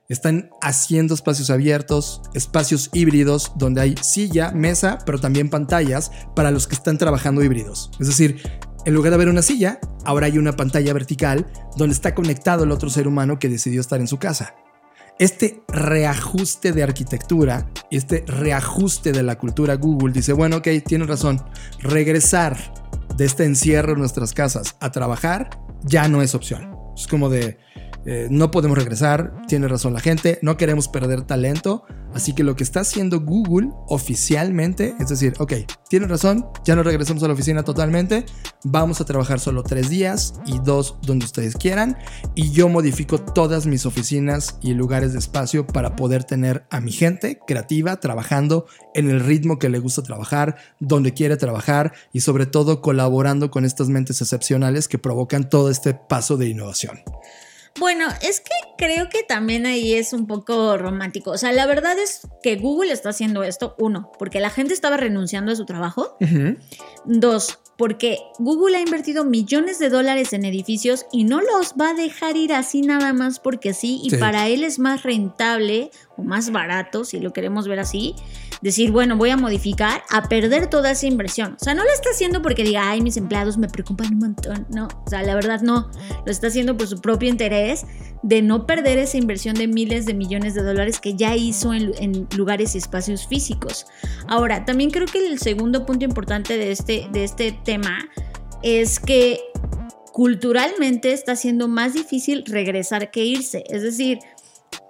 Están 0.09 0.50
haciendo 0.61 1.14
espacios 1.14 1.48
abiertos, 1.48 2.20
espacios 2.34 2.90
híbridos, 2.92 3.52
donde 3.57 3.80
hay 3.80 3.94
silla, 4.02 4.50
mesa, 4.52 4.98
pero 5.07 5.18
también 5.18 5.48
pantallas 5.48 6.11
para 6.36 6.50
los 6.50 6.66
que 6.66 6.74
están 6.74 6.98
trabajando 6.98 7.42
híbridos. 7.42 7.90
Es 7.98 8.09
decir, 8.09 8.42
en 8.84 8.92
lugar 8.92 9.12
de 9.12 9.14
haber 9.14 9.28
una 9.30 9.40
silla, 9.40 9.78
ahora 10.05 10.26
hay 10.26 10.36
una 10.36 10.57
pantalla 10.57 10.92
vertical 10.92 11.50
donde 11.76 11.94
está 11.94 12.14
conectado 12.14 12.64
el 12.64 12.70
otro 12.70 12.90
ser 12.90 13.09
humano 13.09 13.38
que 13.38 13.48
decidió 13.48 13.80
estar 13.80 13.98
en 13.98 14.07
su 14.07 14.18
casa. 14.18 14.55
Este 15.18 15.62
reajuste 15.68 16.72
de 16.72 16.82
arquitectura, 16.82 17.70
este 17.90 18.24
reajuste 18.26 19.12
de 19.12 19.22
la 19.22 19.38
cultura 19.38 19.76
Google 19.76 20.12
dice, 20.12 20.34
bueno, 20.34 20.57
ok, 20.57 20.68
tienes 20.84 21.09
razón, 21.09 21.42
regresar 21.78 22.59
de 23.16 23.24
este 23.24 23.44
encierro 23.44 23.92
en 23.92 24.00
nuestras 24.00 24.34
casas 24.34 24.76
a 24.80 24.90
trabajar 24.90 25.48
ya 25.84 26.09
no 26.09 26.20
es 26.20 26.34
opción. 26.34 26.76
Es 26.96 27.07
como 27.07 27.30
de, 27.30 27.59
eh, 28.07 28.28
no 28.30 28.50
podemos 28.50 28.76
regresar, 28.76 29.32
tiene 29.48 29.68
razón 29.68 29.94
la 29.94 30.00
gente, 30.00 30.38
no 30.42 30.57
queremos 30.57 30.88
perder 30.88 31.22
talento, 31.22 31.84
así 32.12 32.34
que 32.34 32.44
lo 32.44 32.55
que 32.55 32.62
está 32.62 32.80
haciendo 32.80 33.20
Google 33.20 33.70
oficialmente 33.88 34.94
es 35.00 35.09
decir, 35.09 35.34
ok, 35.38 35.52
tiene 35.88 36.07
razón, 36.07 36.46
ya 36.64 36.76
no 36.76 36.82
regresamos 36.82 37.22
a 37.22 37.28
la 37.28 37.34
oficina 37.34 37.62
totalmente, 37.62 38.26
vamos 38.62 39.00
a 39.00 39.05
trabajar 39.05 39.40
solo 39.40 39.62
tres 39.62 39.88
días 39.88 40.34
y 40.46 40.59
dos 40.59 40.98
donde 41.02 41.24
ustedes 41.24 41.57
quieran, 41.57 41.96
y 42.34 42.50
yo 42.50 42.68
modifico 42.68 43.18
todas 43.18 43.66
mis 43.66 43.86
oficinas 43.86 44.59
y 44.61 44.74
lugares 44.74 45.12
de 45.12 45.18
espacio 45.18 45.66
para 45.66 45.96
poder 45.96 46.24
tener 46.24 46.66
a 46.70 46.80
mi 46.80 46.92
gente 46.92 47.38
creativa 47.46 48.00
trabajando 48.00 48.66
en 48.94 49.09
el 49.09 49.20
ritmo 49.20 49.59
que 49.59 49.68
le 49.68 49.78
gusta 49.78 50.02
trabajar, 50.02 50.57
donde 50.78 51.14
quiere 51.14 51.36
trabajar 51.36 51.92
y 52.12 52.20
sobre 52.20 52.46
todo 52.46 52.80
colaborando 52.80 53.50
con 53.50 53.64
estas 53.64 53.88
mentes 53.88 54.20
excepcionales 54.20 54.88
que 54.88 54.98
provocan 54.98 55.48
todo 55.48 55.70
este 55.70 55.94
paso 55.94 56.36
de 56.36 56.48
innovación. 56.48 56.98
Bueno, 57.79 58.07
es 58.22 58.41
que 58.41 58.51
creo 58.79 59.09
que 59.09 59.25
también 59.25 59.66
ahí 59.66 59.95
es 59.95 60.12
un 60.12 60.27
poco 60.27 60.79
romántico. 60.79 61.33
O 61.33 61.39
sea, 61.39 61.53
la 61.53 61.66
verdad 61.66 61.99
es 61.99 62.20
que 62.43 62.57
Google 62.57 62.93
está 62.93 63.09
haciendo 63.11 63.43
esto, 63.43 63.75
uno, 63.79 64.12
porque 64.18 64.39
la 64.41 64.51
gente 64.51 64.75
estaba 64.75 64.97
renunciando 64.97 65.51
a 65.53 65.57
su 65.57 65.64
trabajo. 65.66 66.16
Dos, 67.05 67.59
porque 67.77 68.18
Google 68.39 68.77
ha 68.77 68.81
invertido 68.81 69.25
millones 69.25 69.81
de 69.81 69.89
dólares 69.91 70.33
en 70.33 70.45
edificios 70.45 71.07
y 71.11 71.25
no 71.25 71.41
los 71.41 71.75
va 71.75 71.91
a 71.91 71.95
dejar 71.95 72.37
ir 72.37 72.53
así 72.53 72.83
nada 72.83 73.12
más 73.12 73.41
porque 73.41 73.75
sí, 73.75 74.01
y 74.05 74.11
Sí. 74.11 74.16
para 74.18 74.47
él 74.47 74.62
es 74.62 74.79
más 74.79 75.03
rentable 75.03 75.91
o 76.17 76.23
más 76.23 76.51
barato, 76.51 77.05
si 77.05 77.21
lo 77.21 77.33
queremos 77.33 77.69
ver 77.69 77.81
así, 77.81 78.15
decir, 78.62 78.93
bueno, 78.93 79.17
voy 79.17 79.31
a 79.31 79.37
modificar, 79.37 80.03
a 80.11 80.29
perder 80.29 80.69
toda 80.69 80.91
esa 80.93 81.07
inversión. 81.07 81.57
O 81.61 81.65
sea, 81.65 81.75
no 81.75 81.85
lo 81.85 81.91
está 81.91 82.11
haciendo 82.11 82.43
porque 82.43 82.65
diga, 82.65 82.89
ay, 82.89 83.01
mis 83.01 83.17
empleados 83.17 83.59
me 83.59 83.69
preocupan 83.69 84.12
un 84.15 84.19
montón. 84.19 84.67
No, 84.71 84.89
o 85.07 85.11
sea, 85.11 85.23
la 85.23 85.35
verdad 85.35 85.61
no. 85.61 85.91
Lo 86.25 86.33
está 86.33 86.47
haciendo 86.47 86.77
por 86.77 86.87
su 86.87 87.01
propio 87.01 87.29
interés 87.29 87.85
de 88.23 88.43
no 88.43 88.67
perder 88.67 88.99
esa 88.99 89.19
inversión 89.19 89.55
de 89.55 89.69
miles 89.69 90.07
de 90.07 90.15
millones 90.15 90.55
de 90.55 90.62
dólares 90.62 91.01
que 91.01 91.15
ya 91.15 91.37
hizo 91.37 91.75
en, 91.75 91.93
en 91.99 92.27
lugares 92.37 92.75
y 92.75 92.79
espacios 92.79 93.27
físicos. 93.27 93.87
Ahora, 94.29 94.65
también 94.65 94.91
creo 94.91 95.07
que 95.07 95.27
el 95.27 95.39
segundo 95.39 95.85
punto 95.85 96.05
importante 96.05 96.57
de 96.57 96.73
este, 96.73 97.09
de 97.12 97.25
este 97.25 97.53
tema 97.53 98.09
es 98.62 98.99
que 98.99 99.41
culturalmente 100.15 101.12
está 101.12 101.35
siendo 101.35 101.67
más 101.67 101.93
difícil 101.93 102.45
regresar 102.47 103.11
que 103.11 103.25
irse. 103.25 103.65
Es 103.69 103.83
decir, 103.83 104.21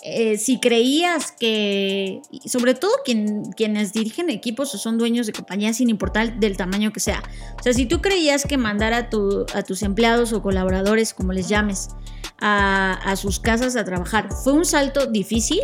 eh, 0.06 0.36
si 0.36 0.60
creías 0.60 1.32
que, 1.32 2.20
sobre 2.44 2.74
todo 2.74 2.92
quien- 3.04 3.50
quienes 3.56 3.92
dirigen 3.94 4.28
equipos 4.28 4.74
o 4.74 4.78
son 4.78 4.98
dueños 4.98 5.26
de 5.26 5.32
compañías 5.32 5.78
sin 5.78 5.88
importar 5.88 6.38
del 6.38 6.56
tamaño 6.58 6.92
que 6.92 7.00
sea. 7.00 7.22
O 7.58 7.62
sea, 7.62 7.72
si 7.72 7.86
tú 7.86 8.00
creías 8.02 8.44
que 8.44 8.58
mandar 8.58 8.92
a, 8.92 9.08
tu- 9.08 9.46
a 9.54 9.62
tus 9.62 9.82
empleados 9.82 10.32
o 10.34 10.42
colaboradores, 10.42 11.14
como 11.14 11.32
les 11.32 11.48
llames, 11.48 11.88
a, 12.38 13.14
sus 13.16 13.40
casas 13.40 13.76
a 13.76 13.84
trabajar 13.84 14.28
fue 14.30 14.52
un 14.52 14.64
salto 14.66 15.06
difícil, 15.06 15.60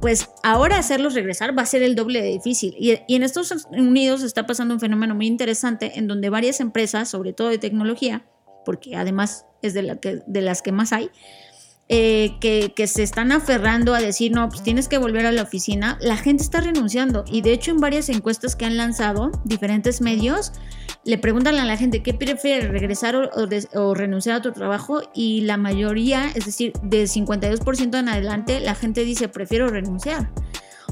pues 0.00 0.28
ahora 0.42 0.78
hacerlos 0.78 1.14
regresar 1.14 1.56
va 1.56 1.62
a 1.62 1.66
ser 1.66 1.82
el 1.82 1.94
doble 1.94 2.20
de 2.22 2.28
difícil. 2.28 2.74
Y, 2.78 2.98
y 3.06 3.14
en 3.14 3.22
Estados 3.22 3.66
Unidos 3.70 4.22
está 4.22 4.46
pasando 4.46 4.74
un 4.74 4.80
fenómeno 4.80 5.14
muy 5.14 5.26
interesante 5.28 5.92
en 5.98 6.08
donde 6.08 6.28
varias 6.28 6.58
empresas, 6.60 7.08
sobre 7.08 7.32
todo 7.32 7.48
de 7.50 7.58
tecnología, 7.58 8.26
porque 8.64 8.96
además 8.96 9.46
es 9.62 9.74
de 9.74 10.42
las 10.42 10.62
que 10.62 10.72
más 10.72 10.92
hay, 10.92 11.10
eh, 11.88 12.36
que, 12.40 12.86
se 12.88 13.04
están 13.04 13.30
aferrando 13.30 13.94
a 13.94 14.00
decir, 14.00 14.32
no, 14.32 14.48
pues 14.48 14.62
tienes 14.62 14.88
que 14.88 14.98
volver 14.98 15.24
a 15.24 15.30
la 15.32 15.42
oficina, 15.42 15.98
la 16.00 16.16
gente 16.16 16.42
está 16.42 16.60
renunciando. 16.60 17.24
Y 17.30 17.42
de 17.42 17.52
hecho 17.52 17.70
en 17.70 17.78
varias 17.78 18.08
encuestas 18.08 18.56
que 18.56 18.64
han 18.64 18.76
lanzado 18.76 19.30
diferentes 19.44 20.00
medios, 20.00 20.52
le 21.04 21.18
preguntan 21.18 21.54
a 21.56 21.64
la 21.64 21.76
gente 21.76 22.02
qué 22.02 22.12
prefiere, 22.12 22.68
regresar 22.68 23.14
o, 23.14 23.30
o 23.74 23.94
renunciar 23.94 24.36
a 24.36 24.42
tu 24.42 24.52
trabajo 24.52 25.02
y 25.14 25.42
la 25.42 25.56
mayoría, 25.56 26.28
es 26.34 26.46
decir, 26.46 26.72
del 26.82 27.08
52% 27.08 27.98
en 27.98 28.08
adelante, 28.08 28.58
la 28.58 28.74
gente 28.74 29.04
dice, 29.04 29.28
prefiero 29.28 29.68
renunciar. 29.68 30.30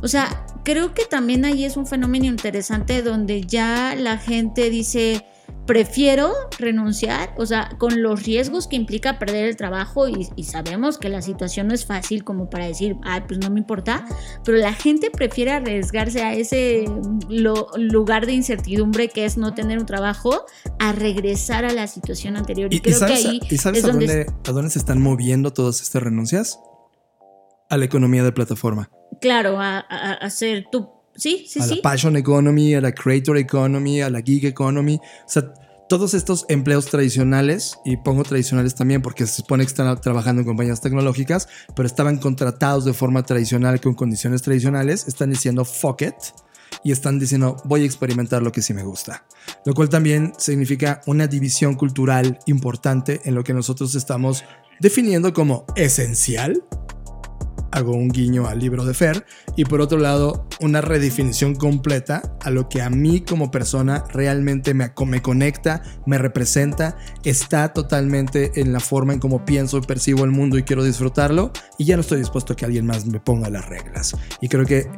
O 0.01 0.07
sea, 0.07 0.47
creo 0.65 0.95
que 0.95 1.07
también 1.07 1.45
ahí 1.45 1.65
es 1.65 1.77
un 1.77 1.87
fenómeno 1.87 2.27
interesante 2.27 3.03
donde 3.03 3.43
ya 3.43 3.97
la 3.97 4.19
gente 4.19 4.71
dice, 4.71 5.25
prefiero 5.67 6.33
renunciar, 6.59 7.35
o 7.39 7.47
sea, 7.47 7.71
con 7.79 8.03
los 8.03 8.23
riesgos 8.25 8.69
que 8.69 8.77
implica 8.77 9.19
perder 9.19 9.47
el 9.47 9.57
trabajo 9.57 10.09
y, 10.09 10.29
y 10.37 10.45
sabemos 10.45 10.99
que 10.99 11.09
la 11.09 11.23
situación 11.23 11.69
no 11.69 11.75
es 11.75 11.87
fácil 11.87 12.23
como 12.23 12.51
para 12.51 12.67
decir, 12.67 12.97
ay, 13.03 13.23
pues 13.27 13.41
no 13.41 13.49
me 13.51 13.61
importa, 13.61 14.05
pero 14.45 14.59
la 14.59 14.75
gente 14.75 15.11
prefiere 15.11 15.53
arriesgarse 15.53 16.23
a 16.23 16.35
ese 16.35 16.85
lo- 17.31 17.69
lugar 17.79 18.27
de 18.27 18.33
incertidumbre 18.35 19.09
que 19.09 19.25
es 19.25 19.39
no 19.39 19.55
tener 19.55 19.79
un 19.79 19.87
trabajo 19.87 20.45
a 20.79 20.93
regresar 20.93 21.65
a 21.65 21.73
la 21.73 21.87
situación 21.87 22.37
anterior. 22.37 22.71
Y, 22.71 22.77
¿Y, 22.77 22.79
y 22.79 22.81
creo 22.83 22.99
sabes, 22.99 23.23
que 23.23 23.29
ahí 23.29 23.41
y 23.51 23.57
sabes 23.57 23.79
es 23.79 23.85
a, 23.85 23.89
donde 23.93 24.07
dónde, 24.07 24.27
a 24.47 24.53
dónde 24.53 24.71
se 24.71 24.79
están 24.79 25.01
moviendo 25.01 25.53
todas 25.53 25.81
estas 25.81 26.03
renuncias? 26.03 26.59
A 27.71 27.79
la 27.79 27.87
economía 27.87 28.23
de 28.23 28.33
plataforma. 28.33 28.91
claro, 29.21 29.59
a, 29.59 29.79
a- 29.79 29.85
a 29.89 30.13
hacer 30.15 30.67
tu... 30.71 30.91
Sí, 31.17 31.47
sí, 31.49 31.61
a 31.61 31.65
sí. 31.65 31.77
la 31.77 31.83
passion 31.83 32.17
economy, 32.17 32.75
a 32.75 32.81
la 32.81 32.93
creator 32.93 33.37
economy, 33.39 34.01
a 34.01 34.11
la 34.11 34.21
gig 34.21 34.45
economy. 34.47 34.97
O 34.97 35.29
sea, 35.29 35.53
todos 35.89 36.15
estos 36.15 36.47
empleos 36.49 36.87
tradicionales, 36.87 37.79
y 37.85 37.97
pongo 37.97 38.23
tradicionales 38.25 38.75
también 38.75 39.03
porque 39.03 39.27
se 39.27 39.35
supone 39.35 39.65
que 39.65 39.69
están 39.69 40.01
trabajando 40.01 40.41
en 40.41 40.47
compañías 40.47 40.81
tecnológicas, 40.81 41.49
pero 41.77 41.87
estaban 41.87 42.19
contratados 42.19 42.85
de 42.85 42.95
forma 42.95 43.23
tradicional 43.23 43.81
con 43.81 43.95
condiciones 43.95 44.43
tradicionales, 44.43 45.07
están 45.07 45.31
diciendo 45.31 45.65
fuck 45.65 46.03
it 46.03 46.15
y 46.83 46.93
están 46.93 47.19
diciendo 47.19 47.57
voy 47.65 47.83
a 47.83 47.87
experimentar 47.87 48.43
lo 48.43 48.51
que 48.51 48.63
sí 48.63 48.75
me 48.75 48.83
gusta. 48.83 49.25
Lo 49.65 49.75
cual 49.75 49.89
también 49.89 50.33
significa 50.39 51.01
una 51.07 51.27
división 51.27 51.75
cultural 51.75 52.39
importante 52.47 53.21
en 53.25 53.35
lo 53.35 53.45
que 53.45 53.55
nosotros 53.55 53.95
estamos 53.95 54.45
definiendo 54.81 55.33
como 55.33 55.67
esencial 55.77 56.63
hago 57.75 57.93
un 57.93 58.09
guiño 58.09 58.47
al 58.47 58.61
libro 58.61 58.85
de 58.85 58.95
Fer, 58.95 59.27
y 59.57 59.65
por 59.65 59.81
otro 59.81 59.99
lado, 59.99 60.49
una 60.61 60.81
redefinición 60.81 61.55
completa 61.55 62.37
a 62.41 62.51
lo 62.51 62.69
que 62.69 62.81
a 62.81 62.89
mí 62.89 63.21
como 63.21 63.51
persona 63.51 64.05
realmente 64.13 64.73
me, 64.75 64.93
me 65.07 65.21
conecta, 65.21 65.83
me 66.07 66.17
representa, 66.19 66.97
está 67.25 67.73
totalmente 67.73 68.53
en 68.61 68.73
la 68.73 68.81
forma 68.81 69.13
en 69.13 69.19
cómo 69.19 69.45
pienso 69.45 69.79
y 69.79 69.81
percibo 69.83 70.25
el 70.25 70.31
mundo 70.31 70.57
y 70.57 70.63
quiero 70.63 70.85
disfrutarlo, 70.85 71.53
y 71.77 71.85
ya 71.85 71.97
no 71.97 72.03
estoy 72.03 72.19
dispuesto 72.19 72.53
a 72.53 72.57
que 72.57 72.65
alguien 72.65 72.87
más 72.87 73.07
me 73.07 73.21
ponga 73.21 73.51
las 73.51 73.69
reglas. 73.69 74.17
Y 74.41 74.49
creo 74.49 74.65
que, 74.65 74.79
eh, 74.79 74.89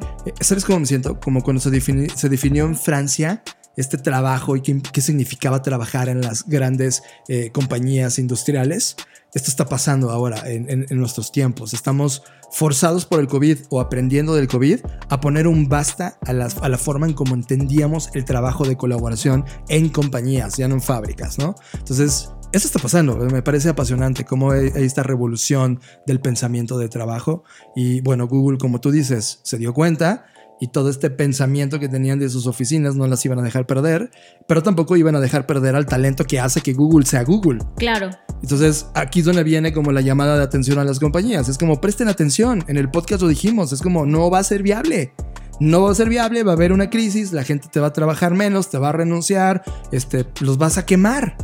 ¿sabes 0.41 0.65
cómo 0.65 0.81
me 0.81 0.87
siento? 0.87 1.19
Como 1.19 1.43
cuando 1.43 1.61
se, 1.61 1.71
defini- 1.71 2.15
se 2.15 2.29
definió 2.29 2.67
en 2.67 2.77
Francia 2.77 3.43
este 3.77 3.99
trabajo 3.99 4.57
y 4.57 4.63
qué, 4.63 4.81
qué 4.93 5.01
significaba 5.01 5.63
trabajar 5.63 6.09
en 6.09 6.21
las 6.23 6.45
grandes 6.47 7.03
eh, 7.29 7.51
compañías 7.53 8.19
industriales. 8.19 8.97
Esto 9.35 9.51
está 9.51 9.67
pasando 9.67 10.11
ahora 10.11 10.49
en, 10.51 10.71
en- 10.71 10.87
en 10.89 10.99
nuestros 10.99 11.31
tiempos. 11.31 11.75
Estamos 11.75 12.23
forzados 12.53 13.05
por 13.05 13.21
el 13.21 13.27
COVID 13.29 13.59
o 13.69 13.81
aprendiendo 13.81 14.35
del 14.35 14.49
COVID 14.49 14.81
a 15.11 15.21
poner 15.21 15.47
un 15.47 15.69
basta 15.69 16.19
a, 16.25 16.33
las- 16.33 16.57
a 16.59 16.69
la 16.71 16.79
forma 16.79 17.07
en 17.07 17.13
cómo 17.13 17.35
entendíamos 17.35 18.09
el 18.15 18.25
trabajo 18.25 18.65
de 18.65 18.77
colaboración 18.77 19.45
en 19.69 19.91
compañías, 19.91 20.57
ya 20.57 20.69
no 20.69 20.75
en 20.77 20.81
fábricas, 20.83 21.39
¿no? 21.39 21.55
Entonces, 21.75 22.31
eso 22.53 22.67
está 22.69 22.79
pasando. 22.79 23.17
Me 23.17 23.43
parece 23.43 23.69
apasionante 23.69 24.25
cómo 24.25 24.53
hay 24.53 24.71
esta 24.77 25.03
revolución 25.03 25.81
del 26.07 26.21
pensamiento 26.21 26.79
de 26.79 26.89
trabajo. 26.89 27.43
Y 27.75 28.01
bueno, 28.01 28.29
Google, 28.29 28.57
como 28.57 28.81
tú 28.81 28.91
dices, 28.91 29.41
se 29.43 29.59
dio 29.59 29.75
cuenta 29.75 30.25
y 30.61 30.69
todo 30.69 30.89
este 30.89 31.11
pensamiento 31.11 31.79
que 31.79 31.89
tenían 31.89 32.19
de 32.19 32.29
sus 32.29 32.47
oficinas 32.47 32.97
no 32.97 33.07
las 33.07 33.25
iban 33.25 33.39
a 33.39 33.43
dejar 33.43 33.67
perder, 33.67 34.11
pero 34.47 34.63
tampoco 34.63 34.97
iban 34.97 35.15
a 35.15 35.21
dejar 35.21 35.47
perder 35.47 35.77
al 35.77 35.87
talento 35.87 36.25
que 36.25 36.41
hace 36.41 36.61
que 36.61 36.73
Google 36.73 37.07
sea 37.07 37.25
Google. 37.25 37.59
Claro. 37.77 38.11
Entonces, 38.43 38.87
aquí 38.95 39.21
es 39.21 39.27
donde 39.27 39.45
viene 39.45 39.73
como 39.73 39.93
la 39.93 40.01
llamada 40.01 40.37
de 40.37 40.43
atención 40.43 40.79
a 40.79 40.85
las 40.85 40.99
compañías. 40.99 41.49
Es 41.49 41.59
como, 41.59 41.81
presten 41.81 42.09
atención. 42.09 42.65
En 42.69 42.77
el 42.77 42.91
podcast 42.91 43.23
lo 43.23 43.29
dijimos, 43.29 43.73
es 43.73 43.83
como, 43.83 44.07
no 44.07 44.31
va 44.31 44.39
a 44.39 44.45
ser 44.45 44.63
viable. 44.63 45.13
No 45.59 45.83
va 45.83 45.91
a 45.91 45.95
ser 45.95 46.09
viable, 46.09 46.43
va 46.43 46.53
a 46.53 46.55
haber 46.55 46.73
una 46.73 46.91
crisis, 46.91 47.33
la 47.33 47.43
gente 47.43 47.69
te 47.71 47.81
va 47.81 47.89
a 47.89 47.93
trabajar 47.93 48.35
menos, 48.35 48.69
te 48.69 48.77
va 48.77 48.91
a 48.91 48.93
renunciar, 48.93 49.63
este, 49.91 50.27
los 50.41 50.59
vas 50.59 50.77
a 50.77 50.85
quemar. 50.85 51.37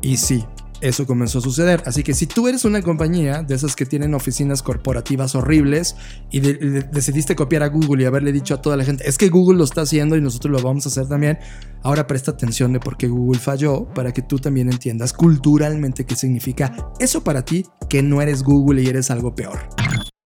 Y 0.00 0.16
sí, 0.16 0.44
eso 0.88 1.06
comenzó 1.06 1.38
a 1.38 1.42
suceder. 1.42 1.82
Así 1.86 2.02
que 2.02 2.14
si 2.14 2.26
tú 2.26 2.48
eres 2.48 2.64
una 2.64 2.82
compañía 2.82 3.42
de 3.42 3.54
esas 3.54 3.76
que 3.76 3.86
tienen 3.86 4.14
oficinas 4.14 4.62
corporativas 4.62 5.34
horribles 5.34 5.96
y 6.30 6.40
de- 6.40 6.54
de- 6.54 6.82
decidiste 6.82 7.36
copiar 7.36 7.62
a 7.62 7.68
Google 7.68 8.02
y 8.02 8.06
haberle 8.06 8.32
dicho 8.32 8.54
a 8.54 8.62
toda 8.62 8.76
la 8.76 8.84
gente, 8.84 9.08
es 9.08 9.18
que 9.18 9.28
Google 9.28 9.58
lo 9.58 9.64
está 9.64 9.82
haciendo 9.82 10.16
y 10.16 10.20
nosotros 10.20 10.52
lo 10.52 10.62
vamos 10.66 10.86
a 10.86 10.88
hacer 10.88 11.08
también, 11.08 11.38
ahora 11.82 12.06
presta 12.06 12.30
atención 12.32 12.72
de 12.72 12.80
por 12.80 12.96
qué 12.96 13.08
Google 13.08 13.38
falló 13.40 13.86
para 13.94 14.12
que 14.12 14.22
tú 14.22 14.38
también 14.38 14.70
entiendas 14.72 15.12
culturalmente 15.12 16.04
qué 16.06 16.16
significa 16.16 16.92
eso 16.98 17.22
para 17.24 17.44
ti, 17.44 17.64
que 17.88 18.02
no 18.02 18.20
eres 18.22 18.42
Google 18.42 18.82
y 18.82 18.86
eres 18.88 19.10
algo 19.10 19.34
peor. 19.34 19.58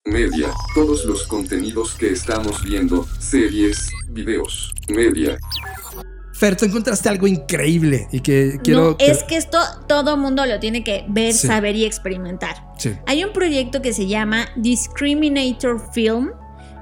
Media, 0.05 0.49
todos 0.75 1.05
los 1.05 1.27
contenidos 1.27 1.95
que 1.95 2.11
estamos 2.13 2.63
viendo, 2.65 3.07
series, 3.19 3.91
videos, 4.09 4.73
media. 4.89 5.37
Fer, 6.39 6.57
tú 6.57 6.67
encontraste 6.67 7.09
algo 7.09 7.27
increíble 7.27 8.07
y 8.13 8.21
que 8.21 8.61
quiero... 8.63 8.91
no, 8.91 8.97
es 9.01 9.25
que 9.25 9.37
esto 9.37 9.59
todo 9.89 10.17
mundo 10.17 10.47
lo 10.47 10.61
tiene 10.61 10.85
que 10.85 11.05
ver, 11.09 11.33
Sí. 11.33 11.49
saber 11.49 11.75
y 11.75 11.85
experimentar. 11.85 12.65
Sí. 12.79 12.93
Hay 13.07 13.25
un 13.25 13.33
proyecto 13.33 13.83
que 13.83 13.93
se 13.93 14.07
llama 14.07 14.47
Discriminator 14.55 15.83
Film 15.93 16.31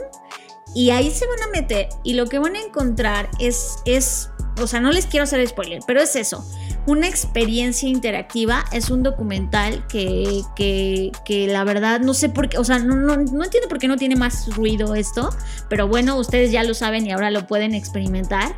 y 0.73 0.89
ahí 0.91 1.11
se 1.11 1.25
van 1.27 1.41
a 1.43 1.47
meter 1.51 1.89
y 2.03 2.13
lo 2.13 2.27
que 2.27 2.39
van 2.39 2.55
a 2.55 2.61
encontrar 2.61 3.29
es, 3.39 3.79
es, 3.85 4.29
o 4.63 4.67
sea, 4.67 4.79
no 4.79 4.91
les 4.91 5.05
quiero 5.05 5.23
hacer 5.23 5.45
spoiler, 5.47 5.79
pero 5.85 6.01
es 6.01 6.15
eso. 6.15 6.45
Una 6.85 7.07
experiencia 7.07 7.87
interactiva 7.87 8.65
es 8.71 8.89
un 8.89 9.03
documental 9.03 9.85
que, 9.87 10.41
que, 10.55 11.11
que 11.25 11.47
la 11.47 11.63
verdad 11.63 11.99
no 11.99 12.13
sé 12.13 12.29
por 12.29 12.49
qué, 12.49 12.57
o 12.57 12.63
sea, 12.63 12.79
no, 12.79 12.95
no, 12.95 13.13
entiendo 13.13 13.69
por 13.69 13.77
qué 13.77 13.87
no 13.87 13.97
tiene 13.97 14.15
más 14.15 14.55
ruido 14.55 14.95
esto, 14.95 15.29
pero 15.69 15.87
bueno, 15.87 16.17
ustedes 16.17 16.51
ya 16.51 16.63
lo 16.63 16.73
saben 16.73 17.05
y 17.05 17.11
ahora 17.11 17.31
lo 17.31 17.47
pueden 17.47 17.73
experimentar. 17.75 18.55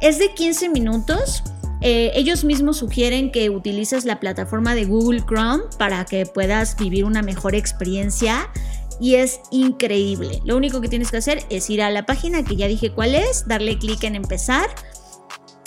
Es 0.00 0.18
de 0.18 0.34
15 0.34 0.68
minutos. 0.68 1.42
Eh, 1.80 2.12
ellos 2.14 2.44
mismos 2.44 2.76
sugieren 2.76 3.32
que 3.32 3.50
utilices 3.50 4.04
la 4.04 4.20
plataforma 4.20 4.76
de 4.76 4.84
Google 4.84 5.22
Chrome 5.26 5.64
para 5.78 6.04
que 6.04 6.26
puedas 6.26 6.76
vivir 6.76 7.04
una 7.04 7.22
mejor 7.22 7.56
experiencia 7.56 8.48
y 9.02 9.16
es 9.16 9.40
increíble. 9.50 10.40
Lo 10.44 10.56
único 10.56 10.80
que 10.80 10.88
tienes 10.88 11.10
que 11.10 11.16
hacer 11.16 11.44
es 11.50 11.68
ir 11.70 11.82
a 11.82 11.90
la 11.90 12.06
página 12.06 12.44
que 12.44 12.54
ya 12.54 12.68
dije 12.68 12.92
cuál 12.92 13.16
es, 13.16 13.48
darle 13.48 13.76
clic 13.76 14.04
en 14.04 14.14
empezar. 14.14 14.68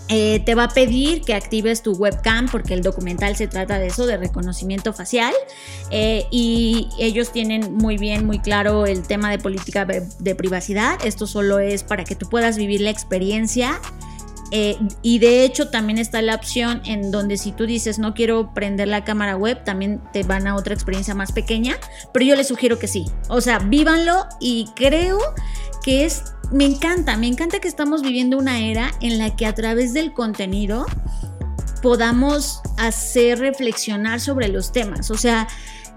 Eh, 0.07 0.39
te 0.45 0.53
va 0.53 0.65
a 0.65 0.69
pedir 0.69 1.21
que 1.21 1.33
actives 1.33 1.81
tu 1.81 1.93
webcam 1.93 2.47
porque 2.47 2.75
el 2.75 2.83
documental 2.83 3.35
se 3.35 3.47
trata 3.47 3.79
de 3.79 3.87
eso, 3.87 4.05
de 4.05 4.17
reconocimiento 4.17 4.93
facial. 4.93 5.33
Eh, 5.89 6.27
y 6.29 6.89
ellos 6.99 7.31
tienen 7.31 7.73
muy 7.73 7.97
bien, 7.97 8.25
muy 8.25 8.39
claro 8.39 8.85
el 8.85 9.03
tema 9.03 9.31
de 9.31 9.39
política 9.39 9.85
de, 9.85 10.35
privacidad. 10.35 11.03
Esto 11.03 11.25
solo 11.25 11.59
es 11.59 11.83
para 11.83 12.03
que 12.03 12.15
tú 12.15 12.29
puedas 12.29 12.57
vivir 12.57 12.81
la 12.81 12.91
experiencia 12.91 13.79
eh, 14.51 14.77
y 15.01 15.19
de 15.19 15.43
hecho 15.43 15.69
también 15.69 15.97
está 15.97 16.21
la 16.21 16.35
opción 16.35 16.81
en 16.85 17.09
donde 17.09 17.37
si 17.37 17.51
tú 17.51 17.65
dices 17.65 17.97
no 17.97 18.13
quiero 18.13 18.53
prender 18.53 18.87
la 18.87 19.03
cámara 19.03 19.35
web, 19.35 19.63
también 19.63 20.01
te 20.13 20.23
van 20.23 20.45
a 20.45 20.55
otra 20.55 20.73
experiencia 20.73 21.15
más 21.15 21.31
pequeña, 21.31 21.77
pero 22.13 22.25
yo 22.25 22.35
les 22.35 22.47
sugiero 22.47 22.77
que 22.77 22.87
sí. 22.87 23.05
O 23.27 23.41
sea, 23.41 23.59
vívanlo 23.59 24.27
y 24.39 24.67
creo 24.75 25.17
que 25.85 26.03
es, 26.03 26.23
me 26.51 26.65
encanta, 26.65 27.15
me 27.15 27.27
encanta 27.27 27.59
que 27.59 27.67
estamos 27.67 28.01
viviendo 28.01 28.39
una 28.39 28.59
era 28.59 28.91
en 29.01 29.19
la 29.19 29.35
que 29.35 29.45
a 29.45 29.53
través 29.53 29.93
del 29.93 30.13
contenido 30.13 30.87
podamos 31.83 32.61
hacer 32.77 33.37
reflexionar 33.37 34.19
sobre 34.19 34.47
los 34.47 34.71
temas. 34.71 35.11
O 35.11 35.17
sea, 35.17 35.47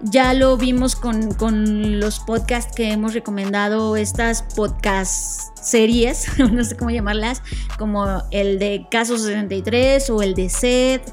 ya 0.03 0.35
lo 0.35 0.57
vimos 0.57 0.95
con, 0.95 1.33
con, 1.33 1.99
los 1.99 2.19
podcasts 2.19 2.71
que 2.75 2.91
hemos 2.91 3.15
recomendado, 3.15 3.97
estas 3.97 4.43
podcast 4.55 5.57
series, 5.59 6.27
no 6.51 6.63
sé 6.63 6.77
cómo 6.77 6.91
llamarlas, 6.91 7.41
como 7.79 8.05
el 8.29 8.59
de 8.59 8.85
Caso 8.91 9.17
63 9.17 10.07
o 10.11 10.21
el 10.21 10.35
de 10.35 10.49
Seth. 10.49 11.11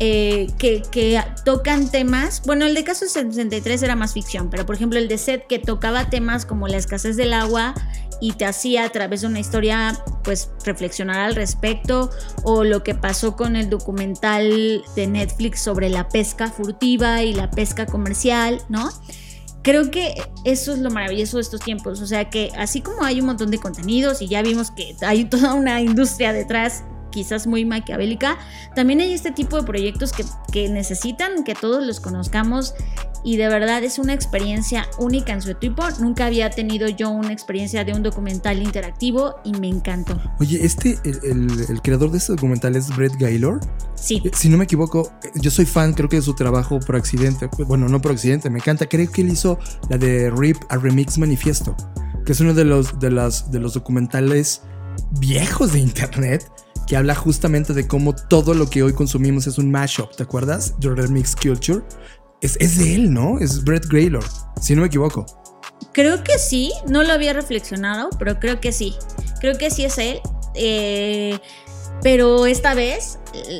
Eh, 0.00 0.48
que, 0.58 0.82
que, 0.90 1.22
tocan 1.44 1.88
temas, 1.88 2.42
bueno, 2.44 2.66
el 2.66 2.74
de 2.74 2.82
Caso 2.82 3.06
63 3.06 3.80
era 3.80 3.94
más 3.94 4.12
ficción, 4.12 4.50
pero 4.50 4.66
por 4.66 4.74
ejemplo 4.74 4.98
el 4.98 5.06
de 5.06 5.18
Seth 5.18 5.46
que 5.46 5.60
tocaba 5.60 6.10
temas 6.10 6.44
como 6.46 6.66
la 6.66 6.78
escasez 6.78 7.16
del 7.16 7.32
agua 7.32 7.74
y 8.20 8.32
te 8.32 8.44
hacía 8.46 8.84
a 8.84 8.88
través 8.90 9.22
de 9.22 9.26
una 9.26 9.40
historia 9.40 9.98
pues 10.22 10.50
reflexionar 10.64 11.20
al 11.20 11.34
respecto 11.34 12.10
o 12.42 12.64
lo 12.64 12.82
que 12.82 12.94
pasó 12.94 13.36
con 13.36 13.56
el 13.56 13.70
documental 13.70 14.82
de 14.96 15.06
Netflix 15.06 15.60
sobre 15.60 15.88
la 15.88 16.08
pesca 16.08 16.50
furtiva 16.50 17.22
y 17.22 17.34
la 17.34 17.50
pesca 17.50 17.86
comercial, 17.86 18.62
¿no? 18.68 18.90
Creo 19.62 19.90
que 19.90 20.14
eso 20.44 20.74
es 20.74 20.78
lo 20.80 20.90
maravilloso 20.90 21.38
de 21.38 21.42
estos 21.42 21.60
tiempos, 21.60 22.02
o 22.02 22.06
sea 22.06 22.28
que 22.28 22.50
así 22.56 22.82
como 22.82 23.02
hay 23.02 23.20
un 23.20 23.26
montón 23.26 23.50
de 23.50 23.58
contenidos 23.58 24.20
y 24.20 24.28
ya 24.28 24.42
vimos 24.42 24.70
que 24.70 24.94
hay 25.00 25.24
toda 25.24 25.54
una 25.54 25.80
industria 25.80 26.32
detrás 26.32 26.84
quizás 27.14 27.46
muy 27.46 27.64
maquiavélica, 27.64 28.36
también 28.74 29.00
hay 29.00 29.14
este 29.14 29.30
tipo 29.30 29.56
de 29.56 29.62
proyectos 29.62 30.12
que, 30.12 30.24
que 30.52 30.68
necesitan 30.68 31.44
que 31.44 31.54
todos 31.54 31.86
los 31.86 32.00
conozcamos 32.00 32.74
y 33.22 33.38
de 33.38 33.48
verdad 33.48 33.82
es 33.84 33.98
una 33.98 34.12
experiencia 34.12 34.86
única 34.98 35.32
en 35.32 35.40
su 35.40 35.54
tipo. 35.54 35.82
Nunca 35.98 36.26
había 36.26 36.50
tenido 36.50 36.88
yo 36.88 37.08
una 37.10 37.32
experiencia 37.32 37.84
de 37.84 37.94
un 37.94 38.02
documental 38.02 38.60
interactivo 38.62 39.36
y 39.44 39.52
me 39.52 39.68
encantó. 39.68 40.20
Oye, 40.40 40.62
este, 40.62 40.98
el, 41.04 41.20
el, 41.22 41.66
el 41.70 41.80
creador 41.80 42.10
de 42.10 42.18
este 42.18 42.32
documental 42.32 42.76
es 42.76 42.94
Brett 42.94 43.14
Gaylor. 43.18 43.60
Sí. 43.94 44.20
Eh, 44.24 44.30
Si 44.34 44.50
no 44.50 44.58
me 44.58 44.64
equivoco, 44.64 45.10
yo 45.36 45.50
soy 45.50 45.64
fan, 45.64 45.94
creo 45.94 46.08
que 46.10 46.16
de 46.16 46.22
su 46.22 46.34
trabajo 46.34 46.78
por 46.80 46.96
accidente. 46.96 47.48
Bueno, 47.66 47.88
no 47.88 48.02
por 48.02 48.12
accidente, 48.12 48.50
me 48.50 48.58
encanta. 48.58 48.86
Creo 48.86 49.10
que 49.10 49.22
él 49.22 49.30
hizo 49.30 49.58
la 49.88 49.96
de 49.96 50.30
RIP 50.30 50.58
a 50.68 50.76
Remix 50.76 51.16
Manifiesto, 51.16 51.74
que 52.26 52.32
es 52.32 52.40
uno 52.40 52.52
de 52.52 52.64
los, 52.66 52.98
de 52.98 53.10
las, 53.10 53.50
de 53.50 53.58
los 53.60 53.72
documentales 53.72 54.60
viejos 55.18 55.72
de 55.72 55.78
internet 55.78 56.46
que 56.86 56.96
habla 56.96 57.14
justamente 57.14 57.72
de 57.72 57.86
cómo 57.86 58.14
todo 58.14 58.54
lo 58.54 58.68
que 58.68 58.82
hoy 58.82 58.92
consumimos 58.92 59.46
es 59.46 59.58
un 59.58 59.70
mashup, 59.70 60.14
¿te 60.16 60.22
acuerdas? 60.22 60.74
The 60.80 60.90
Remix 60.90 61.34
Culture. 61.36 61.82
Es, 62.40 62.56
es, 62.60 62.78
de 62.78 62.94
él, 62.94 63.12
¿no? 63.12 63.38
Es 63.38 63.64
Brett 63.64 63.86
Gaylor, 63.86 64.24
si 64.60 64.74
no 64.74 64.82
me 64.82 64.88
equivoco. 64.88 65.24
Creo 65.92 66.22
que 66.22 66.38
sí, 66.38 66.72
no 66.88 67.02
lo 67.02 67.12
había 67.12 67.32
reflexionado, 67.32 68.10
pero 68.18 68.38
creo 68.38 68.60
que 68.60 68.72
sí. 68.72 68.94
Creo 69.40 69.56
que 69.56 69.70
sí 69.70 69.84
es 69.84 69.96
él. 69.98 70.20
Eh, 70.54 71.38
pero 72.02 72.46
esta 72.46 72.74
vez, 72.74 73.18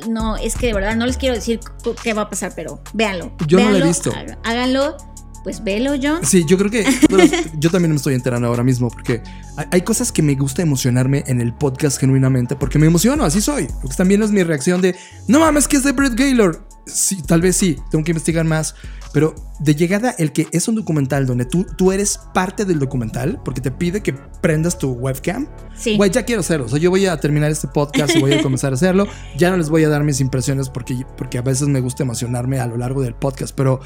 no, 0.08 0.36
es 0.36 0.54
que 0.56 0.66
de 0.66 0.74
verdad 0.74 0.96
no 0.96 1.06
les 1.06 1.16
quiero 1.16 1.34
decir 1.34 1.60
qué 2.02 2.12
va 2.12 2.22
a 2.22 2.30
pasar, 2.30 2.52
pero 2.54 2.80
véanlo. 2.92 3.32
Yo 3.46 3.56
véanlo, 3.56 3.78
no 3.78 3.78
lo 3.78 3.84
he 3.84 3.88
visto. 3.88 4.12
Háganlo. 4.44 4.96
Pues 5.44 5.62
velo, 5.62 5.92
John. 6.02 6.24
Sí, 6.24 6.44
yo 6.46 6.56
creo 6.56 6.70
que 6.70 6.84
yo 7.58 7.70
también 7.70 7.90
me 7.90 7.96
estoy 7.96 8.14
enterando 8.14 8.48
ahora 8.48 8.64
mismo 8.64 8.88
porque 8.88 9.22
hay, 9.70 9.82
cosas 9.82 10.10
que 10.10 10.22
me 10.22 10.34
gusta 10.36 10.62
emocionarme 10.62 11.22
en 11.26 11.42
el 11.42 11.52
podcast 11.52 12.00
genuinamente 12.00 12.56
porque 12.56 12.78
me 12.78 12.86
emociono, 12.86 13.24
así 13.24 13.42
soy. 13.42 13.68
Porque 13.82 13.94
también 13.94 14.22
es 14.22 14.30
mi 14.30 14.42
reacción 14.42 14.80
de, 14.80 14.96
no 15.28 15.40
mames, 15.40 15.68
que 15.68 15.76
es 15.76 15.84
de 15.84 15.92
Brett 15.92 16.14
Gaylor. 16.14 16.66
Sí, 16.86 17.22
tal 17.22 17.42
vez 17.42 17.56
sí, 17.56 17.76
tengo 17.90 18.04
que 18.04 18.12
investigar 18.12 18.46
más. 18.46 18.74
Pero 19.12 19.34
de 19.60 19.76
llegada, 19.76 20.14
el 20.18 20.32
que 20.32 20.48
es 20.50 20.66
un 20.66 20.74
documental 20.74 21.26
donde 21.26 21.44
tú, 21.44 21.64
tú 21.76 21.92
eres 21.92 22.18
parte 22.32 22.64
del 22.64 22.80
documental, 22.80 23.40
porque 23.44 23.60
te 23.60 23.70
pide 23.70 24.02
que 24.02 24.12
prendas 24.12 24.76
tu 24.76 24.90
webcam. 24.92 25.46
Sí. 25.76 25.96
Güey, 25.96 26.10
ya 26.10 26.24
quiero 26.24 26.40
hacerlo. 26.40 26.66
O 26.66 26.68
sea, 26.68 26.80
yo 26.80 26.90
voy 26.90 27.06
a 27.06 27.16
terminar 27.20 27.50
este 27.50 27.68
podcast 27.68 28.16
y 28.16 28.20
voy 28.20 28.32
a 28.32 28.42
comenzar 28.42 28.72
a 28.72 28.74
hacerlo. 28.74 29.06
Ya 29.36 29.50
no 29.50 29.56
les 29.56 29.68
voy 29.68 29.84
a 29.84 29.88
dar 29.88 30.02
mis 30.02 30.20
impresiones 30.20 30.68
porque, 30.68 31.06
porque 31.16 31.38
a 31.38 31.42
veces 31.42 31.68
me 31.68 31.80
gusta 31.80 32.02
emocionarme 32.02 32.58
a 32.58 32.66
lo 32.66 32.76
largo 32.76 33.02
del 33.02 33.14
podcast. 33.14 33.54
Pero 33.54 33.80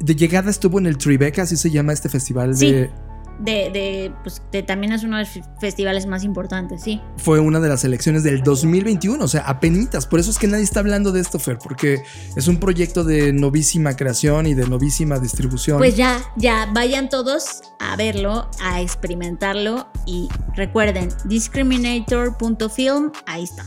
de 0.00 0.14
llegada 0.16 0.50
estuvo 0.50 0.78
en 0.78 0.86
el 0.86 0.98
Tribeca, 0.98 1.42
así 1.42 1.56
se 1.56 1.70
llama 1.70 1.92
este 1.92 2.08
festival 2.08 2.56
sí. 2.56 2.72
de 2.72 2.90
de, 3.38 3.70
de, 3.72 4.12
pues 4.22 4.42
de, 4.52 4.62
también 4.62 4.92
es 4.92 5.02
uno 5.02 5.16
de 5.18 5.24
los 5.24 5.40
festivales 5.60 6.06
más 6.06 6.24
importantes, 6.24 6.82
sí. 6.82 7.00
Fue 7.16 7.40
una 7.40 7.60
de 7.60 7.68
las 7.68 7.84
elecciones 7.84 8.22
del 8.22 8.42
2021, 8.42 9.22
o 9.22 9.28
sea, 9.28 9.42
apenitas. 9.42 10.06
Por 10.06 10.20
eso 10.20 10.30
es 10.30 10.38
que 10.38 10.46
nadie 10.46 10.64
está 10.64 10.80
hablando 10.80 11.12
de 11.12 11.20
esto, 11.20 11.38
Fer, 11.38 11.58
porque 11.58 12.02
es 12.36 12.48
un 12.48 12.58
proyecto 12.58 13.04
de 13.04 13.32
novísima 13.32 13.96
creación 13.96 14.46
y 14.46 14.54
de 14.54 14.68
novísima 14.68 15.18
distribución. 15.18 15.78
Pues 15.78 15.96
ya, 15.96 16.22
ya, 16.36 16.68
vayan 16.72 17.08
todos 17.08 17.62
a 17.80 17.96
verlo, 17.96 18.48
a 18.60 18.80
experimentarlo 18.80 19.88
y 20.06 20.28
recuerden, 20.54 21.08
discriminator.film, 21.24 23.10
ahí 23.26 23.44
está. 23.44 23.64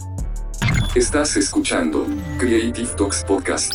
Estás 0.95 1.35
escuchando 1.37 2.07
Creative 2.39 2.89
Talks 2.97 3.23
Podcast. 3.23 3.73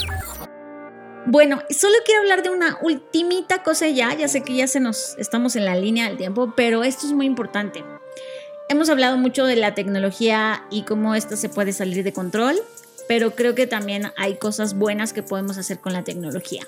Bueno, 1.27 1.63
solo 1.71 1.95
quiero 2.05 2.23
hablar 2.23 2.43
de 2.43 2.51
una 2.51 2.79
ultimita 2.83 3.63
cosa 3.63 3.87
ya, 3.89 4.13
ya 4.15 4.27
sé 4.27 4.43
que 4.43 4.57
ya 4.57 4.67
se 4.67 4.81
nos 4.81 5.17
estamos 5.19 5.55
en 5.55 5.65
la 5.65 5.77
línea 5.77 6.09
del 6.09 6.17
tiempo, 6.17 6.53
pero 6.57 6.83
esto 6.83 7.07
es 7.07 7.13
muy 7.13 7.27
importante. 7.27 7.85
Hemos 8.69 8.89
hablado 8.91 9.17
mucho 9.19 9.47
de 9.47 9.55
la 9.55 9.75
tecnología 9.75 10.65
y 10.69 10.83
cómo 10.83 11.15
esto 11.15 11.37
se 11.37 11.49
puede 11.49 11.73
salir 11.73 12.03
de 12.03 12.13
control, 12.13 12.57
pero 13.07 13.37
creo 13.37 13.55
que 13.55 13.69
también 13.69 14.13
hay 14.17 14.35
cosas 14.37 14.75
buenas 14.75 15.13
que 15.13 15.23
podemos 15.23 15.59
hacer 15.59 15.79
con 15.79 15.93
la 15.93 16.03
tecnología. 16.03 16.67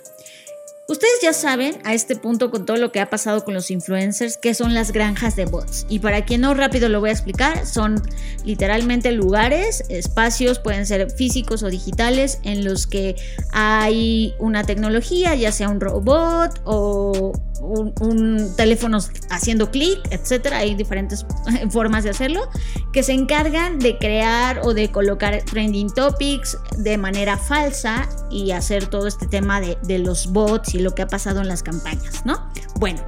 Ustedes 0.86 1.14
ya 1.22 1.32
saben 1.32 1.78
a 1.84 1.94
este 1.94 2.14
punto 2.14 2.50
con 2.50 2.66
todo 2.66 2.76
lo 2.76 2.92
que 2.92 3.00
ha 3.00 3.08
pasado 3.08 3.42
con 3.42 3.54
los 3.54 3.70
influencers 3.70 4.36
que 4.36 4.52
son 4.52 4.74
las 4.74 4.92
granjas 4.92 5.34
de 5.34 5.46
bots. 5.46 5.86
Y 5.88 6.00
para 6.00 6.26
quien 6.26 6.42
no 6.42 6.52
rápido 6.52 6.90
lo 6.90 7.00
voy 7.00 7.08
a 7.08 7.12
explicar, 7.12 7.66
son 7.66 8.02
literalmente 8.44 9.10
lugares, 9.12 9.84
espacios, 9.88 10.58
pueden 10.58 10.84
ser 10.84 11.10
físicos 11.10 11.62
o 11.62 11.70
digitales, 11.70 12.38
en 12.42 12.64
los 12.64 12.86
que 12.86 13.16
hay 13.50 14.34
una 14.38 14.64
tecnología, 14.64 15.34
ya 15.34 15.52
sea 15.52 15.70
un 15.70 15.80
robot 15.80 16.60
o 16.64 17.32
un, 17.64 17.94
un 18.00 18.54
teléfono 18.56 18.98
haciendo 19.30 19.70
clic, 19.70 19.98
etcétera. 20.10 20.58
Hay 20.58 20.74
diferentes 20.74 21.26
formas 21.70 22.04
de 22.04 22.10
hacerlo 22.10 22.48
que 22.92 23.02
se 23.02 23.12
encargan 23.12 23.78
de 23.78 23.98
crear 23.98 24.60
o 24.62 24.74
de 24.74 24.90
colocar 24.90 25.42
trending 25.42 25.92
topics 25.92 26.56
de 26.78 26.98
manera 26.98 27.36
falsa 27.38 28.08
y 28.30 28.52
hacer 28.52 28.86
todo 28.86 29.06
este 29.06 29.26
tema 29.26 29.60
de, 29.60 29.78
de 29.82 29.98
los 29.98 30.32
bots 30.32 30.74
y 30.74 30.78
lo 30.78 30.94
que 30.94 31.02
ha 31.02 31.08
pasado 31.08 31.40
en 31.40 31.48
las 31.48 31.62
campañas, 31.62 32.24
¿no? 32.24 32.50
Bueno, 32.76 33.00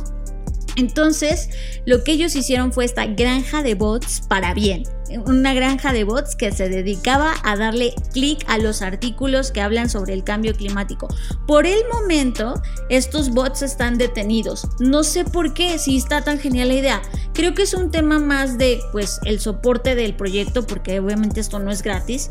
Entonces, 0.77 1.51
lo 1.85 2.05
que 2.05 2.13
ellos 2.13 2.35
hicieron 2.35 2.73
fue 2.73 2.85
esta 2.85 3.07
granja 3.07 3.63
de 3.63 3.75
bots 3.75 4.23
para 4.29 4.55
bien. 4.55 4.85
Una 5.27 5.53
granja 5.53 5.93
de 5.93 6.05
bots 6.05 6.37
que 6.37 6.53
se 6.53 6.69
dedicaba 6.69 7.35
a 7.45 7.57
darle 7.57 7.95
clic 8.13 8.45
a 8.49 8.57
los 8.59 8.81
artículos 8.81 9.51
que 9.51 9.61
hablan 9.61 9.91
sobre 9.91 10.15
el 10.15 10.25
cambio 10.25 10.55
climático. 10.55 11.09
Por 11.47 11.67
el 11.67 11.81
momento, 11.93 12.63
estos 12.89 13.31
bots 13.31 13.63
están 13.63 13.99
detenidos. 13.99 14.67
No 14.81 15.05
sé 15.05 15.25
por 15.25 15.53
qué, 15.53 15.79
si 15.79 15.97
está 15.99 16.23
tan 16.23 16.39
genial 16.39 16.69
la 16.69 16.75
idea. 16.75 17.03
Creo 17.35 17.55
que 17.55 17.63
es 17.63 17.75
un 17.75 17.91
tema 17.91 18.19
más 18.19 18.57
de, 18.57 18.81
pues, 18.93 19.21
el 19.25 19.41
soporte 19.41 19.95
del 19.95 20.15
proyecto, 20.15 20.67
porque 20.67 21.01
obviamente 21.01 21.41
esto 21.41 21.59
no 21.59 21.71
es 21.71 21.83
gratis 21.83 22.31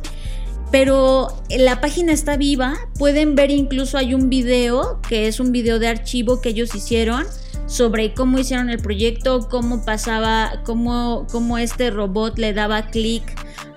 pero 0.71 1.27
la 1.49 1.81
página 1.81 2.13
está 2.13 2.37
viva. 2.37 2.77
Pueden 2.97 3.35
ver 3.35 3.51
incluso 3.51 3.97
hay 3.97 4.13
un 4.13 4.29
video 4.29 5.01
que 5.07 5.27
es 5.27 5.39
un 5.39 5.51
video 5.51 5.79
de 5.79 5.89
archivo 5.89 6.41
que 6.41 6.49
ellos 6.49 6.73
hicieron 6.73 7.25
sobre 7.71 8.13
cómo 8.13 8.37
hicieron 8.37 8.69
el 8.69 8.79
proyecto, 8.79 9.47
cómo 9.49 9.85
pasaba, 9.85 10.61
cómo, 10.65 11.25
cómo 11.31 11.57
este 11.57 11.89
robot 11.89 12.37
le 12.37 12.51
daba 12.51 12.87
clic 12.87 13.23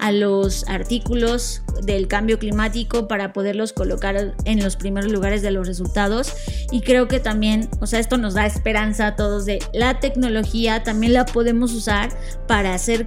a 0.01 0.11
los 0.11 0.69
artículos 0.69 1.63
del 1.85 2.09
cambio 2.09 2.41
climático 2.41 3.07
para 3.07 3.33
poderlos 3.33 3.73
colocar 3.73 4.35
en 4.45 4.65
los 4.65 4.75
primeros 4.75 5.13
lugares 5.13 5.43
de 5.43 5.53
los 5.53 5.69
resultados. 5.69 6.35
Y 6.73 6.81
creo 6.81 7.07
que 7.07 7.21
también, 7.21 7.69
o 7.81 7.87
sea, 7.87 8.01
esto 8.01 8.19
nos 8.19 8.35
da 8.35 8.47
esperanza 8.47 9.07
a 9.07 9.17
todos 9.17 9.45
de 9.45 9.61
la 9.73 10.01
tecnología, 10.01 10.83
también 10.83 11.13
la 11.13 11.25
podemos 11.25 11.73
usar 11.73 12.11
para 12.49 12.75
hacer 12.75 13.07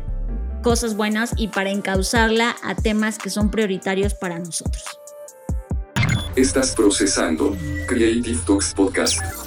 cosas 0.64 0.96
buenas 0.96 1.34
y 1.36 1.50
para 1.50 1.70
encauzarla 1.70 2.56
a 2.64 2.76
temas 2.76 3.18
que 3.18 3.30
son 3.30 3.52
prioritarios 3.52 4.14
para 4.14 4.40
nosotros. 4.40 4.86
Estás 6.38 6.74
procesando 6.74 7.58
Creative 7.88 8.40
Talks 8.46 8.74
Podcast. 8.74 9.47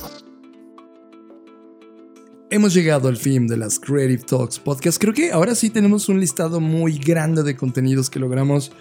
Hemos 2.52 2.74
llegado 2.74 3.06
al 3.06 3.16
fin 3.16 3.46
de 3.46 3.56
las 3.56 3.78
Creative 3.78 4.24
Talks 4.24 4.58
Podcast. 4.58 5.00
Creo 5.00 5.14
que 5.14 5.30
ahora 5.30 5.54
sí 5.54 5.70
tenemos 5.70 6.08
un 6.08 6.18
listado 6.18 6.58
muy 6.58 6.98
grande 6.98 7.44
de 7.44 7.54
contenidos 7.54 8.10
que 8.10 8.18
logramos 8.18 8.72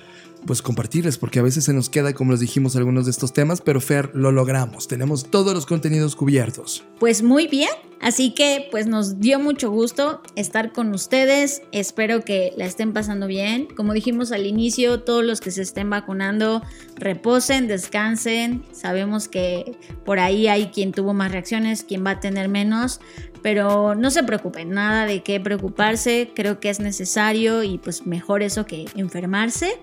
pues 0.45 0.61
compartirles 0.61 1.17
porque 1.17 1.39
a 1.39 1.43
veces 1.43 1.65
se 1.65 1.73
nos 1.73 1.89
queda 1.89 2.13
como 2.13 2.31
les 2.31 2.39
dijimos 2.39 2.75
algunos 2.75 3.05
de 3.05 3.11
estos 3.11 3.33
temas, 3.33 3.61
pero 3.61 3.81
Fer 3.81 4.11
lo 4.13 4.31
logramos. 4.31 4.87
Tenemos 4.87 5.29
todos 5.29 5.53
los 5.53 5.65
contenidos 5.65 6.15
cubiertos. 6.15 6.83
Pues 6.99 7.23
muy 7.23 7.47
bien. 7.47 7.69
Así 8.01 8.33
que 8.33 8.69
pues 8.71 8.87
nos 8.87 9.19
dio 9.19 9.39
mucho 9.39 9.69
gusto 9.69 10.21
estar 10.35 10.71
con 10.71 10.93
ustedes. 10.93 11.61
Espero 11.73 12.21
que 12.21 12.53
la 12.55 12.65
estén 12.65 12.93
pasando 12.93 13.27
bien. 13.27 13.67
Como 13.75 13.93
dijimos 13.93 14.31
al 14.31 14.45
inicio, 14.45 15.01
todos 15.01 15.23
los 15.23 15.41
que 15.41 15.51
se 15.51 15.61
estén 15.61 15.89
vacunando, 15.89 16.63
reposen, 16.95 17.67
descansen. 17.67 18.63
Sabemos 18.71 19.27
que 19.27 19.77
por 20.05 20.19
ahí 20.19 20.47
hay 20.47 20.67
quien 20.67 20.93
tuvo 20.93 21.13
más 21.13 21.31
reacciones, 21.33 21.83
quien 21.83 22.05
va 22.05 22.11
a 22.11 22.19
tener 22.21 22.47
menos. 22.47 23.01
Pero 23.41 23.95
no 23.95 24.11
se 24.11 24.23
preocupen, 24.23 24.69
nada 24.69 25.05
de 25.05 25.21
qué 25.21 25.39
preocuparse. 25.39 26.31
Creo 26.33 26.59
que 26.61 26.69
es 26.69 26.79
necesario 26.79 27.63
y 27.63 27.79
pues 27.79 28.05
mejor 28.05 28.43
eso 28.43 28.65
que 28.65 28.85
enfermarse. 28.95 29.77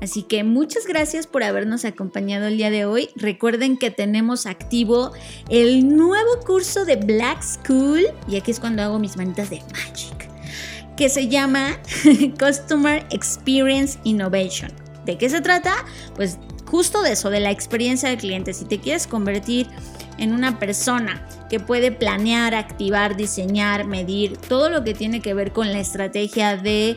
Así 0.00 0.22
que 0.22 0.44
muchas 0.44 0.86
gracias 0.86 1.26
por 1.26 1.42
habernos 1.42 1.84
acompañado 1.84 2.46
el 2.46 2.56
día 2.56 2.70
de 2.70 2.84
hoy. 2.84 3.10
Recuerden 3.16 3.78
que 3.78 3.90
tenemos 3.90 4.46
activo 4.46 5.12
el 5.48 5.96
nuevo 5.96 6.40
curso 6.44 6.84
de 6.84 6.96
Black 6.96 7.42
School, 7.42 8.06
y 8.28 8.36
aquí 8.36 8.50
es 8.50 8.60
cuando 8.60 8.82
hago 8.82 8.98
mis 8.98 9.16
manitas 9.16 9.50
de 9.50 9.62
Magic, 9.72 10.28
que 10.96 11.08
se 11.08 11.28
llama 11.28 11.78
Customer 12.38 13.06
Experience 13.10 13.98
Innovation. 14.04 14.72
¿De 15.04 15.18
qué 15.18 15.28
se 15.28 15.40
trata? 15.40 15.72
Pues 16.16 16.38
justo 16.66 17.02
de 17.02 17.12
eso, 17.12 17.30
de 17.30 17.40
la 17.40 17.50
experiencia 17.50 18.08
del 18.08 18.18
cliente. 18.18 18.54
Si 18.54 18.64
te 18.64 18.78
quieres 18.78 19.06
convertir 19.06 19.68
en 20.18 20.32
una 20.32 20.58
persona 20.58 21.26
que 21.50 21.60
puede 21.60 21.92
planear, 21.92 22.54
activar, 22.54 23.16
diseñar, 23.16 23.86
medir 23.86 24.36
todo 24.36 24.70
lo 24.70 24.82
que 24.84 24.94
tiene 24.94 25.20
que 25.20 25.34
ver 25.34 25.52
con 25.52 25.70
la 25.72 25.80
estrategia 25.80 26.56
de 26.56 26.96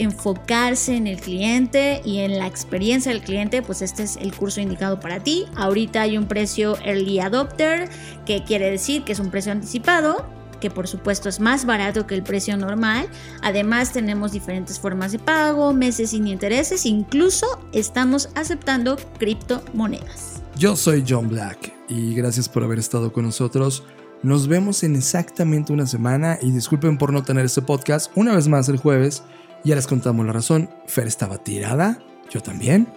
enfocarse 0.00 0.96
en 0.96 1.06
el 1.06 1.20
cliente 1.20 2.00
y 2.06 2.20
en 2.20 2.38
la 2.38 2.46
experiencia 2.46 3.12
del 3.12 3.20
cliente, 3.20 3.60
pues 3.60 3.82
este 3.82 4.02
es 4.02 4.16
el 4.16 4.34
curso 4.34 4.60
indicado 4.60 4.98
para 4.98 5.20
ti. 5.20 5.44
Ahorita 5.56 6.00
hay 6.00 6.16
un 6.16 6.26
precio 6.26 6.78
early 6.82 7.20
adopter, 7.20 7.88
que 8.24 8.42
quiere 8.44 8.70
decir 8.70 9.04
que 9.04 9.12
es 9.12 9.20
un 9.20 9.30
precio 9.30 9.52
anticipado, 9.52 10.24
que 10.58 10.70
por 10.70 10.88
supuesto 10.88 11.28
es 11.28 11.38
más 11.38 11.66
barato 11.66 12.06
que 12.06 12.14
el 12.14 12.22
precio 12.22 12.56
normal. 12.56 13.08
Además 13.42 13.92
tenemos 13.92 14.32
diferentes 14.32 14.78
formas 14.78 15.12
de 15.12 15.18
pago, 15.18 15.74
meses 15.74 16.10
sin 16.10 16.26
intereses, 16.28 16.86
incluso 16.86 17.46
estamos 17.72 18.30
aceptando 18.34 18.96
criptomonedas. 19.18 20.42
Yo 20.56 20.76
soy 20.76 21.04
John 21.06 21.28
Black 21.28 21.74
y 21.88 22.14
gracias 22.14 22.48
por 22.48 22.64
haber 22.64 22.78
estado 22.78 23.12
con 23.12 23.26
nosotros. 23.26 23.84
Nos 24.22 24.48
vemos 24.48 24.82
en 24.82 24.96
exactamente 24.96 25.74
una 25.74 25.86
semana 25.86 26.38
y 26.40 26.50
disculpen 26.52 26.96
por 26.96 27.12
no 27.12 27.22
tener 27.22 27.44
este 27.44 27.60
podcast 27.60 28.10
una 28.14 28.34
vez 28.34 28.48
más 28.48 28.68
el 28.70 28.78
jueves 28.78 29.22
ya 29.64 29.74
les 29.74 29.86
contamos 29.86 30.26
la 30.26 30.32
razón. 30.32 30.70
Fer 30.86 31.06
estaba 31.06 31.38
tirada, 31.38 31.98
yo 32.30 32.40
también, 32.40 32.88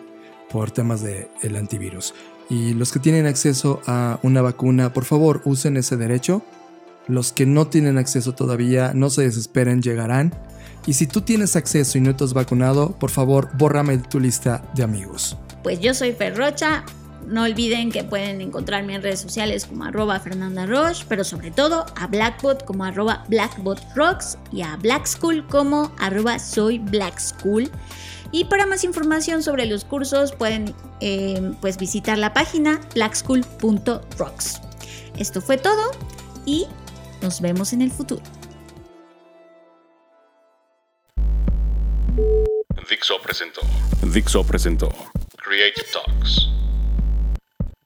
por 0.49 0.71
temas 0.71 1.01
del 1.01 1.27
el 1.41 1.55
antivirus. 1.55 2.13
Y 2.49 2.73
los 2.73 2.91
que 2.91 2.99
tienen 2.99 3.25
acceso 3.25 3.81
a 3.87 4.19
una 4.23 4.41
vacuna, 4.41 4.93
por 4.93 5.05
favor, 5.05 5.41
usen 5.45 5.77
ese 5.77 5.97
derecho. 5.97 6.43
Los 7.07 7.33
que 7.33 7.45
no 7.45 7.67
tienen 7.67 7.97
acceso 7.97 8.33
todavía, 8.33 8.91
no 8.93 9.09
se 9.09 9.23
desesperen, 9.23 9.81
llegarán. 9.81 10.33
Y 10.85 10.93
si 10.93 11.07
tú 11.07 11.21
tienes 11.21 11.55
acceso 11.55 11.97
y 11.97 12.01
no 12.01 12.15
te 12.15 12.23
has 12.23 12.33
vacunado, 12.33 12.97
por 12.99 13.09
favor, 13.09 13.49
bórrame 13.57 13.97
tu 13.97 14.19
lista 14.19 14.63
de 14.75 14.83
amigos. 14.83 15.37
Pues 15.63 15.79
yo 15.79 15.93
soy 15.93 16.11
Fer 16.11 16.35
Rocha, 16.35 16.83
no 17.27 17.43
olviden 17.43 17.91
que 17.91 18.03
pueden 18.03 18.41
encontrarme 18.41 18.95
en 18.95 19.01
redes 19.01 19.19
sociales 19.19 19.65
como 19.65 19.85
arroba 19.85 20.19
Fernanda 20.19 20.65
Roche, 20.65 21.05
pero 21.07 21.23
sobre 21.23 21.51
todo 21.51 21.85
a 21.95 22.07
Blackbot 22.07 22.63
como 22.65 22.83
arroba 22.83 23.23
BlackbotRocks 23.27 24.37
y 24.51 24.61
a 24.61 24.75
Black 24.77 25.05
School 25.05 25.45
como 25.47 25.91
arroba 25.99 26.39
soy 26.39 26.79
Black 26.79 27.19
School. 27.19 27.69
Y 28.31 28.45
para 28.45 28.65
más 28.65 28.83
información 28.83 29.43
sobre 29.43 29.65
los 29.65 29.85
cursos 29.85 30.31
pueden 30.31 30.73
eh, 31.01 31.51
pues 31.61 31.77
visitar 31.77 32.17
la 32.17 32.33
página 32.33 32.81
blackschool.rocks. 32.95 34.61
Esto 35.17 35.41
fue 35.41 35.57
todo 35.57 35.91
y 36.45 36.65
nos 37.21 37.41
vemos 37.41 37.73
en 37.73 37.81
el 37.83 37.91
futuro. 37.91 38.23
Dixo 42.89 43.21
presentó. 43.21 43.61
Dixo 44.01 44.43
presentó. 44.43 44.89
Creative 45.37 45.85
Talks 45.91 46.49